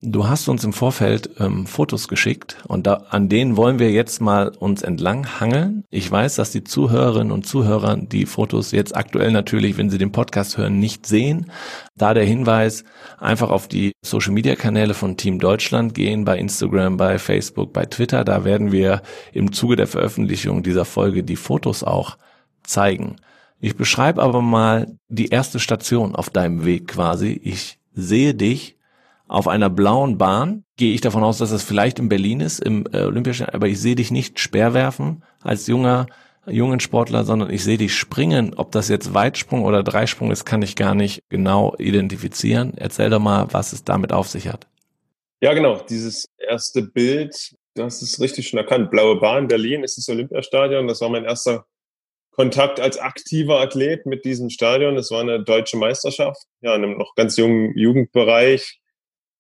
Du 0.05 0.27
hast 0.27 0.49
uns 0.49 0.65
im 0.65 0.73
Vorfeld 0.73 1.29
ähm, 1.39 1.65
Fotos 1.65 2.09
geschickt 2.09 2.57
und 2.67 2.85
da, 2.85 3.05
an 3.09 3.29
denen 3.29 3.55
wollen 3.55 3.79
wir 3.79 3.89
jetzt 3.89 4.19
mal 4.19 4.49
uns 4.49 4.81
entlang 4.81 5.39
hangeln. 5.39 5.85
Ich 5.91 6.11
weiß, 6.11 6.35
dass 6.35 6.51
die 6.51 6.65
Zuhörerinnen 6.65 7.31
und 7.31 7.45
Zuhörer 7.45 7.95
die 7.95 8.25
Fotos 8.25 8.73
jetzt 8.73 8.97
aktuell 8.97 9.31
natürlich, 9.31 9.77
wenn 9.77 9.89
sie 9.89 9.97
den 9.97 10.11
Podcast 10.11 10.57
hören, 10.57 10.77
nicht 10.77 11.05
sehen. 11.05 11.49
Da 11.95 12.13
der 12.13 12.25
Hinweis, 12.25 12.83
einfach 13.17 13.49
auf 13.49 13.69
die 13.69 13.93
Social 14.03 14.33
Media 14.33 14.57
Kanäle 14.57 14.93
von 14.93 15.15
Team 15.15 15.39
Deutschland 15.39 15.93
gehen, 15.93 16.25
bei 16.25 16.37
Instagram, 16.37 16.97
bei 16.97 17.17
Facebook, 17.17 17.71
bei 17.71 17.85
Twitter. 17.85 18.25
Da 18.25 18.43
werden 18.43 18.73
wir 18.73 19.03
im 19.31 19.53
Zuge 19.53 19.77
der 19.77 19.87
Veröffentlichung 19.87 20.63
dieser 20.63 20.83
Folge 20.83 21.23
die 21.23 21.37
Fotos 21.37 21.81
auch 21.81 22.17
zeigen. 22.63 23.15
Ich 23.61 23.77
beschreibe 23.77 24.21
aber 24.21 24.41
mal 24.41 24.97
die 25.07 25.27
erste 25.27 25.61
Station 25.61 26.13
auf 26.13 26.29
deinem 26.29 26.65
Weg 26.65 26.89
quasi. 26.89 27.39
Ich 27.41 27.79
sehe 27.93 28.35
dich 28.35 28.75
auf 29.27 29.47
einer 29.47 29.69
blauen 29.69 30.17
Bahn. 30.17 30.63
Gehe 30.77 30.93
ich 30.93 31.01
davon 31.01 31.23
aus, 31.23 31.37
dass 31.37 31.51
das 31.51 31.63
vielleicht 31.63 31.99
in 31.99 32.09
Berlin 32.09 32.39
ist, 32.39 32.59
im 32.59 32.85
äh, 32.91 33.01
Olympiastadion, 33.01 33.55
aber 33.55 33.67
ich 33.67 33.79
sehe 33.79 33.95
dich 33.95 34.11
nicht 34.11 34.39
Speerwerfen 34.39 35.23
als 35.41 35.67
junger 35.67 36.07
jungen 36.45 36.79
Sportler, 36.79 37.23
sondern 37.23 37.49
ich 37.49 37.63
sehe 37.63 37.77
dich 37.77 37.95
springen. 37.95 38.53
Ob 38.55 38.71
das 38.71 38.89
jetzt 38.89 39.13
Weitsprung 39.13 39.63
oder 39.63 39.83
Dreisprung 39.83 40.31
ist, 40.31 40.45
kann 40.45 40.61
ich 40.61 40.75
gar 40.75 40.95
nicht 40.95 41.23
genau 41.29 41.75
identifizieren. 41.77 42.73
Erzähl 42.75 43.09
doch 43.09 43.19
mal, 43.19 43.47
was 43.51 43.73
es 43.73 43.83
damit 43.83 44.11
auf 44.11 44.27
sich 44.27 44.47
hat. 44.47 44.67
Ja, 45.41 45.53
genau. 45.53 45.81
Dieses 45.89 46.29
erste 46.37 46.81
Bild, 46.81 47.55
das 47.75 48.01
ist 48.01 48.19
richtig 48.19 48.49
schon 48.49 48.59
erkannt. 48.59 48.91
Blaue 48.91 49.19
Bahn, 49.19 49.47
Berlin 49.47 49.83
ist 49.83 49.97
das 49.97 50.09
Olympiastadion. 50.09 50.87
Das 50.87 51.01
war 51.01 51.09
mein 51.09 51.25
erster 51.25 51.65
Kontakt 52.31 52.79
als 52.79 52.97
aktiver 52.97 53.59
Athlet 53.59 54.05
mit 54.05 54.25
diesem 54.25 54.49
Stadion. 54.49 54.95
Das 54.95 55.11
war 55.11 55.21
eine 55.21 55.43
deutsche 55.43 55.77
Meisterschaft, 55.77 56.41
ja, 56.61 56.75
in 56.75 56.83
einem 56.83 56.97
noch 56.97 57.15
ganz 57.15 57.37
jungen 57.37 57.77
Jugendbereich 57.77 58.79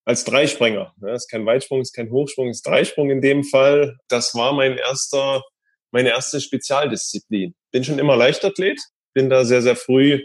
als 0.05 0.23
Dreispringer. 0.25 0.93
Das 0.99 1.23
ist 1.23 1.29
kein 1.29 1.45
Weitsprung, 1.45 1.81
ist 1.81 1.93
kein 1.93 2.11
Hochsprung, 2.11 2.49
ist 2.49 2.65
Dreisprung 2.67 3.09
in 3.09 3.21
dem 3.21 3.43
Fall. 3.43 3.97
Das 4.07 4.35
war 4.35 4.53
mein 4.53 4.77
erster, 4.77 5.43
meine 5.91 6.09
erste 6.09 6.41
Spezialdisziplin. 6.41 7.55
Bin 7.71 7.83
schon 7.83 7.99
immer 7.99 8.15
Leichtathlet, 8.15 8.79
bin 9.13 9.29
da 9.29 9.45
sehr, 9.45 9.61
sehr 9.61 9.75
früh 9.75 10.19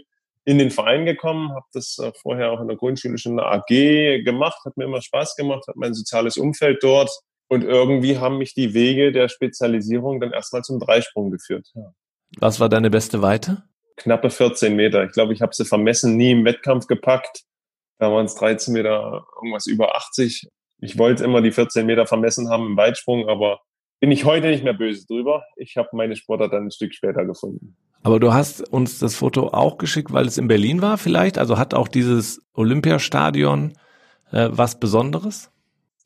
in 0.45 0.59
den 0.59 0.71
Verein 0.71 1.05
gekommen, 1.05 1.51
habe 1.51 1.67
das 1.75 1.99
äh, 1.99 2.11
vorher 2.23 2.51
auch 2.53 2.61
in 2.61 2.69
der 2.69 2.77
Grundschule 2.79 3.19
schon 3.19 3.33
in 3.33 3.37
der 3.39 3.53
AG 3.53 4.25
gemacht, 4.25 4.59
hat 4.65 4.77
mir 4.79 4.85
immer 4.85 5.03
Spaß 5.03 5.37
gemacht, 5.37 5.67
hat 5.69 5.77
mein 5.77 5.93
soziales 5.93 6.39
Umfeld 6.39 6.83
dort 6.83 7.11
und 7.49 7.65
irgendwie 7.65 8.19
haben 8.19 8.39
mich 8.39 8.55
die 8.55 8.73
Wege 8.73 9.13
der 9.13 9.29
Spezialisierung 9.29 10.21
dann 10.21 10.33
erstmal 10.33 10.63
zum 10.63 10.81
Dreisprung 10.81 11.31
geführt. 11.31 11.67
Ja. 11.75 11.93
Was 12.39 12.61
war 12.61 12.71
deine 12.71 12.89
beste 12.89 13.21
Weite? 13.21 13.63
Knappe 13.97 14.31
14 14.31 14.75
Meter. 14.75 15.05
Ich 15.05 15.13
glaube, 15.13 15.33
ich 15.33 15.43
habe 15.43 15.55
sie 15.55 15.65
vermessen, 15.65 16.17
nie 16.17 16.31
im 16.31 16.45
Wettkampf 16.45 16.87
gepackt. 16.87 17.43
Da 17.99 18.11
waren 18.13 18.27
es 18.27 18.35
13 18.37 18.73
Meter, 18.73 19.27
irgendwas 19.37 19.67
über 19.67 19.97
80. 19.97 20.49
Ich 20.81 20.99
wollte 20.99 21.25
immer 21.25 21.43
die 21.43 21.51
14 21.51 21.85
Meter 21.85 22.07
vermessen 22.07 22.49
haben 22.49 22.67
im 22.67 22.77
Weitsprung, 22.77 23.29
aber 23.29 23.61
bin 24.01 24.13
ich 24.13 24.25
heute 24.25 24.49
nicht 24.49 24.63
mehr 24.63 24.75
böse 24.75 25.07
drüber. 25.07 25.45
Ich 25.57 25.77
habe 25.77 25.89
meine 25.93 26.15
Sportler 26.15 26.49
dann 26.49 26.67
ein 26.67 26.71
Stück 26.71 26.95
später 26.95 27.25
gefunden. 27.25 27.77
Aber 28.03 28.21
du 28.21 28.33
hast 28.33 28.61
uns 28.73 29.01
das 29.01 29.17
Foto 29.17 29.49
auch 29.49 29.77
geschickt, 29.77 30.13
weil 30.13 30.27
es 30.27 30.39
in 30.39 30.47
Berlin 30.47 30.83
war 30.83 30.99
vielleicht? 30.99 31.37
Also 31.37 31.59
hat 31.59 31.75
auch 31.75 31.89
dieses 31.89 32.41
Olympiastadion 32.55 33.73
äh, 34.31 34.49
was 34.53 34.79
Besonderes? 34.79 35.51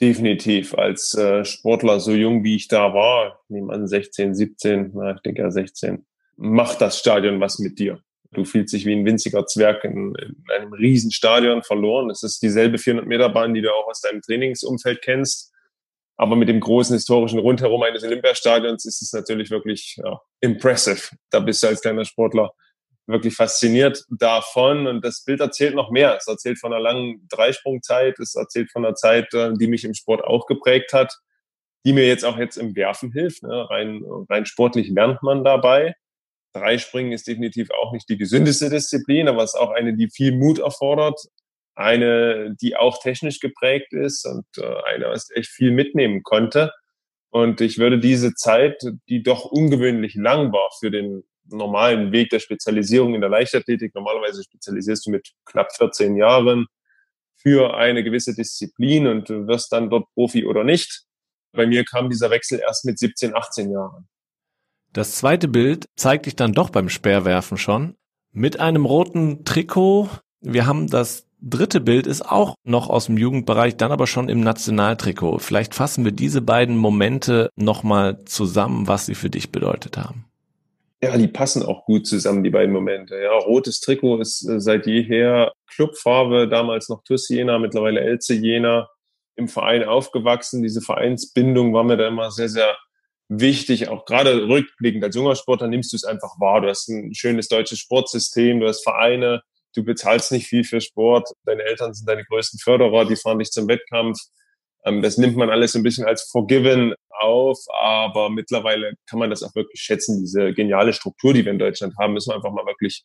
Definitiv. 0.01 0.75
Als 0.75 1.15
äh, 1.15 1.45
Sportler, 1.45 2.01
so 2.01 2.13
jung 2.13 2.45
wie 2.45 2.57
ich 2.57 2.69
da 2.69 2.95
war, 2.95 3.41
ich 3.45 3.51
nehme 3.51 3.73
an 3.73 3.87
16, 3.87 4.35
17, 4.35 4.93
na, 4.95 5.15
ich 5.15 5.21
denke 5.21 5.43
ja 5.43 5.51
16, 5.51 6.05
macht 6.37 6.81
das 6.81 6.99
Stadion 6.99 7.41
was 7.41 7.59
mit 7.59 7.79
dir. 7.79 8.01
Du 8.33 8.45
fühlst 8.45 8.73
dich 8.73 8.87
wie 8.87 8.95
ein 8.95 9.05
winziger 9.05 9.47
Zwerg 9.47 9.85
in, 9.85 10.15
in 10.15 10.45
einem 10.57 10.73
Riesenstadion 10.73 11.63
verloren. 11.63 12.11
Es 12.11 12.23
ist 12.23 12.43
dieselbe 12.43 12.79
400 12.79 13.07
Meter 13.07 13.29
Bahn, 13.29 13.53
die 13.53 13.61
du 13.61 13.71
auch 13.71 13.89
aus 13.89 14.01
deinem 14.01 14.23
Trainingsumfeld 14.23 15.03
kennst. 15.03 15.53
Aber 16.17 16.37
mit 16.37 16.49
dem 16.49 16.61
großen 16.61 16.95
historischen 16.95 17.39
Rundherum 17.39 17.83
eines 17.83 18.05
Olympiastadions 18.05 18.85
ist 18.85 19.03
es 19.03 19.13
natürlich 19.13 19.51
wirklich 19.51 19.99
ja, 20.03 20.21
impressive. 20.41 21.17
Da 21.31 21.41
bist 21.41 21.63
du 21.63 21.67
als 21.67 21.83
kleiner 21.83 22.05
Sportler 22.05 22.53
wirklich 23.07 23.35
fasziniert 23.35 24.05
davon. 24.09 24.87
Und 24.87 25.05
das 25.05 25.25
Bild 25.25 25.41
erzählt 25.41 25.75
noch 25.75 25.91
mehr. 25.91 26.17
Es 26.17 26.27
erzählt 26.27 26.59
von 26.59 26.73
einer 26.73 26.83
langen 26.83 27.27
Dreisprungzeit. 27.29 28.19
Es 28.19 28.35
erzählt 28.35 28.71
von 28.71 28.85
einer 28.85 28.95
Zeit, 28.95 29.33
äh, 29.35 29.53
die 29.55 29.67
mich 29.67 29.85
im 29.85 29.95
Sport 29.95 30.25
auch 30.25 30.47
geprägt 30.47 30.93
hat, 30.93 31.13
die 31.85 31.93
mir 31.93 32.07
jetzt 32.07 32.25
auch 32.25 32.39
jetzt 32.39 32.57
im 32.57 32.77
Werfen 32.77 33.13
hilft. 33.13 33.43
Ne? 33.43 33.69
Rein, 33.69 34.03
rein 34.29 34.47
sportlich 34.47 34.89
lernt 34.89 35.23
man 35.23 35.45
dabei. 35.45 35.95
Dreispringen 36.53 37.13
ist 37.13 37.27
definitiv 37.27 37.71
auch 37.71 37.93
nicht 37.93 38.09
die 38.09 38.19
gesündeste 38.19 38.71
Disziplin, 38.71 39.29
aber 39.29 39.43
es 39.43 39.55
ist 39.55 39.61
auch 39.61 39.71
eine, 39.71 39.95
die 39.95 40.09
viel 40.11 40.37
Mut 40.37 40.59
erfordert. 40.59 41.19
Eine, 41.75 42.55
die 42.61 42.77
auch 42.77 43.01
technisch 43.03 43.41
geprägt 43.41 43.95
ist 43.95 44.27
und 44.27 44.45
äh, 44.59 44.75
eine, 44.93 45.07
was 45.07 45.31
echt 45.35 45.49
viel 45.49 45.71
mitnehmen 45.71 46.23
konnte. 46.23 46.71
Und 47.31 47.63
ich 47.63 47.79
würde 47.79 47.99
diese 47.99 48.35
Zeit, 48.35 48.83
die 49.09 49.23
doch 49.23 49.47
ungewöhnlich 49.47 50.15
lang 50.15 50.53
war 50.53 50.69
für 50.79 50.91
den 50.91 51.25
normalen 51.47 52.13
Weg 52.13 52.29
der 52.29 52.41
Spezialisierung 52.41 53.15
in 53.15 53.23
der 53.23 53.31
Leichtathletik, 53.31 53.95
normalerweise 53.95 54.43
spezialisierst 54.43 55.07
du 55.07 55.11
mit 55.11 55.31
knapp 55.47 55.75
14 55.75 56.17
Jahren 56.17 56.67
für 57.37 57.75
eine 57.75 58.05
gewisse 58.05 58.35
Disziplin 58.35 59.07
und 59.07 59.31
wirst 59.31 59.73
dann 59.73 59.89
dort 59.89 60.07
Profi 60.15 60.45
oder 60.45 60.63
nicht. 60.63 61.05
Bei 61.53 61.67
mir 61.67 61.85
kam 61.85 62.11
dieser 62.11 62.31
Wechsel 62.31 62.61
erst 62.61 62.85
mit 62.85 62.99
17, 62.99 63.35
18 63.35 63.71
Jahren. 63.73 64.09
Das 64.93 65.17
zweite 65.17 65.49
Bild 65.49 65.87
zeigt 65.97 66.27
dich 66.27 66.37
dann 66.37 66.53
doch 66.53 66.71
beim 66.71 66.89
Speerwerfen 66.89 67.57
schon. 67.57 67.95
Mit 68.33 68.61
einem 68.61 68.85
roten 68.85 69.45
Trikot. 69.45 70.09
Wir 70.41 70.67
haben 70.67 70.89
das 70.89 71.27
dritte 71.43 71.81
Bild 71.81 72.07
ist 72.07 72.23
auch 72.23 72.55
noch 72.65 72.89
aus 72.89 73.07
dem 73.07 73.19
Jugendbereich, 73.19 73.77
dann 73.77 73.91
aber 73.91 74.07
schon 74.07 74.29
im 74.29 74.41
Nationaltrikot. 74.41 75.39
Vielleicht 75.39 75.75
fassen 75.75 76.05
wir 76.05 76.13
diese 76.13 76.41
beiden 76.41 76.77
Momente 76.77 77.51
nochmal 77.57 78.25
zusammen, 78.25 78.87
was 78.87 79.07
sie 79.07 79.15
für 79.15 79.29
dich 79.29 79.51
bedeutet 79.51 79.97
haben. 79.97 80.27
Ja, 81.03 81.17
die 81.19 81.27
passen 81.27 81.65
auch 81.65 81.85
gut 81.85 82.07
zusammen, 82.07 82.45
die 82.45 82.51
beiden 82.51 82.73
Momente. 82.73 83.21
Ja, 83.21 83.33
rotes 83.33 83.81
Trikot 83.81 84.21
ist 84.21 84.49
äh, 84.49 84.61
seit 84.61 84.87
jeher 84.87 85.53
Clubfarbe, 85.67 86.47
damals 86.47 86.89
noch 86.89 87.03
TuS 87.03 87.29
Jena, 87.29 87.59
mittlerweile 87.59 88.01
Elze 88.01 88.35
Jena, 88.35 88.89
im 89.35 89.49
Verein 89.49 89.83
aufgewachsen. 89.83 90.63
Diese 90.63 90.81
Vereinsbindung 90.81 91.75
war 91.75 91.83
mir 91.83 91.97
da 91.97 92.07
immer 92.07 92.31
sehr, 92.31 92.49
sehr 92.49 92.77
wichtig, 93.41 93.89
auch 93.89 94.05
gerade 94.05 94.49
rückblickend 94.49 95.05
als 95.05 95.17
junger 95.17 95.37
Sportler 95.37 95.69
nimmst 95.69 95.93
du 95.93 95.97
es 95.97 96.05
einfach 96.05 96.39
wahr. 96.39 96.61
Du 96.61 96.69
hast 96.69 96.89
ein 96.89 97.15
schönes 97.15 97.49
deutsches 97.49 97.79
Sportsystem, 97.79 98.61
du 98.61 98.69
hast 98.69 98.83
Vereine, 98.83 99.43
Du 99.75 99.85
bezahlst 99.85 100.33
nicht 100.33 100.47
viel 100.47 100.65
für 100.65 100.81
Sport. 100.81 101.31
Deine 101.45 101.63
Eltern 101.63 101.95
sind 101.95 102.09
deine 102.09 102.25
größten 102.25 102.59
Förderer, 102.59 103.07
die 103.07 103.17
fahren 103.17 103.39
dich 103.39 103.51
zum 103.51 103.69
Wettkampf. 103.69 104.19
Ähm, 104.85 105.03
das 105.03 105.17
nimmt 105.19 105.37
man 105.37 105.51
alles 105.51 105.73
so 105.73 105.79
ein 105.79 105.83
bisschen 105.83 106.05
als 106.05 106.29
forgiven 106.31 106.95
auf, 107.09 107.59
aber 107.81 108.31
mittlerweile 108.31 108.95
kann 109.09 109.19
man 109.19 109.31
das 109.31 109.43
auch 109.43 109.55
wirklich 109.55 109.81
schätzen. 109.81 110.21
Diese 110.21 110.53
geniale 110.53 110.93
Struktur, 110.93 111.33
die 111.33 111.45
wir 111.45 111.53
in 111.53 111.59
Deutschland 111.59 111.95
haben, 111.99 112.13
müssen 112.15 112.31
wir 112.31 112.37
einfach 112.37 112.53
mal 112.53 112.67
wirklich 112.67 113.05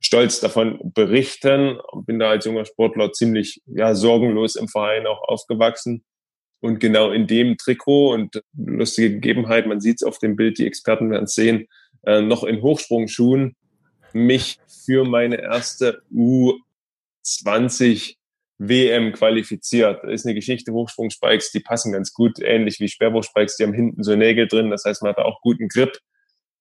stolz 0.00 0.40
davon 0.40 0.78
berichten. 0.94 1.80
Bin 2.04 2.18
da 2.18 2.30
als 2.30 2.44
junger 2.44 2.66
Sportler 2.66 3.12
ziemlich 3.12 3.60
ja, 3.66 3.94
sorgenlos 3.94 4.56
im 4.56 4.68
Verein 4.68 5.06
auch 5.06 5.22
aufgewachsen. 5.26 6.04
Und 6.60 6.80
genau 6.80 7.10
in 7.10 7.26
dem 7.26 7.58
Trikot 7.58 8.14
und 8.14 8.42
lustige 8.56 9.10
Gegebenheit, 9.10 9.66
man 9.66 9.80
sieht 9.80 9.96
es 9.96 10.02
auf 10.02 10.18
dem 10.18 10.36
Bild, 10.36 10.58
die 10.58 10.66
Experten 10.66 11.10
werden 11.10 11.24
es 11.24 11.34
sehen, 11.34 11.66
äh, 12.04 12.22
noch 12.22 12.44
in 12.44 12.62
Hochsprungschuhen 12.62 13.54
mich 14.12 14.58
für 14.84 15.04
meine 15.04 15.42
erste 15.42 16.02
U20 16.12 18.16
WM 18.58 19.12
qualifiziert. 19.12 20.02
Das 20.02 20.12
ist 20.12 20.26
eine 20.26 20.34
Geschichte, 20.34 20.72
Hochsprungspikes, 20.72 21.52
die 21.52 21.60
passen 21.60 21.92
ganz 21.92 22.12
gut, 22.12 22.40
ähnlich 22.40 22.80
wie 22.80 22.88
Sperrwurfspikes, 22.88 23.56
die 23.56 23.64
haben 23.64 23.74
hinten 23.74 24.02
so 24.02 24.16
Nägel 24.16 24.48
drin, 24.48 24.70
das 24.70 24.84
heißt, 24.84 25.02
man 25.02 25.10
hat 25.10 25.18
auch 25.18 25.40
guten 25.42 25.68
Grip. 25.68 25.98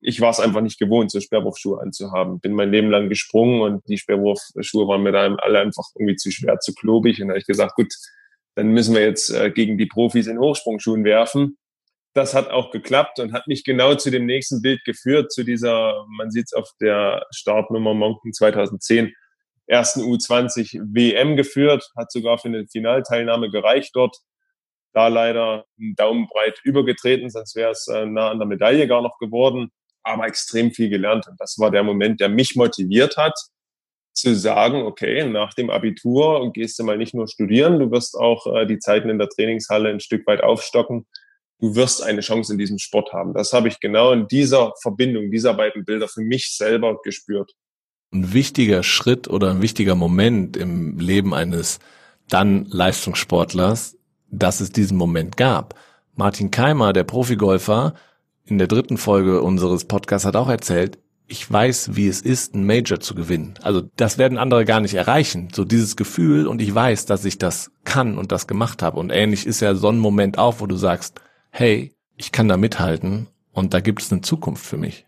Ich 0.02 0.22
war 0.22 0.30
es 0.30 0.40
einfach 0.40 0.62
nicht 0.62 0.78
gewohnt, 0.78 1.10
so 1.10 1.20
Sperrwurfschuhe 1.20 1.82
anzuhaben. 1.82 2.40
Bin 2.40 2.54
mein 2.54 2.70
Leben 2.70 2.92
lang 2.92 3.10
gesprungen 3.10 3.62
und 3.62 3.88
die 3.88 3.98
Sperrwurfschuhe 3.98 4.88
waren 4.88 5.02
mir 5.02 5.14
da 5.14 5.34
alle 5.36 5.60
einfach 5.60 5.86
irgendwie 5.96 6.18
zu 6.18 6.30
schwer, 6.32 6.60
zu 6.60 6.74
klobig. 6.74 7.22
Und 7.22 7.30
da 7.30 7.32
habe 7.32 7.40
ich 7.40 7.48
gesagt, 7.48 7.76
gut, 7.76 7.92
dann 8.56 8.70
müssen 8.70 8.96
wir 8.96 9.02
jetzt 9.02 9.30
äh, 9.30 9.52
gegen 9.52 9.78
die 9.78 9.86
Profis 9.86 10.28
in 10.28 10.40
Hochsprungschuhen 10.40 11.04
werfen. 11.04 11.58
Das 12.14 12.34
hat 12.34 12.50
auch 12.50 12.72
geklappt 12.72 13.20
und 13.20 13.34
hat 13.34 13.48
mich 13.48 13.66
genau 13.66 13.96
zu 13.96 14.10
dem 14.10 14.26
nächsten 14.26 14.62
Bild 14.62 14.84
geführt, 14.86 15.34
zu 15.34 15.44
dieser, 15.44 16.06
man 16.08 16.32
sieht 16.32 16.46
es 16.46 16.54
auf 16.54 16.70
der 16.80 17.26
Startnummer 17.32 17.94
Monken 17.94 18.32
2010, 18.32 19.14
ersten 19.68 20.02
U20 20.02 20.80
WM 20.94 21.36
geführt, 21.36 21.90
hat 21.98 22.12
sogar 22.12 22.38
für 22.38 22.48
eine 22.48 22.68
Finalteilnahme 22.68 23.50
gereicht 23.50 23.92
dort. 23.96 24.16
Da 24.94 25.10
leider 25.10 25.66
einen 25.78 25.96
Daumen 25.96 26.28
breit 26.28 26.62
übergetreten, 26.64 27.30
sonst 27.30 27.56
wäre 27.56 27.72
es 27.72 27.88
äh, 27.88 28.06
nah 28.06 28.32
an 28.32 28.40
der 28.40 28.48
Medaille 28.48 28.88
gar 28.88 29.02
noch 29.02 29.18
geworden, 29.20 29.72
aber 30.04 30.26
extrem 30.26 30.72
viel 30.72 30.88
gelernt. 30.88 31.28
Und 31.28 31.36
das 31.42 31.58
war 31.60 31.70
der 31.70 31.84
Moment, 31.84 32.22
der 32.22 32.30
mich 32.30 32.56
motiviert 32.56 33.18
hat, 33.18 33.38
zu 34.16 34.36
sagen, 34.36 34.84
okay, 34.84 35.28
nach 35.28 35.54
dem 35.54 35.70
Abitur 35.70 36.52
gehst 36.54 36.80
du 36.80 36.84
mal 36.84 36.98
nicht 36.98 37.14
nur 37.14 37.28
studieren, 37.28 37.80
du 37.80 37.92
wirst 37.92 38.16
auch 38.16 38.48
äh, 38.48 38.66
die 38.66 38.80
Zeiten 38.80 39.10
in 39.10 39.20
der 39.20 39.30
Trainingshalle 39.30 39.90
ein 39.90 40.00
Stück 40.00 40.26
weit 40.28 40.42
aufstocken. 40.42 41.06
Du 41.60 41.76
wirst 41.76 42.04
eine 42.04 42.22
Chance 42.22 42.54
in 42.54 42.60
diesem 42.60 42.80
Sport 42.80 43.14
haben. 43.14 43.34
Das 43.34 43.54
habe 43.54 43.68
ich 43.68 43.80
genau 43.80 44.12
in 44.12 44.28
dieser 44.28 44.74
Verbindung 44.82 45.32
dieser 45.32 45.54
beiden 45.54 45.86
Bilder 45.86 46.08
für 46.08 46.22
mich 46.22 46.56
selber 46.56 47.00
gespürt 47.04 47.54
ein 48.16 48.34
wichtiger 48.34 48.82
Schritt 48.84 49.28
oder 49.28 49.52
ein 49.52 49.62
wichtiger 49.62 49.96
Moment 49.96 50.58
im 50.58 50.98
Leben 51.00 51.34
eines 51.34 51.80
dann 52.30 52.66
Leistungssportlers, 52.66 53.98
dass 54.32 54.62
es 54.62 54.72
diesen 54.72 54.98
Moment 54.98 55.38
gab. 55.38 55.76
Martin 56.16 56.50
Keimer, 56.50 56.94
der 56.94 57.04
Profigolfer, 57.04 57.94
in 58.46 58.58
der 58.58 58.68
dritten 58.68 58.98
Folge 58.98 59.42
unseres 59.42 59.86
Podcasts 59.86 60.26
hat 60.26 60.36
auch 60.36 60.50
erzählt, 60.50 60.98
ich 61.28 61.52
weiß, 61.52 61.96
wie 61.96 62.08
es 62.08 62.22
ist, 62.22 62.56
ein 62.56 62.66
Major 62.66 63.00
zu 63.00 63.16
gewinnen. 63.16 63.56
Also 63.62 63.82
das 63.96 64.18
werden 64.18 64.38
andere 64.38 64.66
gar 64.66 64.80
nicht 64.80 64.94
erreichen. 64.94 65.50
So 65.54 65.66
dieses 65.66 65.96
Gefühl 65.96 66.48
und 66.48 66.62
ich 66.62 66.74
weiß, 66.74 67.06
dass 67.06 67.26
ich 67.26 67.38
das 67.38 67.72
kann 67.84 68.18
und 68.18 68.32
das 68.32 68.48
gemacht 68.48 68.82
habe. 68.82 69.00
Und 69.00 69.10
ähnlich 69.10 69.46
ist 69.46 69.62
ja 69.62 69.76
so 69.76 69.90
ein 69.90 69.98
Moment 69.98 70.38
auch, 70.38 70.60
wo 70.60 70.68
du 70.68 70.76
sagst, 70.76 71.22
hey, 71.50 71.92
ich 72.18 72.32
kann 72.32 72.48
da 72.48 72.58
mithalten 72.58 73.28
und 73.52 73.74
da 73.74 73.80
gibt 73.80 74.02
es 74.02 74.12
eine 74.12 74.22
Zukunft 74.22 74.66
für 74.66 74.78
mich 74.78 75.06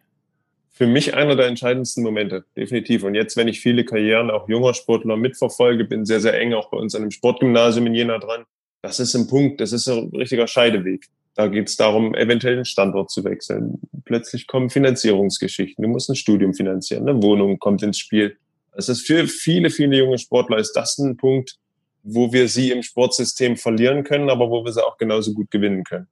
für 0.78 0.86
mich 0.86 1.16
einer 1.16 1.36
der 1.36 1.48
entscheidendsten 1.48 2.04
Momente, 2.04 2.46
definitiv. 2.56 3.04
Und 3.04 3.16
jetzt, 3.16 3.36
wenn 3.36 3.48
ich 3.48 3.62
viele 3.62 3.84
Karrieren 3.84 4.30
auch 4.30 4.48
junger 4.48 4.76
Sportler 4.76 5.18
mitverfolge, 5.18 5.86
bin 5.86 6.06
sehr, 6.06 6.20
sehr 6.20 6.40
eng 6.40 6.54
auch 6.54 6.70
bei 6.70 6.78
uns 6.78 6.94
an 6.94 7.02
dem 7.02 7.10
Sportgymnasium 7.10 7.88
in 7.88 7.96
Jena 7.96 8.20
dran. 8.20 8.46
Das 8.84 9.00
ist 9.00 9.16
ein 9.16 9.28
Punkt, 9.28 9.60
das 9.60 9.74
ist 9.74 9.88
ein 9.88 10.10
richtiger 10.10 10.48
Scheideweg. 10.48 11.08
Da 11.38 11.46
geht 11.46 11.70
es 11.70 11.78
darum, 11.78 12.16
eventuell 12.16 12.56
den 12.56 12.66
Standort 12.66 13.12
zu 13.12 13.24
wechseln. 13.24 13.80
Plötzlich 14.06 14.48
kommen 14.48 14.72
Finanzierungsgeschichten. 14.72 15.84
Du 15.84 15.88
musst 15.88 16.10
ein 16.10 16.16
Studium 16.16 16.56
finanzieren, 16.56 17.08
eine 17.08 17.22
Wohnung 17.22 17.60
kommt 17.60 17.84
ins 17.84 18.00
Spiel. 18.00 18.38
Das 18.76 18.90
ist 18.90 19.06
für 19.06 19.28
viele, 19.28 19.70
viele 19.70 19.98
junge 19.98 20.18
Sportler 20.18 20.58
ist 20.58 20.74
das 20.74 20.98
ein 20.98 21.16
Punkt, 21.16 21.58
wo 22.02 22.34
wir 22.34 22.48
sie 22.48 22.72
im 22.72 22.82
Sportsystem 22.82 23.56
verlieren 23.56 24.04
können, 24.04 24.32
aber 24.32 24.50
wo 24.50 24.66
wir 24.66 24.74
sie 24.74 24.84
auch 24.84 24.98
genauso 24.98 25.36
gut 25.36 25.52
gewinnen 25.52 25.84
können. 25.84 26.08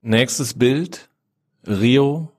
Nächstes 0.00 0.54
Bild. 0.54 1.08
Rio 1.66 2.30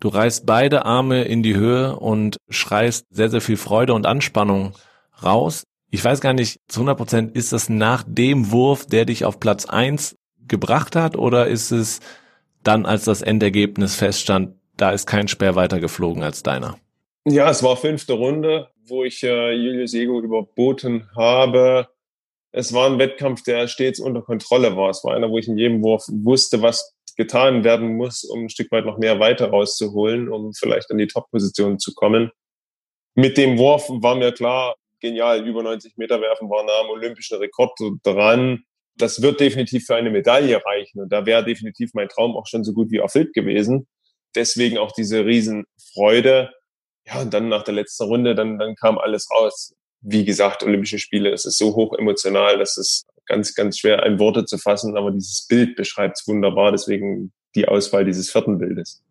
Du 0.00 0.08
reißt 0.08 0.46
beide 0.46 0.84
Arme 0.84 1.22
in 1.22 1.42
die 1.42 1.56
Höhe 1.56 1.96
und 1.96 2.36
schreist 2.48 3.06
sehr, 3.10 3.30
sehr 3.30 3.40
viel 3.40 3.56
Freude 3.56 3.94
und 3.94 4.06
Anspannung 4.06 4.74
raus. 5.22 5.64
Ich 5.90 6.04
weiß 6.04 6.20
gar 6.20 6.34
nicht, 6.34 6.60
zu 6.68 6.80
100 6.80 6.96
Prozent, 6.96 7.36
ist 7.36 7.52
das 7.52 7.68
nach 7.68 8.04
dem 8.06 8.52
Wurf, 8.52 8.86
der 8.86 9.06
dich 9.06 9.24
auf 9.24 9.40
Platz 9.40 9.66
eins 9.66 10.14
gebracht 10.48 10.96
hat, 10.96 11.16
oder 11.16 11.46
ist 11.46 11.70
es 11.70 12.00
dann, 12.62 12.86
als 12.86 13.04
das 13.04 13.22
Endergebnis 13.22 13.94
feststand, 13.94 14.54
da 14.76 14.90
ist 14.90 15.06
kein 15.06 15.28
Speer 15.28 15.54
weiter 15.54 15.80
geflogen 15.80 16.22
als 16.22 16.42
deiner? 16.42 16.78
Ja, 17.24 17.50
es 17.50 17.62
war 17.62 17.76
fünfte 17.76 18.14
Runde, 18.14 18.68
wo 18.86 19.04
ich 19.04 19.22
äh, 19.22 19.52
Julius 19.52 19.94
Ego 19.94 20.20
überboten 20.20 21.08
habe. 21.14 21.88
Es 22.52 22.72
war 22.72 22.86
ein 22.86 22.98
Wettkampf, 22.98 23.42
der 23.42 23.68
stets 23.68 24.00
unter 24.00 24.22
Kontrolle 24.22 24.76
war. 24.76 24.90
Es 24.90 25.04
war 25.04 25.14
einer, 25.14 25.30
wo 25.30 25.38
ich 25.38 25.48
in 25.48 25.58
jedem 25.58 25.82
Wurf 25.82 26.04
wusste, 26.08 26.62
was 26.62 26.94
getan 27.16 27.64
werden 27.64 27.96
muss, 27.96 28.24
um 28.24 28.44
ein 28.44 28.48
Stück 28.48 28.70
weit 28.70 28.86
noch 28.86 28.96
mehr 28.96 29.20
weiter 29.20 29.50
rauszuholen, 29.50 30.28
um 30.30 30.54
vielleicht 30.54 30.90
an 30.90 30.98
die 30.98 31.08
Top-Position 31.08 31.78
zu 31.78 31.92
kommen. 31.94 32.30
Mit 33.14 33.36
dem 33.36 33.58
Wurf 33.58 33.88
war 33.88 34.14
mir 34.14 34.32
klar, 34.32 34.76
genial, 35.00 35.46
über 35.46 35.62
90 35.62 35.96
Meter 35.96 36.20
werfen 36.20 36.48
war 36.48 36.64
nah 36.64 36.80
am 36.80 36.90
olympischen 36.90 37.38
Rekord 37.38 37.72
dran. 38.04 38.62
Das 38.98 39.22
wird 39.22 39.40
definitiv 39.40 39.86
für 39.86 39.94
eine 39.94 40.10
Medaille 40.10 40.60
reichen. 40.64 41.00
Und 41.00 41.10
da 41.10 41.24
wäre 41.24 41.44
definitiv 41.44 41.92
mein 41.94 42.08
Traum 42.08 42.36
auch 42.36 42.46
schon 42.46 42.64
so 42.64 42.72
gut 42.72 42.90
wie 42.90 42.98
erfüllt 42.98 43.32
gewesen. 43.32 43.86
Deswegen 44.34 44.78
auch 44.78 44.92
diese 44.92 45.24
Riesenfreude. 45.24 46.50
Ja, 47.06 47.20
und 47.20 47.32
dann 47.32 47.48
nach 47.48 47.62
der 47.62 47.74
letzten 47.74 48.04
Runde, 48.04 48.34
dann, 48.34 48.58
dann 48.58 48.74
kam 48.74 48.98
alles 48.98 49.28
raus. 49.30 49.74
Wie 50.00 50.24
gesagt, 50.24 50.62
Olympische 50.62 50.98
Spiele, 50.98 51.30
es 51.30 51.44
ist 51.44 51.58
so 51.58 51.74
hoch 51.74 51.94
emotional, 51.98 52.58
dass 52.58 52.76
es 52.76 53.06
ganz, 53.26 53.54
ganz 53.54 53.78
schwer 53.78 54.04
in 54.04 54.18
Worte 54.18 54.44
zu 54.44 54.58
fassen, 54.58 54.96
aber 54.96 55.10
dieses 55.10 55.46
Bild 55.46 55.76
beschreibt 55.76 56.18
es 56.20 56.26
wunderbar, 56.26 56.72
deswegen 56.72 57.32
die 57.54 57.68
Auswahl 57.68 58.04
dieses 58.04 58.30
vierten 58.30 58.58
Bildes. 58.58 59.02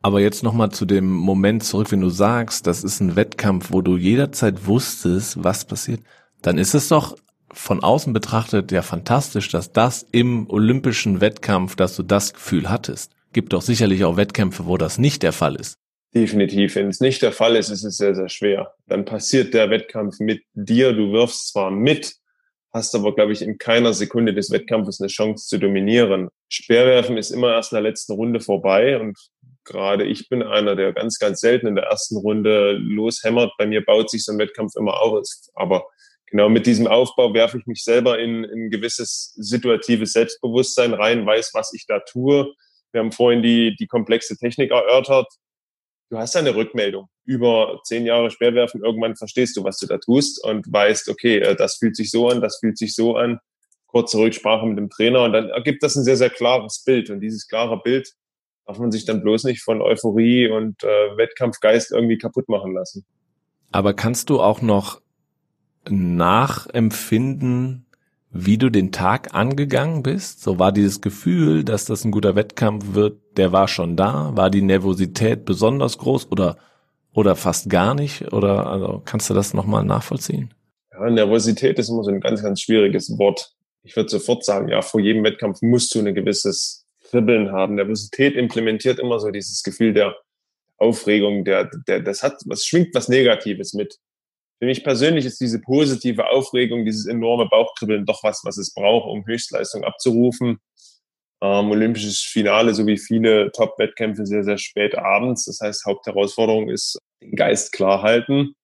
Aber 0.00 0.20
jetzt 0.20 0.42
nochmal 0.42 0.70
zu 0.70 0.84
dem 0.84 1.12
Moment 1.12 1.62
zurück, 1.62 1.92
wenn 1.92 2.00
du 2.00 2.10
sagst, 2.10 2.66
das 2.66 2.82
ist 2.82 3.00
ein 3.00 3.14
Wettkampf, 3.14 3.70
wo 3.70 3.82
du 3.82 3.96
jederzeit 3.96 4.66
wusstest, 4.66 5.42
was 5.44 5.64
passiert, 5.64 6.00
dann 6.40 6.58
ist 6.58 6.74
es 6.74 6.88
doch 6.88 7.16
von 7.52 7.82
außen 7.82 8.12
betrachtet 8.12 8.72
ja 8.72 8.82
fantastisch, 8.82 9.48
dass 9.50 9.72
das 9.72 10.06
im 10.12 10.48
olympischen 10.48 11.20
Wettkampf, 11.20 11.76
dass 11.76 11.96
du 11.96 12.02
das 12.02 12.34
Gefühl 12.34 12.70
hattest. 12.70 13.12
Gibt 13.32 13.52
doch 13.52 13.62
sicherlich 13.62 14.04
auch 14.04 14.16
Wettkämpfe, 14.16 14.66
wo 14.66 14.76
das 14.76 14.98
nicht 14.98 15.22
der 15.22 15.32
Fall 15.32 15.56
ist. 15.56 15.76
Definitiv. 16.14 16.74
Wenn 16.74 16.88
es 16.88 17.00
nicht 17.00 17.22
der 17.22 17.32
Fall 17.32 17.56
ist, 17.56 17.70
ist 17.70 17.84
es 17.84 17.96
sehr, 17.96 18.14
sehr 18.14 18.28
schwer. 18.28 18.74
Dann 18.86 19.04
passiert 19.04 19.54
der 19.54 19.70
Wettkampf 19.70 20.20
mit 20.20 20.42
dir. 20.52 20.92
Du 20.92 21.12
wirfst 21.12 21.52
zwar 21.52 21.70
mit, 21.70 22.14
hast 22.70 22.94
aber, 22.94 23.14
glaube 23.14 23.32
ich, 23.32 23.40
in 23.40 23.56
keiner 23.56 23.94
Sekunde 23.94 24.34
des 24.34 24.50
Wettkampfes 24.50 25.00
eine 25.00 25.08
Chance 25.08 25.46
zu 25.46 25.58
dominieren. 25.58 26.28
Speerwerfen 26.48 27.16
ist 27.16 27.30
immer 27.30 27.54
erst 27.54 27.72
in 27.72 27.76
der 27.76 27.82
letzten 27.82 28.12
Runde 28.12 28.40
vorbei 28.40 29.00
und 29.00 29.18
gerade 29.64 30.04
ich 30.04 30.28
bin 30.28 30.42
einer, 30.42 30.76
der 30.76 30.92
ganz, 30.92 31.18
ganz 31.18 31.40
selten 31.40 31.66
in 31.66 31.76
der 31.76 31.84
ersten 31.84 32.18
Runde 32.18 32.72
loshämmert. 32.72 33.52
Bei 33.56 33.66
mir 33.66 33.82
baut 33.82 34.10
sich 34.10 34.24
so 34.24 34.32
ein 34.32 34.38
Wettkampf 34.38 34.72
immer 34.76 35.00
auf. 35.00 35.24
Aber 35.54 35.84
genau 36.32 36.48
mit 36.48 36.66
diesem 36.66 36.88
Aufbau 36.88 37.32
werfe 37.32 37.58
ich 37.58 37.66
mich 37.66 37.84
selber 37.84 38.18
in, 38.18 38.42
in 38.42 38.66
ein 38.66 38.70
gewisses 38.70 39.32
situatives 39.36 40.12
Selbstbewusstsein 40.12 40.92
rein, 40.92 41.24
weiß, 41.24 41.52
was 41.54 41.72
ich 41.72 41.86
da 41.86 42.00
tue. 42.00 42.52
Wir 42.90 43.00
haben 43.00 43.12
vorhin 43.12 43.42
die, 43.42 43.76
die 43.76 43.86
komplexe 43.86 44.36
Technik 44.36 44.72
erörtert 44.72 45.28
du 46.12 46.18
hast 46.18 46.36
eine 46.36 46.54
Rückmeldung. 46.54 47.08
Über 47.24 47.80
zehn 47.84 48.04
Jahre 48.04 48.30
Speerwerfen, 48.30 48.84
irgendwann 48.84 49.16
verstehst 49.16 49.56
du, 49.56 49.64
was 49.64 49.78
du 49.78 49.86
da 49.86 49.96
tust 49.96 50.44
und 50.44 50.70
weißt, 50.70 51.08
okay, 51.08 51.38
äh, 51.38 51.56
das 51.56 51.76
fühlt 51.76 51.96
sich 51.96 52.10
so 52.10 52.28
an, 52.28 52.42
das 52.42 52.58
fühlt 52.58 52.76
sich 52.76 52.94
so 52.94 53.16
an. 53.16 53.40
Kurze 53.86 54.18
Rücksprache 54.18 54.66
mit 54.66 54.78
dem 54.78 54.90
Trainer 54.90 55.24
und 55.24 55.32
dann 55.32 55.48
ergibt 55.48 55.82
das 55.82 55.96
ein 55.96 56.04
sehr, 56.04 56.16
sehr 56.16 56.30
klares 56.30 56.82
Bild. 56.84 57.10
Und 57.10 57.20
dieses 57.20 57.48
klare 57.48 57.80
Bild 57.80 58.12
darf 58.66 58.78
man 58.78 58.92
sich 58.92 59.06
dann 59.06 59.22
bloß 59.22 59.44
nicht 59.44 59.62
von 59.62 59.80
Euphorie 59.80 60.48
und 60.48 60.82
äh, 60.84 61.16
Wettkampfgeist 61.16 61.92
irgendwie 61.92 62.18
kaputt 62.18 62.48
machen 62.48 62.74
lassen. 62.74 63.04
Aber 63.70 63.94
kannst 63.94 64.28
du 64.28 64.40
auch 64.40 64.60
noch 64.60 65.00
nachempfinden, 65.90 67.86
wie 68.30 68.56
du 68.56 68.70
den 68.70 68.92
Tag 68.92 69.34
angegangen 69.34 70.02
bist? 70.02 70.42
So 70.42 70.58
war 70.58 70.72
dieses 70.72 71.00
Gefühl, 71.00 71.64
dass 71.64 71.84
das 71.84 72.04
ein 72.04 72.10
guter 72.10 72.34
Wettkampf 72.34 72.94
wird, 72.94 73.18
der 73.36 73.52
war 73.52 73.68
schon 73.68 73.96
da? 73.96 74.30
War 74.34 74.50
die 74.50 74.62
Nervosität 74.62 75.44
besonders 75.44 75.98
groß 75.98 76.30
oder, 76.30 76.56
oder 77.12 77.36
fast 77.36 77.68
gar 77.68 77.94
nicht? 77.94 78.32
Oder 78.32 78.66
also 78.66 79.02
kannst 79.04 79.28
du 79.28 79.34
das 79.34 79.52
nochmal 79.54 79.84
nachvollziehen? 79.84 80.54
Ja, 80.92 81.10
Nervosität 81.10 81.78
ist 81.78 81.88
immer 81.88 82.04
so 82.04 82.10
ein 82.10 82.20
ganz, 82.20 82.42
ganz 82.42 82.60
schwieriges 82.60 83.18
Wort. 83.18 83.52
Ich 83.82 83.96
würde 83.96 84.08
sofort 84.08 84.44
sagen, 84.44 84.68
ja, 84.68 84.80
vor 84.80 85.00
jedem 85.00 85.24
Wettkampf 85.24 85.60
musst 85.60 85.94
du 85.94 85.98
ein 85.98 86.14
gewisses 86.14 86.86
Kribbeln 87.10 87.52
haben. 87.52 87.74
Nervosität 87.74 88.34
implementiert 88.34 88.98
immer 88.98 89.18
so 89.20 89.30
dieses 89.30 89.62
Gefühl 89.62 89.92
der 89.92 90.14
Aufregung, 90.78 91.44
der, 91.44 91.70
der, 91.86 92.00
das 92.00 92.22
hat, 92.22 92.40
was 92.46 92.64
schwingt 92.64 92.94
was 92.94 93.08
Negatives 93.08 93.74
mit. 93.74 93.98
Für 94.62 94.66
mich 94.66 94.84
persönlich 94.84 95.24
ist 95.26 95.40
diese 95.40 95.60
positive 95.60 96.30
Aufregung, 96.30 96.84
dieses 96.84 97.08
enorme 97.08 97.48
Bauchkribbeln 97.48 98.06
doch 98.06 98.22
was, 98.22 98.42
was 98.44 98.58
es 98.58 98.72
braucht, 98.72 99.08
um 99.08 99.26
Höchstleistung 99.26 99.82
abzurufen. 99.82 100.60
Ähm, 101.42 101.72
Olympisches 101.72 102.20
Finale 102.20 102.72
sowie 102.72 102.96
viele 102.96 103.50
Top-Wettkämpfe 103.50 104.24
sehr, 104.24 104.44
sehr 104.44 104.58
spät 104.58 104.96
abends. 104.96 105.46
Das 105.46 105.58
heißt, 105.60 105.84
Hauptherausforderung 105.84 106.70
ist, 106.70 106.96
den 107.20 107.34
Geist 107.34 107.72
klar 107.72 108.02
halten, 108.02 108.54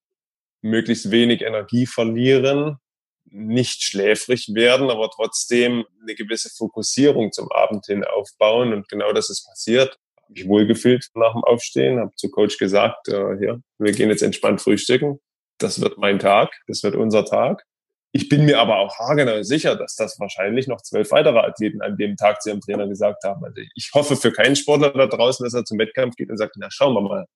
möglichst 0.63 1.11
wenig 1.11 1.43
Energie 1.43 1.87
verlieren, 1.87 2.77
nicht 3.25 3.83
schläfrig 3.83 4.55
werden, 4.55 4.91
aber 4.91 5.11
trotzdem 5.11 5.85
eine 6.01 6.15
gewisse 6.15 6.51
Fokussierung 6.57 7.33
zum 7.33 7.51
Abend 7.51 7.87
hin 7.87 8.05
aufbauen. 8.05 8.73
Und 8.73 8.89
genau 8.89 9.13
das 9.13 9.31
ist 9.31 9.49
passiert. 9.49 9.99
Habe 10.23 10.35
mich 10.35 10.47
wohlgefühlt 10.47 11.09
nach 11.15 11.33
dem 11.33 11.43
Aufstehen, 11.43 11.99
habe 11.99 12.15
zu 12.15 12.31
Coach 12.31 12.57
gesagt, 12.57 13.09
äh, 13.09 13.45
ja, 13.45 13.59
wir 13.79 13.91
gehen 13.91 14.11
jetzt 14.11 14.23
entspannt 14.23 14.61
frühstücken. 14.61 15.19
Das 15.59 15.81
wird 15.81 15.99
mein 15.99 16.19
Tag, 16.19 16.53
das 16.67 16.83
wird 16.83 16.95
unser 16.95 17.25
Tag. 17.25 17.65
Ich 18.13 18.29
bin 18.29 18.47
mir 18.47 18.59
aber 18.59 18.79
auch 18.79 18.99
haargenau 18.99 19.43
sicher, 19.43 19.77
dass 19.77 19.95
das 19.95 20.19
wahrscheinlich 20.19 20.67
noch 20.67 20.81
zwölf 20.81 21.11
weitere 21.11 21.41
Athleten 21.41 21.83
an 21.83 21.99
dem 21.99 22.17
Tag 22.17 22.41
zu 22.41 22.49
ihrem 22.49 22.61
Trainer 22.61 22.89
gesagt 22.89 23.23
haben. 23.25 23.45
Also 23.45 23.61
ich 23.75 23.91
hoffe 23.93 24.17
für 24.17 24.33
keinen 24.33 24.57
Sportler 24.57 24.91
da 24.91 25.07
draußen, 25.07 25.45
dass 25.45 25.55
er 25.55 25.65
zum 25.65 25.79
Wettkampf 25.79 26.17
geht 26.17 26.31
und 26.31 26.39
sagt, 26.39 26.57
na 26.57 26.71
schauen 26.71 26.95
wir 26.95 27.03
mal. 27.03 27.27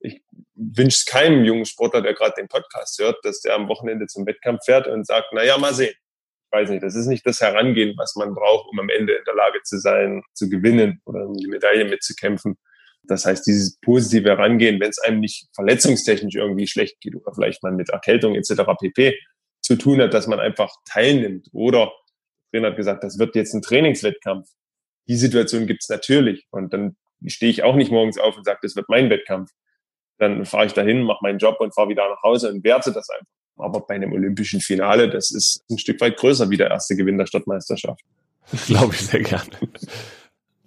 Ich 0.00 0.22
wünsche 0.54 0.96
es 0.96 1.04
keinem 1.04 1.44
jungen 1.44 1.66
Sportler, 1.66 2.00
der 2.02 2.14
gerade 2.14 2.34
den 2.36 2.48
Podcast 2.48 2.98
hört, 2.98 3.24
dass 3.24 3.40
der 3.40 3.54
am 3.54 3.68
Wochenende 3.68 4.06
zum 4.06 4.26
Wettkampf 4.26 4.64
fährt 4.64 4.88
und 4.88 5.06
sagt, 5.06 5.28
na 5.32 5.44
ja, 5.44 5.58
mal 5.58 5.74
sehen. 5.74 5.94
Ich 5.94 6.58
weiß 6.58 6.70
nicht, 6.70 6.82
das 6.82 6.94
ist 6.94 7.06
nicht 7.06 7.26
das 7.26 7.40
Herangehen, 7.40 7.94
was 7.96 8.16
man 8.16 8.34
braucht, 8.34 8.68
um 8.70 8.80
am 8.80 8.88
Ende 8.88 9.14
in 9.14 9.24
der 9.24 9.34
Lage 9.34 9.60
zu 9.64 9.78
sein, 9.78 10.22
zu 10.34 10.48
gewinnen 10.48 11.00
oder 11.04 11.26
um 11.26 11.34
die 11.34 11.46
Medaille 11.46 11.84
mitzukämpfen. 11.84 12.56
Das 13.04 13.24
heißt, 13.24 13.46
dieses 13.46 13.78
positive 13.80 14.28
Herangehen, 14.28 14.80
wenn 14.80 14.90
es 14.90 15.00
einem 15.00 15.20
nicht 15.20 15.48
verletzungstechnisch 15.54 16.36
irgendwie 16.36 16.66
schlecht 16.66 17.00
geht 17.00 17.16
oder 17.16 17.34
vielleicht 17.34 17.62
mal 17.62 17.72
mit 17.72 17.90
Erkältung 17.90 18.34
etc. 18.34 18.62
pp. 18.78 19.18
zu 19.60 19.76
tun 19.76 20.00
hat, 20.00 20.14
dass 20.14 20.26
man 20.26 20.40
einfach 20.40 20.70
teilnimmt. 20.84 21.48
Oder 21.52 21.86
der 22.52 22.60
Trainer 22.60 22.68
hat 22.68 22.76
gesagt, 22.76 23.04
das 23.04 23.18
wird 23.18 23.34
jetzt 23.34 23.54
ein 23.54 23.62
Trainingswettkampf. 23.62 24.48
Die 25.08 25.16
Situation 25.16 25.66
gibt's 25.66 25.88
natürlich. 25.88 26.46
Und 26.50 26.72
dann 26.72 26.96
stehe 27.26 27.50
ich 27.50 27.62
auch 27.62 27.74
nicht 27.74 27.90
morgens 27.90 28.18
auf 28.18 28.36
und 28.36 28.44
sage, 28.44 28.60
das 28.62 28.76
wird 28.76 28.88
mein 28.88 29.10
Wettkampf. 29.10 29.50
Dann 30.18 30.44
fahre 30.46 30.66
ich 30.66 30.72
dahin, 30.72 31.02
mache 31.02 31.20
meinen 31.22 31.38
Job 31.38 31.56
und 31.58 31.74
fahre 31.74 31.88
wieder 31.88 32.08
nach 32.08 32.22
Hause 32.22 32.50
und 32.50 32.62
werte 32.62 32.92
das 32.92 33.08
einfach. 33.10 33.26
Aber 33.56 33.80
bei 33.80 33.94
einem 33.94 34.12
olympischen 34.12 34.60
Finale, 34.60 35.10
das 35.10 35.30
ist 35.30 35.64
ein 35.70 35.78
Stück 35.78 36.00
weit 36.00 36.16
größer 36.16 36.50
wie 36.50 36.56
der 36.56 36.70
erste 36.70 36.96
Gewinn 36.96 37.18
der 37.18 37.26
Stadtmeisterschaft. 37.26 38.00
Glaube 38.66 38.94
ich 38.94 39.00
sehr 39.00 39.20
gerne. 39.20 39.50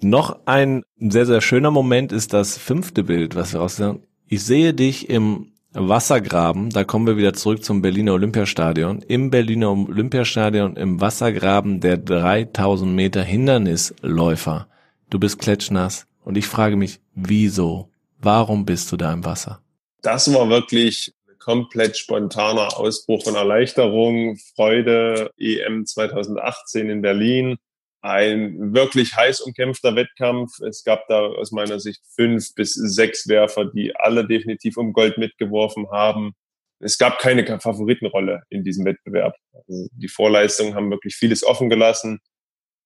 Noch 0.06 0.38
ein 0.46 0.84
sehr, 1.00 1.26
sehr 1.26 1.42
schöner 1.42 1.72
Moment 1.72 2.12
ist 2.12 2.32
das 2.32 2.60
fünfte 2.60 3.06
Bild, 3.06 3.34
was 3.34 3.54
wir 3.54 3.62
raussehen. 3.62 4.04
Ich 4.28 4.44
sehe 4.44 4.72
dich 4.72 5.10
im 5.10 5.52
Wassergraben, 5.74 6.70
da 6.70 6.84
kommen 6.84 7.08
wir 7.08 7.18
wieder 7.18 7.34
zurück 7.34 7.64
zum 7.64 7.82
Berliner 7.82 8.14
Olympiastadion, 8.14 9.02
im 9.02 9.32
Berliner 9.32 9.72
Olympiastadion 9.72 10.76
im 10.76 11.02
Wassergraben 11.02 11.80
der 11.80 11.98
3000 11.98 12.94
Meter 12.94 13.24
Hindernisläufer. 13.24 14.68
Du 15.10 15.18
bist 15.18 15.40
klatschnass 15.40 16.06
und 16.24 16.38
ich 16.38 16.46
frage 16.46 16.76
mich, 16.76 17.00
wieso? 17.16 17.90
Warum 18.20 18.64
bist 18.64 18.92
du 18.92 18.98
da 18.98 19.12
im 19.12 19.26
Wasser? 19.26 19.64
Das 20.04 20.32
war 20.32 20.50
wirklich 20.50 21.16
ein 21.28 21.40
komplett 21.40 21.98
spontaner 21.98 22.78
Ausbruch 22.78 23.24
von 23.24 23.34
Erleichterung, 23.34 24.38
Freude, 24.56 25.32
EM 25.40 25.88
2018 25.88 26.92
in 26.92 27.02
Berlin 27.02 27.58
ein 28.06 28.76
wirklich 28.76 29.16
heiß 29.16 29.42
umkämpfter 29.42 29.96
Wettkampf. 29.96 30.60
Es 30.60 30.84
gab 30.84 31.08
da 31.08 31.22
aus 31.22 31.52
meiner 31.52 31.80
Sicht 31.80 32.04
fünf 32.14 32.54
bis 32.54 32.76
sechs 32.76 33.28
Werfer, 33.28 33.66
die 33.66 33.96
alle 33.96 34.28
definitiv 34.28 34.78
um 34.78 34.94
Gold 34.94 35.18
mitgeworfen 35.18 35.90
haben. 35.90 36.34
Es 36.80 37.00
gab 37.00 37.18
keine 37.18 37.44
Favoritenrolle 37.60 38.44
in 38.50 38.64
diesem 38.64 38.86
Wettbewerb. 38.86 39.36
Also 39.54 39.88
die 39.92 40.08
Vorleistungen 40.08 40.76
haben 40.76 40.92
wirklich 40.92 41.16
vieles 41.16 41.44
offen 41.44 41.68
gelassen. 41.68 42.20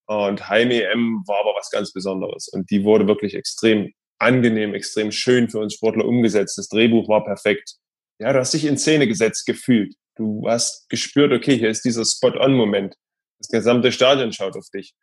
Und 0.05 0.47
Heim-EM 0.47 1.23
war 1.27 1.41
aber 1.41 1.53
was 1.57 1.69
ganz 1.69 1.91
Besonderes. 1.91 2.47
Und 2.47 2.69
die 2.71 2.85
wurde 2.85 3.05
wirklich 3.05 3.33
extrem 3.35 3.91
angenehm, 4.19 4.73
extrem 4.73 5.11
schön 5.11 5.49
für 5.49 5.59
uns 5.59 5.73
Sportler 5.73 6.05
umgesetzt. 6.05 6.57
Das 6.57 6.69
Drehbuch 6.69 7.09
war 7.09 7.25
perfekt. 7.25 7.73
Ja, 8.19 8.31
du 8.31 8.39
hast 8.39 8.53
dich 8.53 8.63
in 8.63 8.77
Szene 8.77 9.05
gesetzt 9.05 9.45
gefühlt. 9.45 9.95
Du 10.15 10.47
hast 10.47 10.87
gespürt, 10.87 11.33
okay, 11.33 11.57
hier 11.57 11.69
ist 11.69 11.83
dieser 11.83 12.05
Spot-on-Moment. 12.05 12.95
Das 13.39 13.49
gesamte 13.49 13.91
Stadion 13.91 14.31
schaut 14.31 14.55
auf 14.55 14.69
dich 14.73 14.93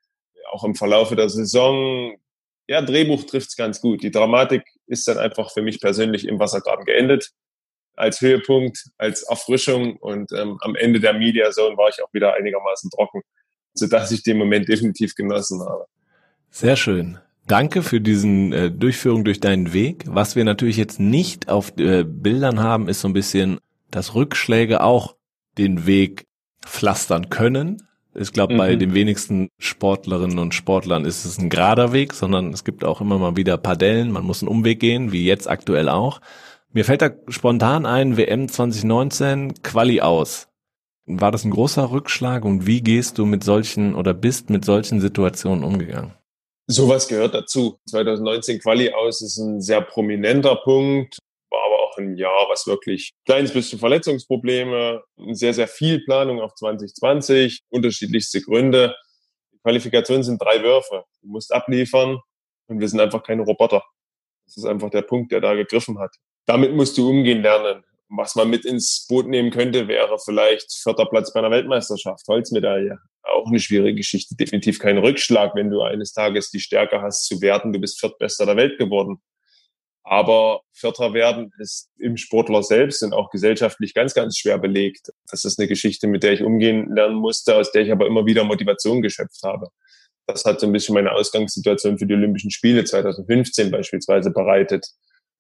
auch 0.51 0.65
im 0.65 0.75
Verlaufe 0.75 1.17
der 1.17 1.29
Saison, 1.29 2.17
ja, 2.69 2.83
Drehbuch 2.83 3.25
trifft's 3.25 3.57
ganz 3.57 3.81
gut. 3.81 4.03
Die 4.03 4.11
Dramatik 4.11 4.65
ist 4.87 5.07
dann 5.07 5.19
einfach 5.19 5.53
für 5.53 5.63
mich 5.63 5.81
persönlich 5.81 6.27
im 6.27 6.39
Wassergraben 6.39 6.85
geendet. 6.85 7.31
Als 7.95 8.21
Höhepunkt, 8.21 8.91
als 8.99 9.23
Erfrischung 9.23 9.97
und 9.97 10.33
ähm, 10.33 10.59
am 10.61 10.75
Ende 10.75 11.01
der 11.01 11.15
Media 11.15 11.51
Zone 11.51 11.77
war 11.77 11.89
ich 11.89 12.03
auch 12.03 12.13
wieder 12.13 12.35
einigermaßen 12.35 12.91
trocken, 12.91 13.23
sodass 13.73 14.11
ich 14.11 14.23
den 14.23 14.37
Moment 14.37 14.69
definitiv 14.69 15.15
genossen 15.15 15.61
habe. 15.63 15.87
Sehr 16.51 16.77
schön. 16.77 17.19
Danke 17.47 17.83
für 17.83 18.01
diesen 18.01 18.53
äh, 18.53 18.71
Durchführung 18.71 19.25
durch 19.25 19.39
deinen 19.39 19.73
Weg. 19.73 20.05
Was 20.07 20.35
wir 20.35 20.45
natürlich 20.45 20.77
jetzt 20.77 20.99
nicht 20.99 21.49
auf 21.49 21.73
äh, 21.79 22.03
Bildern 22.05 22.61
haben, 22.61 22.89
ist 22.89 23.01
so 23.01 23.09
ein 23.09 23.15
bisschen, 23.15 23.61
dass 23.91 24.15
Rückschläge 24.15 24.83
auch 24.83 25.15
den 25.57 25.87
Weg 25.87 26.27
pflastern 26.67 27.31
können. 27.31 27.86
Ich 28.19 28.33
glaube, 28.33 28.55
mhm. 28.55 28.59
bei 28.59 28.77
den 28.77 28.95
wenigsten 28.95 29.51
Sportlerinnen 29.59 30.39
und 30.39 30.55
Sportlern 30.55 31.05
ist 31.05 31.25
es 31.25 31.39
ein 31.39 31.51
gerader 31.51 31.93
Weg, 31.93 32.15
sondern 32.15 32.53
es 32.53 32.65
gibt 32.65 32.85
auch 32.85 33.01
immer 33.01 33.19
mal 33.19 33.37
wieder 33.37 33.59
Padellen. 33.59 34.11
Man 34.11 34.25
muss 34.25 34.43
einen 34.43 34.49
Umweg 34.49 34.81
gehen, 34.81 35.13
wie 35.13 35.27
jetzt 35.27 35.49
aktuell 35.49 35.89
auch. 35.89 36.21
Mir 36.73 36.85
fällt 36.85 37.03
da 37.03 37.11
spontan 37.29 37.87
ein, 37.87 38.17
WM 38.17 38.49
2019, 38.49 39.63
Quali 39.63 40.01
aus. 40.01 40.49
War 41.07 41.31
das 41.31 41.45
ein 41.45 41.51
großer 41.51 41.91
Rückschlag 41.91 42.45
und 42.45 42.67
wie 42.67 42.83
gehst 42.83 43.19
du 43.19 43.27
mit 43.27 43.45
solchen 43.45 43.95
oder 43.95 44.13
bist 44.13 44.51
mit 44.51 44.65
solchen 44.65 45.01
Situationen 45.01 45.63
umgegangen? 45.63 46.15
Sowas 46.67 47.07
gehört 47.07 47.35
dazu. 47.35 47.79
2019 47.89 48.61
Quali 48.61 48.93
aus 48.93 49.23
ist 49.23 49.39
ein 49.39 49.61
sehr 49.61 49.83
prominenter 49.83 50.57
Punkt 50.57 51.19
auch 51.97 51.99
ein 51.99 52.17
Jahr, 52.17 52.47
was 52.49 52.67
wirklich 52.67 53.13
kleines 53.25 53.53
bisschen 53.53 53.79
Verletzungsprobleme, 53.79 55.03
sehr, 55.33 55.55
sehr 55.55 55.69
viel 55.69 56.05
Planung 56.05 56.41
auf 56.41 56.55
2020, 56.55 57.63
unterschiedlichste 57.69 58.41
Gründe. 58.41 58.95
Die 59.53 59.59
Qualifikation 59.59 60.23
sind 60.23 60.41
drei 60.41 60.63
Würfe. 60.63 61.05
Du 61.23 61.29
musst 61.29 61.53
abliefern 61.53 62.19
und 62.69 62.81
wir 62.81 62.89
sind 62.89 63.01
einfach 63.01 63.23
keine 63.23 63.43
Roboter. 63.43 63.83
Das 64.47 64.57
ist 64.59 64.65
einfach 64.65 64.91
der 64.91 65.03
Punkt, 65.03 65.33
der 65.33 65.41
da 65.41 65.55
gegriffen 65.55 65.99
hat. 65.99 66.15
Damit 66.47 66.75
musst 66.75 66.97
du 66.99 67.09
umgehen 67.09 67.43
lernen. 67.43 67.83
Was 68.09 68.37
man 68.37 68.49
mit 68.49 68.65
ins 68.65 69.05
Boot 69.09 69.27
nehmen 69.27 69.51
könnte, 69.51 69.89
wäre 69.89 70.17
vielleicht 70.25 70.73
vierter 70.73 71.07
Platz 71.07 71.33
bei 71.33 71.41
einer 71.41 71.51
Weltmeisterschaft, 71.51 72.25
Holzmedaille. 72.29 72.99
Auch 73.23 73.49
eine 73.49 73.59
schwierige 73.59 73.97
Geschichte, 73.97 74.37
definitiv 74.37 74.79
kein 74.79 74.99
Rückschlag, 74.99 75.57
wenn 75.57 75.71
du 75.71 75.83
eines 75.83 76.13
Tages 76.13 76.53
die 76.53 76.61
Stärke 76.61 77.03
hast 77.03 77.27
zu 77.27 77.41
werten, 77.41 77.73
du 77.73 77.81
bist 77.81 77.99
Viertbester 77.99 78.47
der 78.47 78.57
Welt 78.57 78.79
geworden. 78.79 79.21
Aber 80.09 80.61
Vierter 80.73 81.15
werden 81.15 81.53
ist 81.59 81.91
im 81.99 82.17
Sportler 82.17 82.63
selbst 82.63 83.03
und 83.03 83.13
auch 83.13 83.29
gesellschaftlich 83.31 83.93
ganz, 83.93 84.15
ganz 84.15 84.39
schwer 84.39 84.57
belegt. 84.57 85.11
Das 85.29 85.45
ist 85.45 85.59
eine 85.59 85.67
Geschichte, 85.67 86.07
mit 86.07 86.23
der 86.23 86.33
ich 86.33 86.45
umgehen 86.45 86.95
lernen 86.95 87.17
musste, 87.17 87.57
aus 87.57 87.73
der 87.73 87.83
ich 87.83 87.91
aber 87.91 88.07
immer 88.07 88.25
wieder 88.25 88.45
Motivation 88.45 89.03
geschöpft 89.03 89.43
habe. 89.43 89.67
Das 90.29 90.45
hat 90.45 90.61
so 90.61 90.67
ein 90.67 90.73
bisschen 90.73 90.95
meine 90.95 91.11
Ausgangssituation 91.11 91.99
für 91.99 92.07
die 92.07 92.15
Olympischen 92.15 92.53
Spiele 92.53 92.85
2015 92.85 93.73
beispielsweise 93.73 94.31
bereitet, 94.31 94.87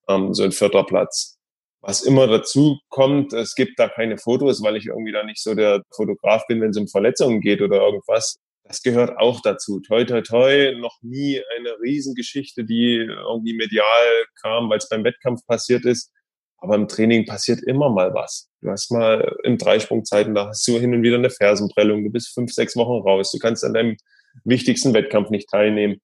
ähm, 0.09 0.35
so 0.35 0.43
ein 0.43 0.51
vierter 0.51 0.83
Platz. 0.83 1.37
Was 1.81 2.03
immer 2.03 2.27
dazu 2.27 2.81
kommt, 2.89 3.33
es 3.35 3.55
gibt 3.55 3.79
da 3.79 3.89
keine 3.89 4.19
Fotos, 4.19 4.64
weil 4.64 4.75
ich 4.75 4.87
irgendwie 4.87 5.12
da 5.12 5.23
nicht 5.23 5.41
so 5.41 5.55
der 5.55 5.83
Fotograf 5.95 6.45
bin, 6.49 6.61
wenn 6.61 6.71
es 6.71 6.77
um 6.77 6.89
Verletzungen 6.89 7.41
geht 7.41 7.62
oder 7.62 7.83
irgendwas 7.83 8.37
das 8.69 8.83
gehört 8.83 9.19
auch 9.19 9.41
dazu. 9.41 9.81
Toi, 9.81 10.05
toi, 10.05 10.23
toi, 10.23 10.73
noch 10.79 10.99
nie 11.03 11.41
eine 11.57 11.71
Riesengeschichte, 11.81 12.64
die 12.64 12.97
irgendwie 12.97 13.55
medial 13.55 14.25
kam, 14.43 14.69
weil 14.71 14.79
es 14.79 14.89
beim 14.89 15.05
Wettkampf 15.05 15.45
passiert 15.47 15.85
ist. 15.85 16.12
Aber 16.59 16.75
im 16.75 16.89
Training 16.89 17.27
passiert 17.27 17.62
immer 17.62 17.91
mal 17.91 18.14
was. 18.14 18.49
Du 18.62 18.71
hast 18.71 18.91
mal 18.91 19.37
in 19.45 19.59
Dreisprungzeiten, 19.59 20.35
da 20.35 20.49
hast 20.49 20.67
du 20.67 20.79
hin 20.79 20.95
und 20.95 21.03
wieder 21.03 21.17
eine 21.17 21.31
Fersenprellung. 21.31 22.03
Du 22.05 22.11
bist 22.11 22.33
fünf, 22.33 22.53
sechs 22.53 22.77
Wochen 22.77 23.07
raus. 23.07 23.31
Du 23.31 23.39
kannst 23.39 23.62
an 23.62 23.75
deinem 23.75 23.97
wichtigsten 24.45 24.95
Wettkampf 24.95 25.31
nicht 25.31 25.49
teilnehmen. 25.51 26.01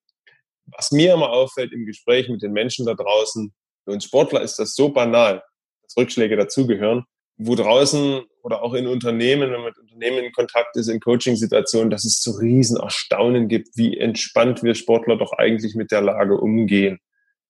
Was 0.65 0.91
mir 0.91 1.13
immer 1.13 1.31
auffällt 1.31 1.73
im 1.73 1.85
Gespräch 1.85 2.29
mit 2.29 2.41
den 2.41 2.53
Menschen 2.53 2.85
da 2.85 2.93
draußen, 2.93 3.53
für 3.83 3.91
uns 3.91 4.05
Sportler 4.05 4.41
ist 4.41 4.57
das 4.59 4.75
so 4.75 4.89
banal, 4.89 5.43
dass 5.81 5.97
Rückschläge 5.97 6.37
dazugehören 6.37 7.03
wo 7.37 7.55
draußen 7.55 8.23
oder 8.43 8.61
auch 8.61 8.73
in 8.73 8.87
Unternehmen, 8.87 9.51
wenn 9.51 9.61
man 9.61 9.71
mit 9.71 9.77
Unternehmen 9.77 10.25
in 10.25 10.31
Kontakt 10.31 10.75
ist, 10.75 10.87
in 10.87 10.99
Coaching-Situationen, 10.99 11.89
dass 11.89 12.05
es 12.05 12.21
so 12.21 12.31
riesen 12.31 12.77
Erstaunen 12.77 13.47
gibt, 13.47 13.69
wie 13.75 13.97
entspannt 13.97 14.63
wir 14.63 14.75
Sportler 14.75 15.17
doch 15.17 15.31
eigentlich 15.33 15.75
mit 15.75 15.91
der 15.91 16.01
Lage 16.01 16.37
umgehen. 16.37 16.99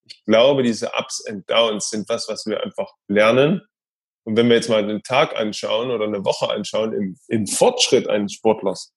Ich 0.06 0.24
glaube, 0.26 0.64
diese 0.64 0.92
Ups 0.98 1.26
and 1.28 1.50
Downs 1.50 1.90
sind 1.90 2.08
was, 2.10 2.28
was 2.28 2.46
wir 2.46 2.64
einfach 2.64 2.92
lernen. 3.08 3.62
Und 4.26 4.38
wenn 4.38 4.48
wir 4.48 4.56
jetzt 4.56 4.70
mal 4.70 4.84
einen 4.84 5.04
Tag 5.04 5.38
anschauen 5.38 5.92
oder 5.92 6.06
eine 6.06 6.24
Woche 6.24 6.50
anschauen 6.50 6.94
im, 6.94 7.18
im 7.28 7.48
Fortschritt 7.48 8.08
eines 8.08 8.34
Sportlers, 8.34 8.94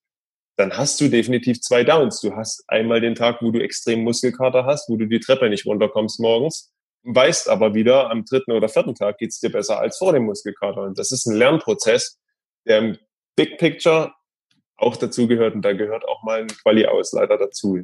dann 0.57 0.76
hast 0.76 1.01
du 1.01 1.09
definitiv 1.09 1.61
zwei 1.61 1.84
Downs. 1.84 2.20
Du 2.20 2.34
hast 2.34 2.64
einmal 2.68 3.01
den 3.01 3.14
Tag, 3.14 3.43
wo 3.43 3.51
du 3.51 3.61
extrem 3.61 4.05
Muskelkater 4.05 4.64
hast, 4.64 4.89
wo 4.89 4.97
du 4.97 5.07
die 5.07 5.20
Treppe 5.20 5.49
nicht 5.49 5.66
runterkommst 5.66 6.20
morgens 6.20 6.72
weißt 7.07 7.49
aber 7.49 7.75
wieder, 7.75 8.11
am 8.11 8.25
dritten 8.25 8.53
oder 8.53 8.69
vierten 8.69 8.95
Tag 8.95 9.19
geht's 9.19 9.41
dir 9.41 9.51
besser 9.51 9.79
als 9.79 9.97
vor 9.99 10.13
dem 10.13 10.25
Muskelkater. 10.25 10.83
Und 10.83 10.99
das 10.99 11.13
ist 11.13 11.27
ein 11.27 11.37
Lernprozess, 11.37 12.19
der 12.67 12.79
im 12.79 12.99
Big 13.37 13.59
Picture 13.59 14.13
auch 14.77 14.97
dazu 14.97 15.27
gehört 15.27 15.55
und 15.55 15.63
da 15.63 15.73
gehört 15.73 16.07
auch 16.07 16.23
mal 16.23 16.41
ein 16.41 16.49
Quali-Ausleiter 16.49 17.39
dazu. 17.39 17.79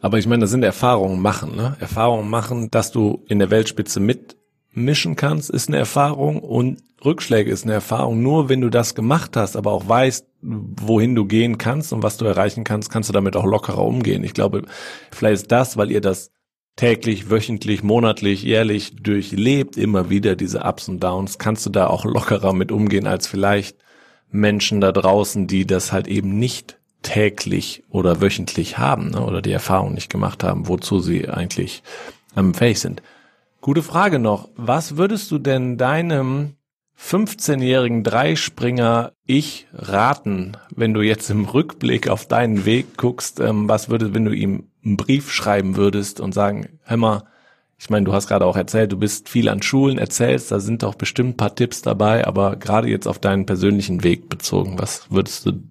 Aber 0.00 0.18
ich 0.18 0.26
meine, 0.26 0.42
das 0.42 0.50
sind 0.50 0.62
Erfahrungen 0.62 1.20
machen, 1.20 1.56
ne? 1.56 1.76
Erfahrungen 1.80 2.30
machen, 2.30 2.70
dass 2.70 2.92
du 2.92 3.24
in 3.28 3.40
der 3.40 3.50
Weltspitze 3.50 3.98
mitmischen 3.98 5.16
kannst, 5.16 5.50
ist 5.50 5.68
eine 5.68 5.78
Erfahrung 5.78 6.40
und 6.40 6.82
Rückschläge 7.04 7.50
ist 7.50 7.64
eine 7.64 7.72
Erfahrung. 7.72 8.22
Nur 8.22 8.48
wenn 8.48 8.60
du 8.60 8.68
das 8.68 8.94
gemacht 8.94 9.36
hast, 9.36 9.56
aber 9.56 9.72
auch 9.72 9.88
weißt, 9.88 10.26
wohin 10.42 11.14
du 11.14 11.24
gehen 11.24 11.58
kannst 11.58 11.92
und 11.92 12.02
was 12.02 12.16
du 12.16 12.26
erreichen 12.26 12.62
kannst, 12.62 12.90
kannst 12.90 13.08
du 13.08 13.12
damit 13.12 13.34
auch 13.34 13.44
lockerer 13.44 13.84
umgehen. 13.84 14.22
Ich 14.22 14.34
glaube, 14.34 14.62
vielleicht 15.10 15.42
ist 15.42 15.52
das, 15.52 15.76
weil 15.76 15.90
ihr 15.90 16.00
das 16.00 16.30
täglich, 16.78 17.28
wöchentlich, 17.28 17.82
monatlich, 17.82 18.44
jährlich 18.44 18.94
durchlebt, 18.94 19.76
immer 19.76 20.10
wieder 20.10 20.36
diese 20.36 20.60
Ups 20.60 20.88
und 20.88 21.02
Downs, 21.02 21.38
kannst 21.38 21.66
du 21.66 21.70
da 21.70 21.88
auch 21.88 22.04
lockerer 22.04 22.52
mit 22.52 22.70
umgehen 22.70 23.08
als 23.08 23.26
vielleicht 23.26 23.76
Menschen 24.30 24.80
da 24.80 24.92
draußen, 24.92 25.48
die 25.48 25.66
das 25.66 25.92
halt 25.92 26.06
eben 26.06 26.38
nicht 26.38 26.78
täglich 27.02 27.82
oder 27.90 28.20
wöchentlich 28.20 28.78
haben 28.78 29.10
ne, 29.10 29.24
oder 29.24 29.42
die 29.42 29.50
Erfahrung 29.50 29.92
nicht 29.92 30.08
gemacht 30.08 30.44
haben, 30.44 30.68
wozu 30.68 31.00
sie 31.00 31.28
eigentlich 31.28 31.82
ähm, 32.36 32.54
fähig 32.54 32.78
sind. 32.78 33.02
Gute 33.60 33.82
Frage 33.82 34.20
noch. 34.20 34.48
Was 34.54 34.96
würdest 34.96 35.32
du 35.32 35.38
denn 35.38 35.78
deinem 35.78 36.54
15-jährigen 37.00 38.02
Dreispringer 38.02 39.12
ich 39.24 39.66
raten, 39.72 40.56
wenn 40.74 40.94
du 40.94 41.00
jetzt 41.00 41.30
im 41.30 41.44
Rückblick 41.44 42.08
auf 42.08 42.26
deinen 42.26 42.66
Weg 42.66 42.96
guckst, 42.96 43.40
ähm, 43.40 43.68
was 43.68 43.88
würde, 43.88 44.14
wenn 44.14 44.24
du 44.24 44.32
ihm 44.32 44.70
einen 44.84 44.96
Brief 44.96 45.30
schreiben 45.30 45.76
würdest 45.76 46.20
und 46.20 46.32
sagen, 46.32 46.80
hör 46.84 46.96
mal, 46.96 47.22
ich 47.78 47.88
meine, 47.90 48.04
du 48.04 48.12
hast 48.12 48.26
gerade 48.26 48.44
auch 48.44 48.56
erzählt, 48.56 48.90
du 48.90 48.98
bist 48.98 49.28
viel 49.28 49.48
an 49.48 49.62
Schulen, 49.62 49.98
erzählst, 49.98 50.50
da 50.50 50.58
sind 50.58 50.82
doch 50.82 50.96
bestimmt 50.96 51.30
ein 51.30 51.36
paar 51.36 51.54
Tipps 51.54 51.80
dabei, 51.80 52.26
aber 52.26 52.56
gerade 52.56 52.88
jetzt 52.88 53.06
auf 53.06 53.20
deinen 53.20 53.46
persönlichen 53.46 54.02
Weg 54.02 54.28
bezogen, 54.28 54.78
was 54.78 55.10
würdest 55.10 55.46
du 55.46 55.62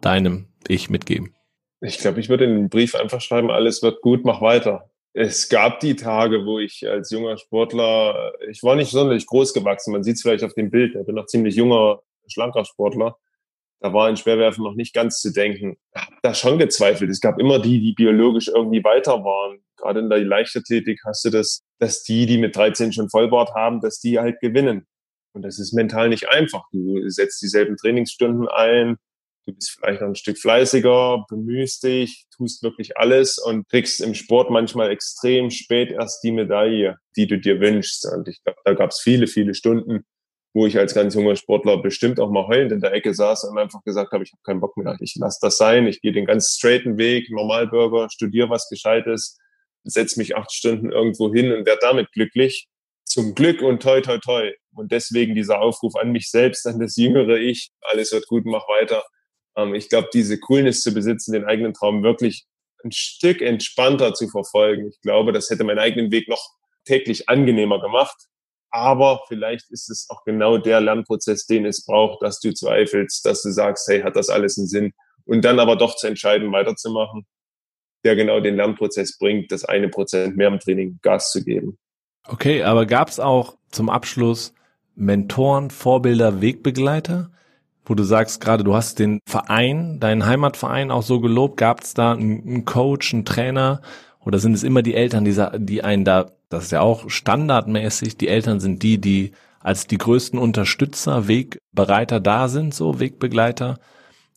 deinem 0.00 0.46
Ich 0.66 0.90
mitgeben? 0.90 1.32
Ich 1.80 1.98
glaube, 1.98 2.18
ich 2.18 2.28
würde 2.28 2.46
den 2.46 2.68
Brief 2.68 2.96
einfach 2.96 3.20
schreiben, 3.20 3.50
alles 3.50 3.82
wird 3.82 4.02
gut, 4.02 4.24
mach 4.24 4.40
weiter. 4.40 4.90
Es 5.18 5.48
gab 5.48 5.80
die 5.80 5.96
Tage, 5.96 6.44
wo 6.44 6.58
ich 6.58 6.86
als 6.86 7.10
junger 7.10 7.38
Sportler, 7.38 8.34
ich 8.50 8.62
war 8.62 8.76
nicht 8.76 8.90
sonderlich 8.90 9.26
groß 9.26 9.54
gewachsen, 9.54 9.92
man 9.92 10.02
sieht 10.02 10.16
es 10.16 10.22
vielleicht 10.22 10.44
auf 10.44 10.52
dem 10.52 10.70
Bild, 10.70 10.94
ich 10.94 11.06
bin 11.06 11.14
noch 11.14 11.26
ziemlich 11.26 11.56
junger, 11.56 12.00
schlanker 12.26 12.64
Sportler 12.64 13.16
da 13.80 13.92
war 13.92 14.08
in 14.08 14.16
Schwerwerfen 14.16 14.64
noch 14.64 14.74
nicht 14.74 14.94
ganz 14.94 15.20
zu 15.20 15.32
denken. 15.32 15.76
Habe 15.94 16.16
da 16.22 16.34
schon 16.34 16.58
gezweifelt. 16.58 17.10
Es 17.10 17.20
gab 17.20 17.38
immer 17.38 17.58
die, 17.58 17.80
die 17.80 17.92
biologisch 17.92 18.48
irgendwie 18.48 18.82
weiter 18.82 19.22
waren. 19.24 19.60
Gerade 19.76 20.00
in 20.00 20.08
der 20.08 20.24
Leichtathletik 20.24 21.00
hast 21.04 21.24
du 21.24 21.30
das, 21.30 21.62
dass 21.78 22.02
die, 22.02 22.26
die 22.26 22.38
mit 22.38 22.56
13 22.56 22.92
schon 22.92 23.10
Vollbart 23.10 23.54
haben, 23.54 23.80
dass 23.80 24.00
die 24.00 24.18
halt 24.18 24.40
gewinnen. 24.40 24.86
Und 25.32 25.42
das 25.42 25.58
ist 25.58 25.74
mental 25.74 26.08
nicht 26.08 26.28
einfach. 26.30 26.64
Du 26.72 27.06
setzt 27.08 27.42
dieselben 27.42 27.76
Trainingsstunden 27.76 28.48
ein, 28.48 28.96
du 29.46 29.54
bist 29.54 29.78
vielleicht 29.78 30.00
noch 30.00 30.08
ein 30.08 30.16
Stück 30.16 30.38
fleißiger, 30.38 31.24
bemühst 31.28 31.84
dich, 31.84 32.26
tust 32.36 32.62
wirklich 32.62 32.96
alles 32.96 33.38
und 33.38 33.68
kriegst 33.68 34.00
im 34.00 34.14
Sport 34.14 34.50
manchmal 34.50 34.90
extrem 34.90 35.50
spät 35.50 35.90
erst 35.90 36.22
die 36.24 36.32
Medaille, 36.32 36.96
die 37.16 37.26
du 37.26 37.38
dir 37.38 37.60
wünschst. 37.60 38.06
Und 38.12 38.28
ich 38.28 38.42
glaube, 38.42 38.58
da 38.64 38.74
gab 38.74 38.90
es 38.90 39.00
viele, 39.00 39.26
viele 39.26 39.54
Stunden, 39.54 40.04
wo 40.52 40.66
ich 40.66 40.78
als 40.78 40.94
ganz 40.94 41.14
junger 41.14 41.36
Sportler 41.36 41.80
bestimmt 41.80 42.18
auch 42.18 42.30
mal 42.30 42.46
heulend 42.46 42.72
in 42.72 42.80
der 42.80 42.92
Ecke 42.92 43.14
saß 43.14 43.44
und 43.44 43.58
einfach 43.58 43.82
gesagt 43.84 44.12
habe, 44.12 44.24
ich 44.24 44.32
habe 44.32 44.42
keinen 44.42 44.60
Bock 44.60 44.76
mehr, 44.76 44.96
ich 45.00 45.14
lasse 45.16 45.38
das 45.42 45.58
sein, 45.58 45.86
ich 45.86 46.00
gehe 46.00 46.12
den 46.12 46.26
ganz 46.26 46.54
straighten 46.56 46.98
Weg, 46.98 47.30
Normalbürger, 47.30 48.08
studiere 48.10 48.50
was 48.50 48.68
Gescheites, 48.68 49.38
setze 49.84 50.18
mich 50.18 50.36
acht 50.36 50.52
Stunden 50.52 50.90
irgendwo 50.90 51.32
hin 51.32 51.52
und 51.52 51.66
werde 51.66 51.80
damit 51.82 52.10
glücklich. 52.12 52.68
Zum 53.04 53.36
Glück 53.36 53.62
und 53.62 53.82
toi, 53.82 54.00
toi, 54.00 54.18
toi. 54.18 54.50
Und 54.74 54.90
deswegen 54.90 55.36
dieser 55.36 55.60
Aufruf 55.60 55.94
an 55.94 56.10
mich 56.10 56.28
selbst, 56.30 56.66
an 56.66 56.80
das 56.80 56.96
jüngere 56.96 57.36
Ich, 57.36 57.70
alles 57.82 58.10
wird 58.12 58.26
gut, 58.26 58.44
mach 58.46 58.66
weiter. 58.68 59.04
Ähm, 59.56 59.74
ich 59.74 59.88
glaube, 59.88 60.08
diese 60.12 60.38
Coolness 60.38 60.82
zu 60.82 60.92
besitzen, 60.92 61.32
den 61.32 61.44
eigenen 61.44 61.74
Traum 61.74 62.02
wirklich 62.02 62.46
ein 62.84 62.92
Stück 62.92 63.40
entspannter 63.40 64.14
zu 64.14 64.28
verfolgen. 64.28 64.88
Ich 64.88 65.00
glaube, 65.00 65.32
das 65.32 65.50
hätte 65.50 65.64
meinen 65.64 65.78
eigenen 65.78 66.10
Weg 66.10 66.28
noch 66.28 66.50
täglich 66.84 67.28
angenehmer 67.28 67.80
gemacht. 67.80 68.16
Aber 68.70 69.22
vielleicht 69.28 69.70
ist 69.70 69.90
es 69.90 70.06
auch 70.10 70.24
genau 70.24 70.58
der 70.58 70.80
Lernprozess, 70.80 71.46
den 71.46 71.64
es 71.64 71.84
braucht, 71.84 72.22
dass 72.22 72.40
du 72.40 72.52
zweifelst, 72.52 73.24
dass 73.24 73.42
du 73.42 73.50
sagst, 73.50 73.88
hey, 73.88 74.02
hat 74.02 74.16
das 74.16 74.28
alles 74.28 74.58
einen 74.58 74.66
Sinn? 74.66 74.92
Und 75.24 75.44
dann 75.44 75.58
aber 75.58 75.76
doch 75.76 75.96
zu 75.96 76.06
entscheiden, 76.06 76.52
weiterzumachen, 76.52 77.26
der 78.04 78.16
genau 78.16 78.40
den 78.40 78.56
Lernprozess 78.56 79.18
bringt, 79.18 79.50
das 79.50 79.64
eine 79.64 79.88
Prozent 79.88 80.36
mehr 80.36 80.48
im 80.48 80.60
Training 80.60 80.98
Gas 81.02 81.32
zu 81.32 81.42
geben. 81.42 81.78
Okay, 82.28 82.62
aber 82.62 82.86
gab 82.86 83.08
es 83.08 83.18
auch 83.18 83.56
zum 83.70 83.88
Abschluss 83.88 84.52
Mentoren, 84.94 85.70
Vorbilder, 85.70 86.40
Wegbegleiter? 86.40 87.30
Wo 87.86 87.94
du 87.94 88.02
sagst 88.02 88.40
gerade, 88.40 88.64
du 88.64 88.74
hast 88.74 88.98
den 88.98 89.20
Verein, 89.26 90.00
deinen 90.00 90.26
Heimatverein 90.26 90.90
auch 90.90 91.02
so 91.02 91.20
gelobt. 91.20 91.56
Gab 91.56 91.80
es 91.80 91.94
da 91.94 92.12
einen 92.12 92.64
Coach, 92.64 93.14
einen 93.14 93.24
Trainer, 93.24 93.80
oder 94.26 94.40
sind 94.40 94.54
es 94.54 94.64
immer 94.64 94.82
die 94.82 94.94
Eltern, 94.94 95.24
die, 95.24 95.40
die 95.58 95.84
einen 95.84 96.04
da, 96.04 96.32
das 96.48 96.64
ist 96.64 96.72
ja 96.72 96.80
auch 96.80 97.08
standardmäßig, 97.08 98.16
die 98.16 98.26
Eltern 98.26 98.58
sind 98.58 98.82
die, 98.82 98.98
die 98.98 99.30
als 99.60 99.86
die 99.86 99.98
größten 99.98 100.38
Unterstützer, 100.38 101.28
Wegbereiter 101.28 102.18
da 102.18 102.48
sind, 102.48 102.74
so 102.74 102.98
Wegbegleiter. 102.98 103.78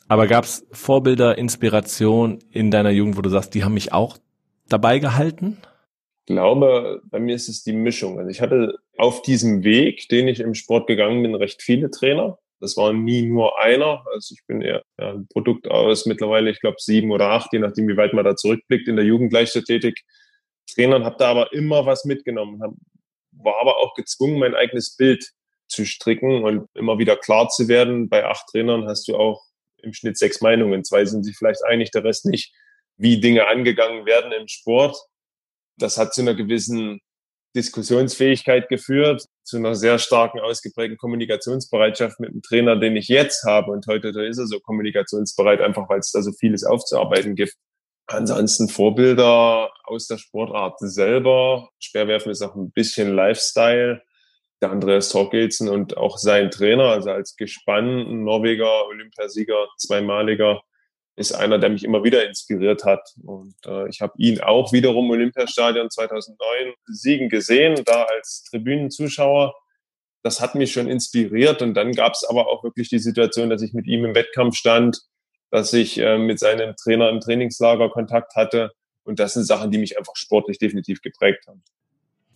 Aber 0.08 0.28
gab 0.28 0.44
es 0.44 0.66
Vorbilder, 0.72 1.38
Inspiration 1.38 2.40
in 2.52 2.72
deiner 2.72 2.92
Jugend, 2.92 3.18
wo 3.18 3.22
du 3.22 3.30
sagst, 3.30 3.54
die 3.56 3.64
haben 3.64 3.74
mich 3.74 3.92
auch 3.92 4.18
dabei 4.68 5.00
gehalten? 5.00 5.58
Ich 6.26 6.34
glaube, 6.34 7.02
bei 7.06 7.20
mir 7.20 7.36
ist 7.36 7.50
es 7.50 7.64
die 7.64 7.74
Mischung. 7.74 8.20
Also 8.20 8.30
ich 8.30 8.42
hatte 8.42 8.76
auf 8.98 9.24
diesem 9.24 9.64
Weg, 9.64 10.08
den 10.10 10.28
ich 10.28 10.40
im 10.40 10.54
Sport 10.54 10.88
gegangen 10.88 11.24
bin, 11.24 11.34
recht 11.34 11.64
viele 11.64 11.90
Trainer. 11.90 12.38
Das 12.60 12.76
war 12.76 12.94
nie 12.94 13.22
nur 13.22 13.60
einer. 13.60 14.06
Also 14.14 14.36
ich 14.36 14.46
bin 14.46 14.62
eher 14.62 14.84
ein 14.98 15.28
Produkt 15.28 15.68
aus 15.70 16.06
mittlerweile, 16.06 16.50
ich 16.50 16.60
glaube, 16.60 16.78
sieben 16.80 17.12
oder 17.12 17.30
acht, 17.32 17.54
je 17.54 17.60
nachdem, 17.60 17.88
wie 17.88 17.98
weit 17.98 18.14
man 18.14 18.26
da 18.26 18.36
zurückblickt 18.36 18.88
in 18.88 18.96
der 18.96 19.06
Jugendleichtathletik. 19.06 20.04
Trainern, 20.68 21.06
habe 21.06 21.16
da 21.18 21.30
aber 21.30 21.54
immer 21.54 21.86
was 21.86 22.06
mitgenommen, 22.06 22.62
hab, 22.62 22.72
war 23.32 23.56
aber 23.62 23.78
auch 23.78 23.96
gezwungen, 23.96 24.40
mein 24.40 24.56
eigenes 24.56 24.96
Bild 24.96 25.32
zu 25.68 25.86
stricken 25.86 26.44
und 26.44 26.68
immer 26.74 26.98
wieder 27.00 27.16
klar 27.16 27.48
zu 27.48 27.68
werden. 27.68 28.10
Bei 28.10 28.26
acht 28.26 28.48
Trainern 28.48 28.88
hast 28.88 29.08
du 29.08 29.16
auch 29.16 29.42
im 29.82 29.94
Schnitt 29.94 30.18
sechs 30.18 30.42
Meinungen. 30.42 30.84
Zwei 30.84 31.06
sind 31.06 31.24
sich 31.24 31.38
vielleicht 31.38 31.64
einig, 31.64 31.92
der 31.92 32.04
Rest 32.04 32.26
nicht, 32.26 32.54
wie 32.98 33.20
Dinge 33.20 33.48
angegangen 33.48 34.06
werden 34.06 34.32
im 34.32 34.48
Sport. 34.48 34.98
Das 35.78 35.98
hat 35.98 36.14
zu 36.14 36.22
einer 36.22 36.36
gewissen 36.36 37.00
Diskussionsfähigkeit 37.56 38.70
geführt, 38.70 39.26
zu 39.44 39.58
einer 39.58 39.76
sehr 39.76 39.98
starken, 39.98 40.40
ausgeprägten 40.40 40.98
Kommunikationsbereitschaft 40.98 42.20
mit 42.20 42.32
dem 42.32 42.42
Trainer, 42.42 42.76
den 42.76 42.96
ich 42.96 43.08
jetzt 43.08 43.44
habe. 43.44 43.72
Und 43.72 43.88
heute 43.88 44.12
da 44.12 44.22
ist 44.22 44.38
er 44.38 44.46
so 44.46 44.60
kommunikationsbereit, 44.60 45.62
einfach 45.62 45.90
weil 45.90 46.00
es 46.00 46.12
da 46.12 46.22
so 46.22 46.32
vieles 46.32 46.64
aufzuarbeiten 46.64 47.36
gibt. 47.36 47.54
Ansonsten 48.06 48.70
Vorbilder 48.70 49.72
aus 49.84 50.08
der 50.08 50.18
Sportart 50.18 50.80
selber. 50.80 51.70
Speerwerfen 51.80 52.32
ist 52.32 52.42
auch 52.42 52.56
ein 52.56 52.72
bisschen 52.72 53.14
Lifestyle. 53.14 54.02
Der 54.62 54.72
Andreas 54.72 55.10
Torkelsen 55.10 55.70
und 55.70 55.96
auch 55.96 56.18
sein 56.18 56.52
Trainer, 56.52 56.86
also 56.86 57.12
als 57.12 57.36
Gespann, 57.36 58.24
Norweger, 58.24 58.88
Olympiasieger, 58.88 59.68
zweimaliger, 59.78 60.62
ist 61.20 61.34
einer, 61.34 61.60
der 61.60 61.70
mich 61.70 61.84
immer 61.84 62.06
wieder 62.06 62.26
inspiriert 62.26 62.86
hat. 62.86 63.14
Und 63.24 63.54
äh, 63.66 63.90
ich 63.90 64.00
habe 64.00 64.14
ihn 64.18 64.40
auch 64.40 64.72
wiederum 64.72 65.12
Olympiastadion 65.12 65.90
2009 65.90 66.74
siegen 66.86 67.28
gesehen, 67.28 67.82
da 67.86 68.04
als 68.04 68.46
Tribünenzuschauer. 68.50 69.54
Das 70.24 70.40
hat 70.40 70.56
mich 70.56 70.72
schon 70.72 70.88
inspiriert. 70.88 71.62
Und 71.62 71.74
dann 71.74 71.92
gab 71.92 72.14
es 72.14 72.24
aber 72.24 72.48
auch 72.48 72.64
wirklich 72.64 72.88
die 72.88 73.00
Situation, 73.00 73.50
dass 73.50 73.62
ich 73.62 73.74
mit 73.74 73.86
ihm 73.86 74.06
im 74.06 74.16
Wettkampf 74.16 74.56
stand, 74.56 75.02
dass 75.52 75.74
ich 75.74 75.98
äh, 75.98 76.18
mit 76.18 76.40
seinem 76.40 76.76
Trainer 76.78 77.10
im 77.10 77.20
Trainingslager 77.20 77.90
Kontakt 77.90 78.36
hatte. 78.36 78.72
Und 79.04 79.20
das 79.20 79.34
sind 79.34 79.44
Sachen, 79.44 79.72
die 79.72 79.78
mich 79.78 79.98
einfach 79.98 80.16
sportlich 80.16 80.58
definitiv 80.58 81.02
geprägt 81.02 81.48
haben. 81.48 81.62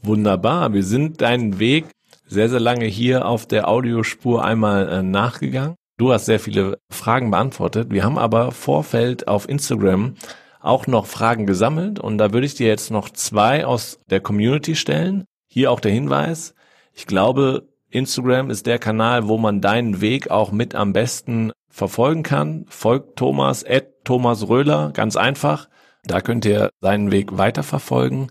Wunderbar. 0.01 0.73
Wir 0.73 0.83
sind 0.83 1.21
deinen 1.21 1.57
Weg 1.57 1.85
sehr, 2.25 2.49
sehr 2.49 2.59
lange 2.59 2.85
hier 2.85 3.25
auf 3.25 3.45
der 3.45 3.69
Audiospur 3.69 4.43
einmal 4.43 4.89
äh, 4.89 5.03
nachgegangen. 5.03 5.77
Du 6.03 6.11
hast 6.11 6.25
sehr 6.25 6.41
viele 6.41 6.79
Fragen 6.89 7.31
beantwortet. 7.31 7.87
Wir 7.89 8.03
haben 8.03 8.17
aber 8.17 8.51
Vorfeld 8.51 9.29
auf 9.29 9.47
Instagram 9.47 10.15
auch 10.59 10.85
noch 10.85 11.05
Fragen 11.05 11.45
gesammelt 11.45 11.97
und 11.97 12.17
da 12.17 12.33
würde 12.33 12.45
ich 12.45 12.55
dir 12.55 12.67
jetzt 12.67 12.91
noch 12.91 13.09
zwei 13.09 13.65
aus 13.65 14.01
der 14.09 14.19
Community 14.19 14.75
stellen. 14.75 15.23
Hier 15.47 15.71
auch 15.71 15.79
der 15.79 15.93
Hinweis. 15.93 16.55
Ich 16.91 17.07
glaube, 17.07 17.69
Instagram 17.89 18.49
ist 18.49 18.65
der 18.65 18.79
Kanal, 18.79 19.29
wo 19.29 19.37
man 19.37 19.61
deinen 19.61 20.01
Weg 20.01 20.29
auch 20.29 20.51
mit 20.51 20.75
am 20.75 20.91
besten 20.91 21.53
verfolgen 21.69 22.23
kann. 22.23 22.65
Folgt 22.67 23.15
Thomas, 23.15 23.63
at 23.63 24.03
Thomas 24.03 24.49
Röhler, 24.49 24.91
ganz 24.93 25.15
einfach. 25.15 25.69
Da 26.03 26.19
könnt 26.19 26.43
ihr 26.43 26.71
seinen 26.81 27.13
Weg 27.13 27.37
weiterverfolgen. 27.37 28.29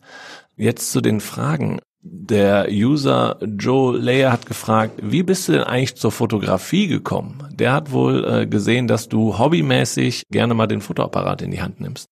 Jetzt 0.56 0.92
zu 0.92 1.00
den 1.00 1.20
Fragen. 1.20 1.80
Der 2.04 2.66
User 2.68 3.38
Joe 3.40 3.96
Layer 3.96 4.32
hat 4.32 4.46
gefragt, 4.46 4.98
wie 5.00 5.22
bist 5.22 5.46
du 5.46 5.52
denn 5.52 5.62
eigentlich 5.62 5.94
zur 5.94 6.10
Fotografie 6.10 6.88
gekommen? 6.88 7.48
Der 7.52 7.72
hat 7.72 7.92
wohl 7.92 8.24
äh, 8.24 8.46
gesehen, 8.46 8.88
dass 8.88 9.08
du 9.08 9.38
hobbymäßig 9.38 10.24
gerne 10.28 10.54
mal 10.54 10.66
den 10.66 10.80
Fotoapparat 10.80 11.42
in 11.42 11.52
die 11.52 11.62
Hand 11.62 11.80
nimmst. 11.80 12.08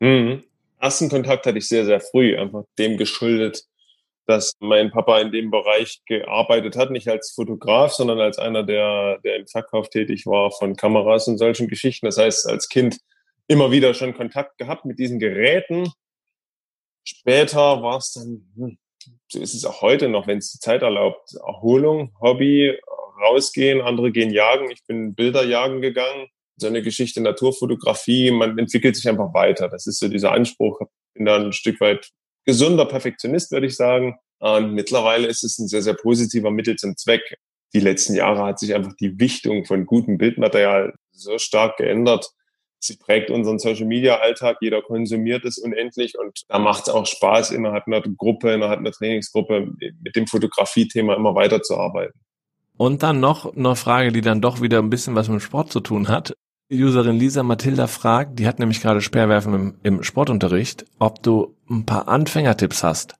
Mhm. 0.00 0.42
Ersten 0.80 1.08
Kontakt 1.08 1.46
hatte 1.46 1.58
ich 1.58 1.68
sehr, 1.68 1.84
sehr 1.84 2.00
früh, 2.00 2.36
einfach 2.36 2.64
dem 2.76 2.96
geschuldet, 2.96 3.64
dass 4.26 4.54
mein 4.58 4.90
Papa 4.90 5.20
in 5.20 5.30
dem 5.30 5.52
Bereich 5.52 6.00
gearbeitet 6.06 6.76
hat, 6.76 6.90
nicht 6.90 7.06
als 7.06 7.30
Fotograf, 7.30 7.92
sondern 7.92 8.18
als 8.18 8.38
einer, 8.38 8.64
der, 8.64 9.20
der 9.22 9.36
im 9.36 9.46
Verkauf 9.46 9.88
tätig 9.88 10.26
war 10.26 10.50
von 10.50 10.74
Kameras 10.74 11.28
und 11.28 11.38
solchen 11.38 11.68
Geschichten. 11.68 12.06
Das 12.06 12.18
heißt, 12.18 12.48
als 12.48 12.68
Kind 12.68 12.98
immer 13.46 13.70
wieder 13.70 13.94
schon 13.94 14.14
Kontakt 14.14 14.58
gehabt 14.58 14.84
mit 14.84 14.98
diesen 14.98 15.20
Geräten. 15.20 15.92
Später 17.04 17.82
war 17.82 17.98
es 17.98 18.12
dann, 18.12 18.50
hm, 18.56 18.78
so 19.28 19.40
ist 19.40 19.54
es 19.54 19.64
auch 19.64 19.82
heute 19.82 20.08
noch, 20.08 20.26
wenn 20.26 20.38
es 20.38 20.52
die 20.52 20.58
Zeit 20.58 20.82
erlaubt, 20.82 21.34
Erholung, 21.46 22.12
Hobby, 22.20 22.78
rausgehen, 23.22 23.80
andere 23.80 24.12
gehen 24.12 24.30
jagen. 24.30 24.70
Ich 24.70 24.84
bin 24.86 25.14
Bilder 25.14 25.44
jagen 25.44 25.80
gegangen. 25.80 26.28
So 26.56 26.66
eine 26.66 26.82
Geschichte 26.82 27.20
Naturfotografie, 27.20 28.30
man 28.30 28.58
entwickelt 28.58 28.96
sich 28.96 29.08
einfach 29.08 29.32
weiter. 29.32 29.68
Das 29.68 29.86
ist 29.86 29.98
so 29.98 30.08
dieser 30.08 30.32
Anspruch. 30.32 30.80
Ich 30.80 31.14
bin 31.14 31.26
da 31.26 31.36
ein 31.36 31.52
Stück 31.52 31.80
weit 31.80 32.10
gesunder 32.44 32.86
Perfektionist, 32.86 33.52
würde 33.52 33.66
ich 33.66 33.76
sagen. 33.76 34.18
Und 34.38 34.74
mittlerweile 34.74 35.28
ist 35.28 35.44
es 35.44 35.58
ein 35.58 35.68
sehr, 35.68 35.82
sehr 35.82 35.94
positiver 35.94 36.50
Mittel 36.50 36.76
zum 36.76 36.96
Zweck. 36.96 37.38
Die 37.74 37.80
letzten 37.80 38.14
Jahre 38.14 38.44
hat 38.44 38.58
sich 38.58 38.74
einfach 38.74 38.94
die 39.00 39.18
Wichtung 39.18 39.64
von 39.64 39.86
gutem 39.86 40.18
Bildmaterial 40.18 40.94
so 41.12 41.38
stark 41.38 41.76
geändert. 41.76 42.28
Sie 42.84 42.96
prägt 42.96 43.30
unseren 43.30 43.58
Social 43.58 43.86
Media 43.86 44.16
Alltag. 44.16 44.56
Jeder 44.60 44.82
konsumiert 44.82 45.44
es 45.44 45.58
unendlich 45.58 46.18
und 46.18 46.42
da 46.48 46.58
macht 46.58 46.82
es 46.82 46.88
auch 46.88 47.06
Spaß, 47.06 47.52
innerhalb 47.52 47.86
einer 47.86 48.00
Gruppe, 48.00 48.52
innerhalb 48.52 48.80
einer 48.80 48.90
Trainingsgruppe 48.90 49.72
mit 49.78 50.16
dem 50.16 50.26
Fotografie-Thema 50.26 51.14
immer 51.14 51.34
weiterzuarbeiten. 51.34 52.20
Und 52.76 53.02
dann 53.02 53.20
noch 53.20 53.54
eine 53.54 53.76
Frage, 53.76 54.10
die 54.10 54.22
dann 54.22 54.40
doch 54.40 54.60
wieder 54.60 54.78
ein 54.78 54.90
bisschen 54.90 55.14
was 55.14 55.28
mit 55.28 55.42
Sport 55.42 55.70
zu 55.70 55.80
tun 55.80 56.08
hat. 56.08 56.34
Userin 56.72 57.18
Lisa 57.18 57.42
Mathilda 57.42 57.86
fragt, 57.86 58.38
die 58.38 58.46
hat 58.46 58.58
nämlich 58.58 58.80
gerade 58.80 59.00
Speerwerfen 59.00 59.54
im, 59.54 59.74
im 59.82 60.02
Sportunterricht, 60.02 60.84
ob 60.98 61.22
du 61.22 61.54
ein 61.70 61.86
paar 61.86 62.08
Anfängertipps 62.08 62.82
hast. 62.82 63.14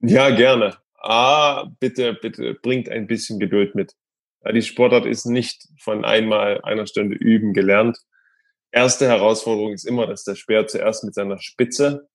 Ja, 0.00 0.30
gerne. 0.30 0.76
Ah, 0.98 1.66
bitte, 1.80 2.14
bitte 2.14 2.54
bringt 2.54 2.88
ein 2.88 3.06
bisschen 3.06 3.40
Geduld 3.40 3.74
mit. 3.74 3.92
Die 4.54 4.62
Sportart 4.62 5.04
ist 5.04 5.26
nicht 5.26 5.68
von 5.80 6.04
einmal 6.04 6.60
einer 6.62 6.86
Stunde 6.86 7.16
üben 7.16 7.52
gelernt. 7.52 7.98
Erste 8.72 9.06
Herausforderung 9.06 9.74
ist 9.74 9.84
immer, 9.84 10.06
dass 10.06 10.24
der 10.24 10.34
Speer 10.34 10.66
zuerst 10.66 11.04
mit 11.04 11.14
seiner 11.14 11.38
Spitze, 11.38 12.08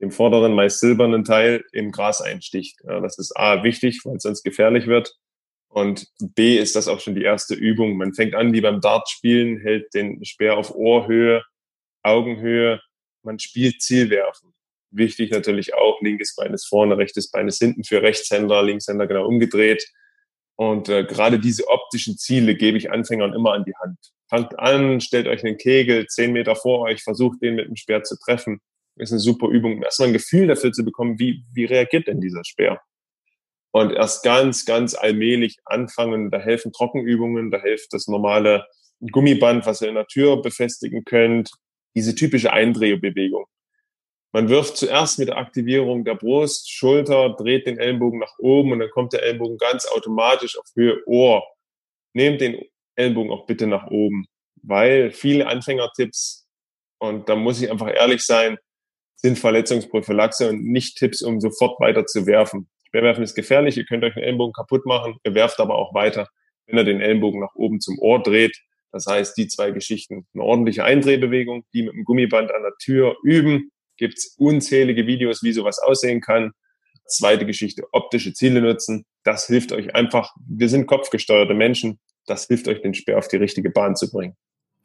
dem 0.00 0.12
vorderen, 0.12 0.54
meist 0.54 0.78
silbernen 0.78 1.24
Teil, 1.24 1.64
im 1.72 1.90
Gras 1.90 2.22
einsticht. 2.22 2.78
Ja, 2.84 3.00
das 3.00 3.18
ist 3.18 3.36
A 3.36 3.64
wichtig, 3.64 4.00
weil 4.04 4.16
es 4.16 4.22
sonst 4.22 4.44
gefährlich 4.44 4.86
wird. 4.86 5.16
Und 5.68 6.06
B 6.20 6.56
ist 6.56 6.76
das 6.76 6.86
auch 6.86 7.00
schon 7.00 7.16
die 7.16 7.24
erste 7.24 7.54
Übung. 7.54 7.96
Man 7.96 8.14
fängt 8.14 8.36
an 8.36 8.52
wie 8.52 8.60
beim 8.60 8.80
Dartspielen, 8.80 9.58
hält 9.58 9.92
den 9.92 10.24
Speer 10.24 10.56
auf 10.56 10.72
Ohrhöhe, 10.74 11.42
Augenhöhe. 12.02 12.80
Man 13.24 13.40
spielt 13.40 13.82
Zielwerfen. 13.82 14.54
Wichtig 14.90 15.32
natürlich 15.32 15.74
auch, 15.74 16.00
linkes 16.00 16.36
Bein 16.36 16.54
ist 16.54 16.66
vorne, 16.66 16.96
rechtes 16.96 17.30
Bein 17.30 17.48
ist 17.48 17.58
hinten 17.58 17.82
für 17.84 18.00
Rechtshänder, 18.02 18.62
Linkshänder 18.62 19.06
genau 19.08 19.26
umgedreht. 19.26 19.84
Und 20.58 20.88
äh, 20.88 21.04
gerade 21.04 21.38
diese 21.38 21.68
optischen 21.68 22.18
Ziele 22.18 22.56
gebe 22.56 22.76
ich 22.78 22.90
Anfängern 22.90 23.32
immer 23.32 23.52
an 23.52 23.64
die 23.64 23.76
Hand. 23.76 23.98
Fangt 24.28 24.58
an, 24.58 25.00
stellt 25.00 25.28
euch 25.28 25.44
einen 25.44 25.56
Kegel 25.56 26.06
zehn 26.06 26.32
Meter 26.32 26.56
vor 26.56 26.80
euch, 26.80 27.02
versucht 27.02 27.40
den 27.42 27.54
mit 27.54 27.68
dem 27.68 27.76
Speer 27.76 28.02
zu 28.02 28.16
treffen. 28.18 28.60
ist 28.96 29.12
eine 29.12 29.20
super 29.20 29.48
Übung, 29.48 29.76
um 29.76 29.82
erstmal 29.82 30.08
ein 30.08 30.14
Gefühl 30.14 30.48
dafür 30.48 30.72
zu 30.72 30.84
bekommen, 30.84 31.18
wie, 31.18 31.44
wie 31.52 31.64
reagiert 31.64 32.08
denn 32.08 32.20
dieser 32.20 32.44
Speer 32.44 32.80
und 33.70 33.92
erst 33.92 34.24
ganz, 34.24 34.64
ganz 34.64 34.94
allmählich 34.94 35.58
anfangen. 35.64 36.30
Da 36.30 36.38
helfen 36.38 36.72
Trockenübungen, 36.72 37.50
da 37.50 37.60
hilft 37.60 37.92
das 37.92 38.08
normale 38.08 38.66
Gummiband, 39.00 39.66
was 39.66 39.82
ihr 39.82 39.88
in 39.88 39.94
der 39.94 40.06
Tür 40.06 40.42
befestigen 40.42 41.04
könnt. 41.04 41.50
Diese 41.94 42.14
typische 42.14 42.52
Eindrehbewegung. 42.52 43.46
Man 44.32 44.48
wirft 44.50 44.76
zuerst 44.76 45.18
mit 45.18 45.28
der 45.28 45.38
Aktivierung 45.38 46.04
der 46.04 46.14
Brust, 46.14 46.70
Schulter, 46.70 47.30
dreht 47.30 47.66
den 47.66 47.78
Ellenbogen 47.78 48.18
nach 48.20 48.38
oben 48.38 48.72
und 48.72 48.80
dann 48.80 48.90
kommt 48.90 49.14
der 49.14 49.22
Ellenbogen 49.22 49.56
ganz 49.56 49.86
automatisch 49.86 50.58
auf 50.58 50.66
Höhe 50.74 51.02
Ohr. 51.06 51.42
Nehmt 52.12 52.40
den 52.40 52.62
Ellenbogen 52.94 53.32
auch 53.32 53.46
bitte 53.46 53.66
nach 53.66 53.86
oben, 53.86 54.26
weil 54.62 55.10
viele 55.12 55.46
Anfängertipps, 55.46 56.46
und 56.98 57.28
da 57.28 57.36
muss 57.36 57.62
ich 57.62 57.70
einfach 57.70 57.94
ehrlich 57.94 58.22
sein, 58.22 58.58
sind 59.16 59.38
Verletzungsprophylaxe 59.38 60.50
und 60.50 60.64
nicht 60.64 60.98
Tipps, 60.98 61.22
um 61.22 61.40
sofort 61.40 61.80
weiter 61.80 62.06
zu 62.06 62.26
werfen. 62.26 62.68
Speerwerfen 62.84 63.24
ist 63.24 63.34
gefährlich, 63.34 63.76
ihr 63.76 63.84
könnt 63.84 64.04
euch 64.04 64.14
den 64.14 64.22
Ellenbogen 64.22 64.52
kaputt 64.52 64.84
machen, 64.84 65.16
ihr 65.24 65.34
werft 65.34 65.58
aber 65.60 65.76
auch 65.76 65.94
weiter, 65.94 66.28
wenn 66.66 66.76
ihr 66.76 66.84
den 66.84 67.00
Ellenbogen 67.00 67.40
nach 67.40 67.54
oben 67.54 67.80
zum 67.80 67.98
Ohr 67.98 68.22
dreht. 68.22 68.56
Das 68.92 69.06
heißt, 69.06 69.36
die 69.36 69.48
zwei 69.48 69.70
Geschichten, 69.70 70.26
eine 70.34 70.42
ordentliche 70.42 70.84
Eindrehbewegung, 70.84 71.64
die 71.72 71.82
mit 71.82 71.94
dem 71.94 72.04
Gummiband 72.04 72.50
an 72.52 72.62
der 72.62 72.74
Tür 72.78 73.16
üben, 73.22 73.70
gibt's 73.98 74.34
unzählige 74.38 75.06
Videos, 75.06 75.42
wie 75.42 75.52
sowas 75.52 75.78
aussehen 75.78 76.20
kann. 76.20 76.52
Zweite 77.06 77.46
Geschichte, 77.46 77.84
optische 77.92 78.32
Ziele 78.32 78.60
nutzen. 78.60 79.04
Das 79.24 79.46
hilft 79.46 79.72
euch 79.72 79.94
einfach. 79.94 80.34
Wir 80.46 80.68
sind 80.68 80.86
kopfgesteuerte 80.86 81.54
Menschen. 81.54 81.98
Das 82.26 82.46
hilft 82.46 82.68
euch, 82.68 82.80
den 82.82 82.94
Speer 82.94 83.18
auf 83.18 83.28
die 83.28 83.36
richtige 83.36 83.70
Bahn 83.70 83.96
zu 83.96 84.10
bringen. 84.10 84.34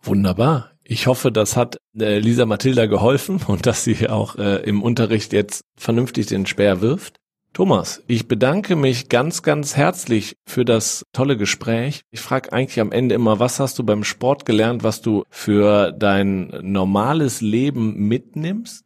Wunderbar. 0.01 0.71
Ich 0.83 1.07
hoffe, 1.07 1.31
das 1.31 1.55
hat 1.55 1.77
äh, 1.97 2.19
Lisa 2.19 2.45
Mathilda 2.45 2.87
geholfen 2.87 3.39
und 3.47 3.65
dass 3.65 3.83
sie 3.83 4.09
auch 4.09 4.35
äh, 4.35 4.63
im 4.63 4.81
Unterricht 4.83 5.33
jetzt 5.33 5.63
vernünftig 5.77 6.27
den 6.27 6.45
Speer 6.45 6.81
wirft. 6.81 7.17
Thomas, 7.53 8.01
ich 8.07 8.27
bedanke 8.27 8.75
mich 8.75 9.09
ganz, 9.09 9.43
ganz 9.43 9.77
herzlich 9.77 10.37
für 10.43 10.65
das 10.65 11.03
tolle 11.13 11.37
Gespräch. 11.37 12.01
Ich 12.09 12.19
frage 12.19 12.51
eigentlich 12.51 12.79
am 12.79 12.91
Ende 12.91 13.13
immer, 13.13 13.39
was 13.39 13.59
hast 13.59 13.77
du 13.77 13.83
beim 13.83 14.03
Sport 14.03 14.47
gelernt, 14.47 14.83
was 14.83 15.01
du 15.01 15.23
für 15.29 15.91
dein 15.91 16.51
normales 16.63 17.41
Leben 17.41 18.07
mitnimmst? 18.07 18.83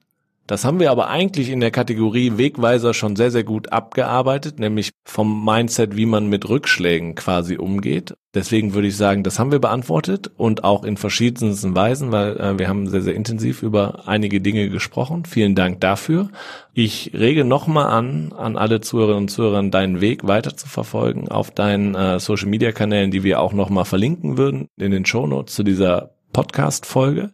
Das 0.48 0.64
haben 0.64 0.80
wir 0.80 0.92
aber 0.92 1.10
eigentlich 1.10 1.50
in 1.50 1.60
der 1.60 1.72
Kategorie 1.72 2.38
Wegweiser 2.38 2.94
schon 2.94 3.18
sehr, 3.18 3.32
sehr 3.32 3.44
gut 3.44 3.74
abgearbeitet, 3.74 4.60
nämlich 4.60 4.92
vom 5.04 5.44
Mindset, 5.44 5.98
wie 5.98 6.06
man 6.06 6.28
mit 6.28 6.48
Rückschlägen 6.48 7.16
quasi 7.16 7.58
umgeht. 7.58 8.16
Deswegen 8.34 8.74
würde 8.74 8.88
ich 8.88 8.96
sagen, 8.96 9.24
das 9.24 9.40
haben 9.40 9.52
wir 9.52 9.60
beantwortet 9.60 10.32
und 10.38 10.64
auch 10.64 10.86
in 10.86 10.96
verschiedensten 10.96 11.76
Weisen, 11.76 12.14
weil 12.14 12.38
äh, 12.38 12.58
wir 12.58 12.70
haben 12.70 12.88
sehr, 12.88 13.02
sehr 13.02 13.16
intensiv 13.16 13.62
über 13.62 14.08
einige 14.08 14.40
Dinge 14.40 14.70
gesprochen. 14.70 15.26
Vielen 15.26 15.54
Dank 15.54 15.82
dafür. 15.82 16.30
Ich 16.74 17.12
rege 17.14 17.44
nochmal 17.44 17.88
an, 17.88 18.32
an 18.32 18.56
alle 18.56 18.80
Zuhörerinnen 18.80 19.24
und 19.24 19.30
Zuhörer, 19.30 19.62
deinen 19.64 20.00
Weg 20.00 20.28
weiter 20.28 20.56
zu 20.56 20.70
verfolgen 20.70 21.28
auf 21.28 21.52
deinen 21.52 21.94
äh, 21.94 22.20
Social 22.22 22.48
Media 22.48 22.72
Kanälen, 22.72 23.12
die 23.12 23.24
wir 23.24 23.42
auch 23.42 23.52
nochmal 23.52 23.86
verlinken 23.86 24.38
würden 24.38 24.70
in 24.78 24.92
den 24.92 25.06
Show 25.06 25.28
Notes 25.28 25.56
zu 25.56 25.64
dieser 25.64 26.12
Podcast 26.32 26.86
Folge. 26.86 27.32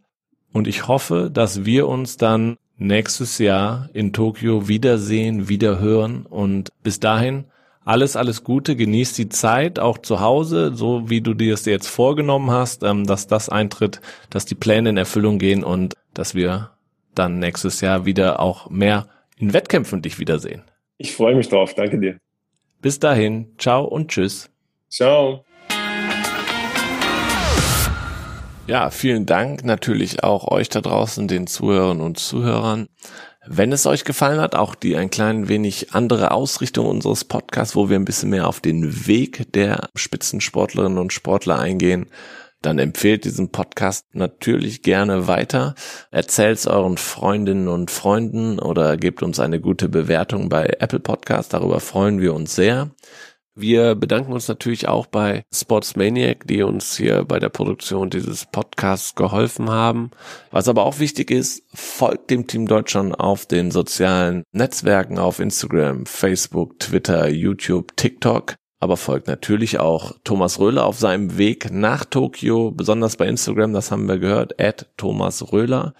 Und 0.51 0.67
ich 0.67 0.87
hoffe, 0.87 1.29
dass 1.31 1.65
wir 1.65 1.87
uns 1.87 2.17
dann 2.17 2.57
nächstes 2.77 3.37
Jahr 3.37 3.89
in 3.93 4.13
Tokio 4.13 4.67
wiedersehen, 4.67 5.47
wiederhören 5.49 6.25
und 6.25 6.69
bis 6.83 6.99
dahin 6.99 7.45
alles, 7.85 8.15
alles 8.15 8.43
Gute, 8.43 8.75
genieß 8.75 9.13
die 9.13 9.29
Zeit 9.29 9.77
auch 9.77 9.97
zu 9.97 10.21
Hause, 10.21 10.73
so 10.73 11.09
wie 11.09 11.21
du 11.21 11.33
dir 11.33 11.53
es 11.53 11.65
jetzt 11.65 11.87
vorgenommen 11.87 12.49
hast, 12.51 12.83
ähm, 12.83 13.05
dass 13.05 13.27
das 13.27 13.49
eintritt, 13.49 14.01
dass 14.29 14.45
die 14.45 14.55
Pläne 14.55 14.89
in 14.89 14.97
Erfüllung 14.97 15.37
gehen 15.37 15.63
und 15.63 15.95
dass 16.13 16.33
wir 16.33 16.71
dann 17.13 17.39
nächstes 17.39 17.81
Jahr 17.81 18.05
wieder 18.05 18.39
auch 18.39 18.69
mehr 18.69 19.07
in 19.37 19.53
Wettkämpfen 19.53 20.01
dich 20.01 20.19
wiedersehen. 20.19 20.63
Ich 20.97 21.13
freue 21.13 21.35
mich 21.35 21.49
drauf, 21.49 21.73
danke 21.75 21.99
dir. 21.99 22.17
Bis 22.81 22.99
dahin, 22.99 23.53
ciao 23.57 23.83
und 23.85 24.09
tschüss. 24.09 24.49
Ciao. 24.89 25.43
Ja, 28.65 28.89
vielen 28.91 29.25
Dank 29.25 29.65
natürlich 29.65 30.23
auch 30.23 30.49
euch 30.49 30.69
da 30.69 30.79
draußen, 30.79 31.27
den 31.27 31.47
Zuhörern 31.47 31.99
und 31.99 32.17
Zuhörern. 32.17 32.87
Wenn 33.45 33.73
es 33.73 33.85
euch 33.85 34.05
gefallen 34.05 34.39
hat, 34.39 34.55
auch 34.55 34.73
die 34.73 34.95
ein 34.95 35.09
klein 35.09 35.49
wenig 35.49 35.93
andere 35.93 36.31
Ausrichtung 36.31 36.85
unseres 36.85 37.25
Podcasts, 37.25 37.75
wo 37.75 37.89
wir 37.89 37.97
ein 37.97 38.05
bisschen 38.05 38.29
mehr 38.29 38.47
auf 38.47 38.61
den 38.61 39.05
Weg 39.05 39.51
der 39.51 39.89
Spitzensportlerinnen 39.95 40.97
und 40.97 41.11
Sportler 41.11 41.59
eingehen, 41.59 42.09
dann 42.61 42.79
empfehlt 42.79 43.25
diesen 43.25 43.51
Podcast 43.51 44.05
natürlich 44.13 44.81
gerne 44.81 45.27
weiter. 45.27 45.75
Erzählt 46.09 46.59
es 46.59 46.65
euren 46.65 46.95
Freundinnen 46.95 47.67
und 47.67 47.91
Freunden 47.91 48.59
oder 48.59 48.95
gebt 48.95 49.21
uns 49.23 49.41
eine 49.41 49.59
gute 49.59 49.89
Bewertung 49.89 50.47
bei 50.47 50.77
Apple 50.79 51.01
Podcast. 51.01 51.53
Darüber 51.53 51.81
freuen 51.81 52.21
wir 52.21 52.33
uns 52.33 52.55
sehr. 52.55 52.91
Wir 53.55 53.93
bedanken 53.93 54.33
uns 54.33 54.47
natürlich 54.47 54.87
auch 54.87 55.05
bei 55.05 55.45
Sportsmaniac, 55.53 56.47
die 56.47 56.63
uns 56.63 56.97
hier 56.97 57.23
bei 57.23 57.37
der 57.37 57.49
Produktion 57.49 58.09
dieses 58.09 58.47
Podcasts 58.47 59.13
geholfen 59.13 59.69
haben. 59.69 60.09
Was 60.49 60.67
aber 60.67 60.85
auch 60.85 60.97
wichtig 60.97 61.29
ist, 61.29 61.61
folgt 61.71 62.31
dem 62.31 62.47
Team 62.47 62.67
Deutschland 62.67 63.19
auf 63.19 63.45
den 63.45 63.69
sozialen 63.69 64.41
Netzwerken 64.53 65.19
auf 65.19 65.39
Instagram, 65.39 66.07
Facebook, 66.07 66.79
Twitter, 66.79 67.29
YouTube, 67.29 67.95
TikTok. 67.95 68.55
Aber 68.79 68.97
folgt 68.97 69.27
natürlich 69.27 69.79
auch 69.79 70.13
Thomas 70.23 70.59
Röhler 70.59 70.85
auf 70.85 70.97
seinem 70.97 71.37
Weg 71.37 71.71
nach 71.71 72.05
Tokio, 72.05 72.71
besonders 72.71 73.17
bei 73.17 73.27
Instagram, 73.27 73.71
das 73.71 73.91
haben 73.91 74.07
wir 74.07 74.17
gehört, 74.17 74.59
at 74.59 74.89
Thomas 74.97 75.53
Röhler. 75.53 75.93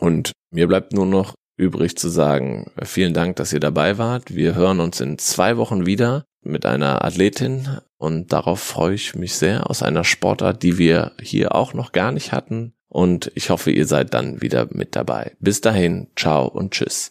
Und 0.00 0.32
mir 0.50 0.66
bleibt 0.66 0.92
nur 0.92 1.06
noch 1.06 1.34
übrig 1.62 1.96
zu 1.96 2.08
sagen, 2.08 2.70
vielen 2.82 3.14
Dank, 3.14 3.36
dass 3.36 3.52
ihr 3.52 3.60
dabei 3.60 3.98
wart. 3.98 4.34
Wir 4.34 4.54
hören 4.54 4.80
uns 4.80 5.00
in 5.00 5.18
zwei 5.18 5.56
Wochen 5.56 5.86
wieder 5.86 6.24
mit 6.42 6.66
einer 6.66 7.04
Athletin 7.04 7.78
und 7.96 8.32
darauf 8.32 8.60
freue 8.60 8.94
ich 8.94 9.14
mich 9.14 9.34
sehr 9.34 9.70
aus 9.70 9.82
einer 9.82 10.04
Sportart, 10.04 10.62
die 10.62 10.76
wir 10.76 11.12
hier 11.20 11.54
auch 11.54 11.72
noch 11.72 11.92
gar 11.92 12.12
nicht 12.12 12.32
hatten 12.32 12.74
und 12.88 13.32
ich 13.34 13.48
hoffe, 13.48 13.70
ihr 13.70 13.86
seid 13.86 14.12
dann 14.12 14.42
wieder 14.42 14.68
mit 14.70 14.96
dabei. 14.96 15.34
Bis 15.40 15.62
dahin, 15.62 16.08
ciao 16.14 16.46
und 16.46 16.72
tschüss. 16.72 17.10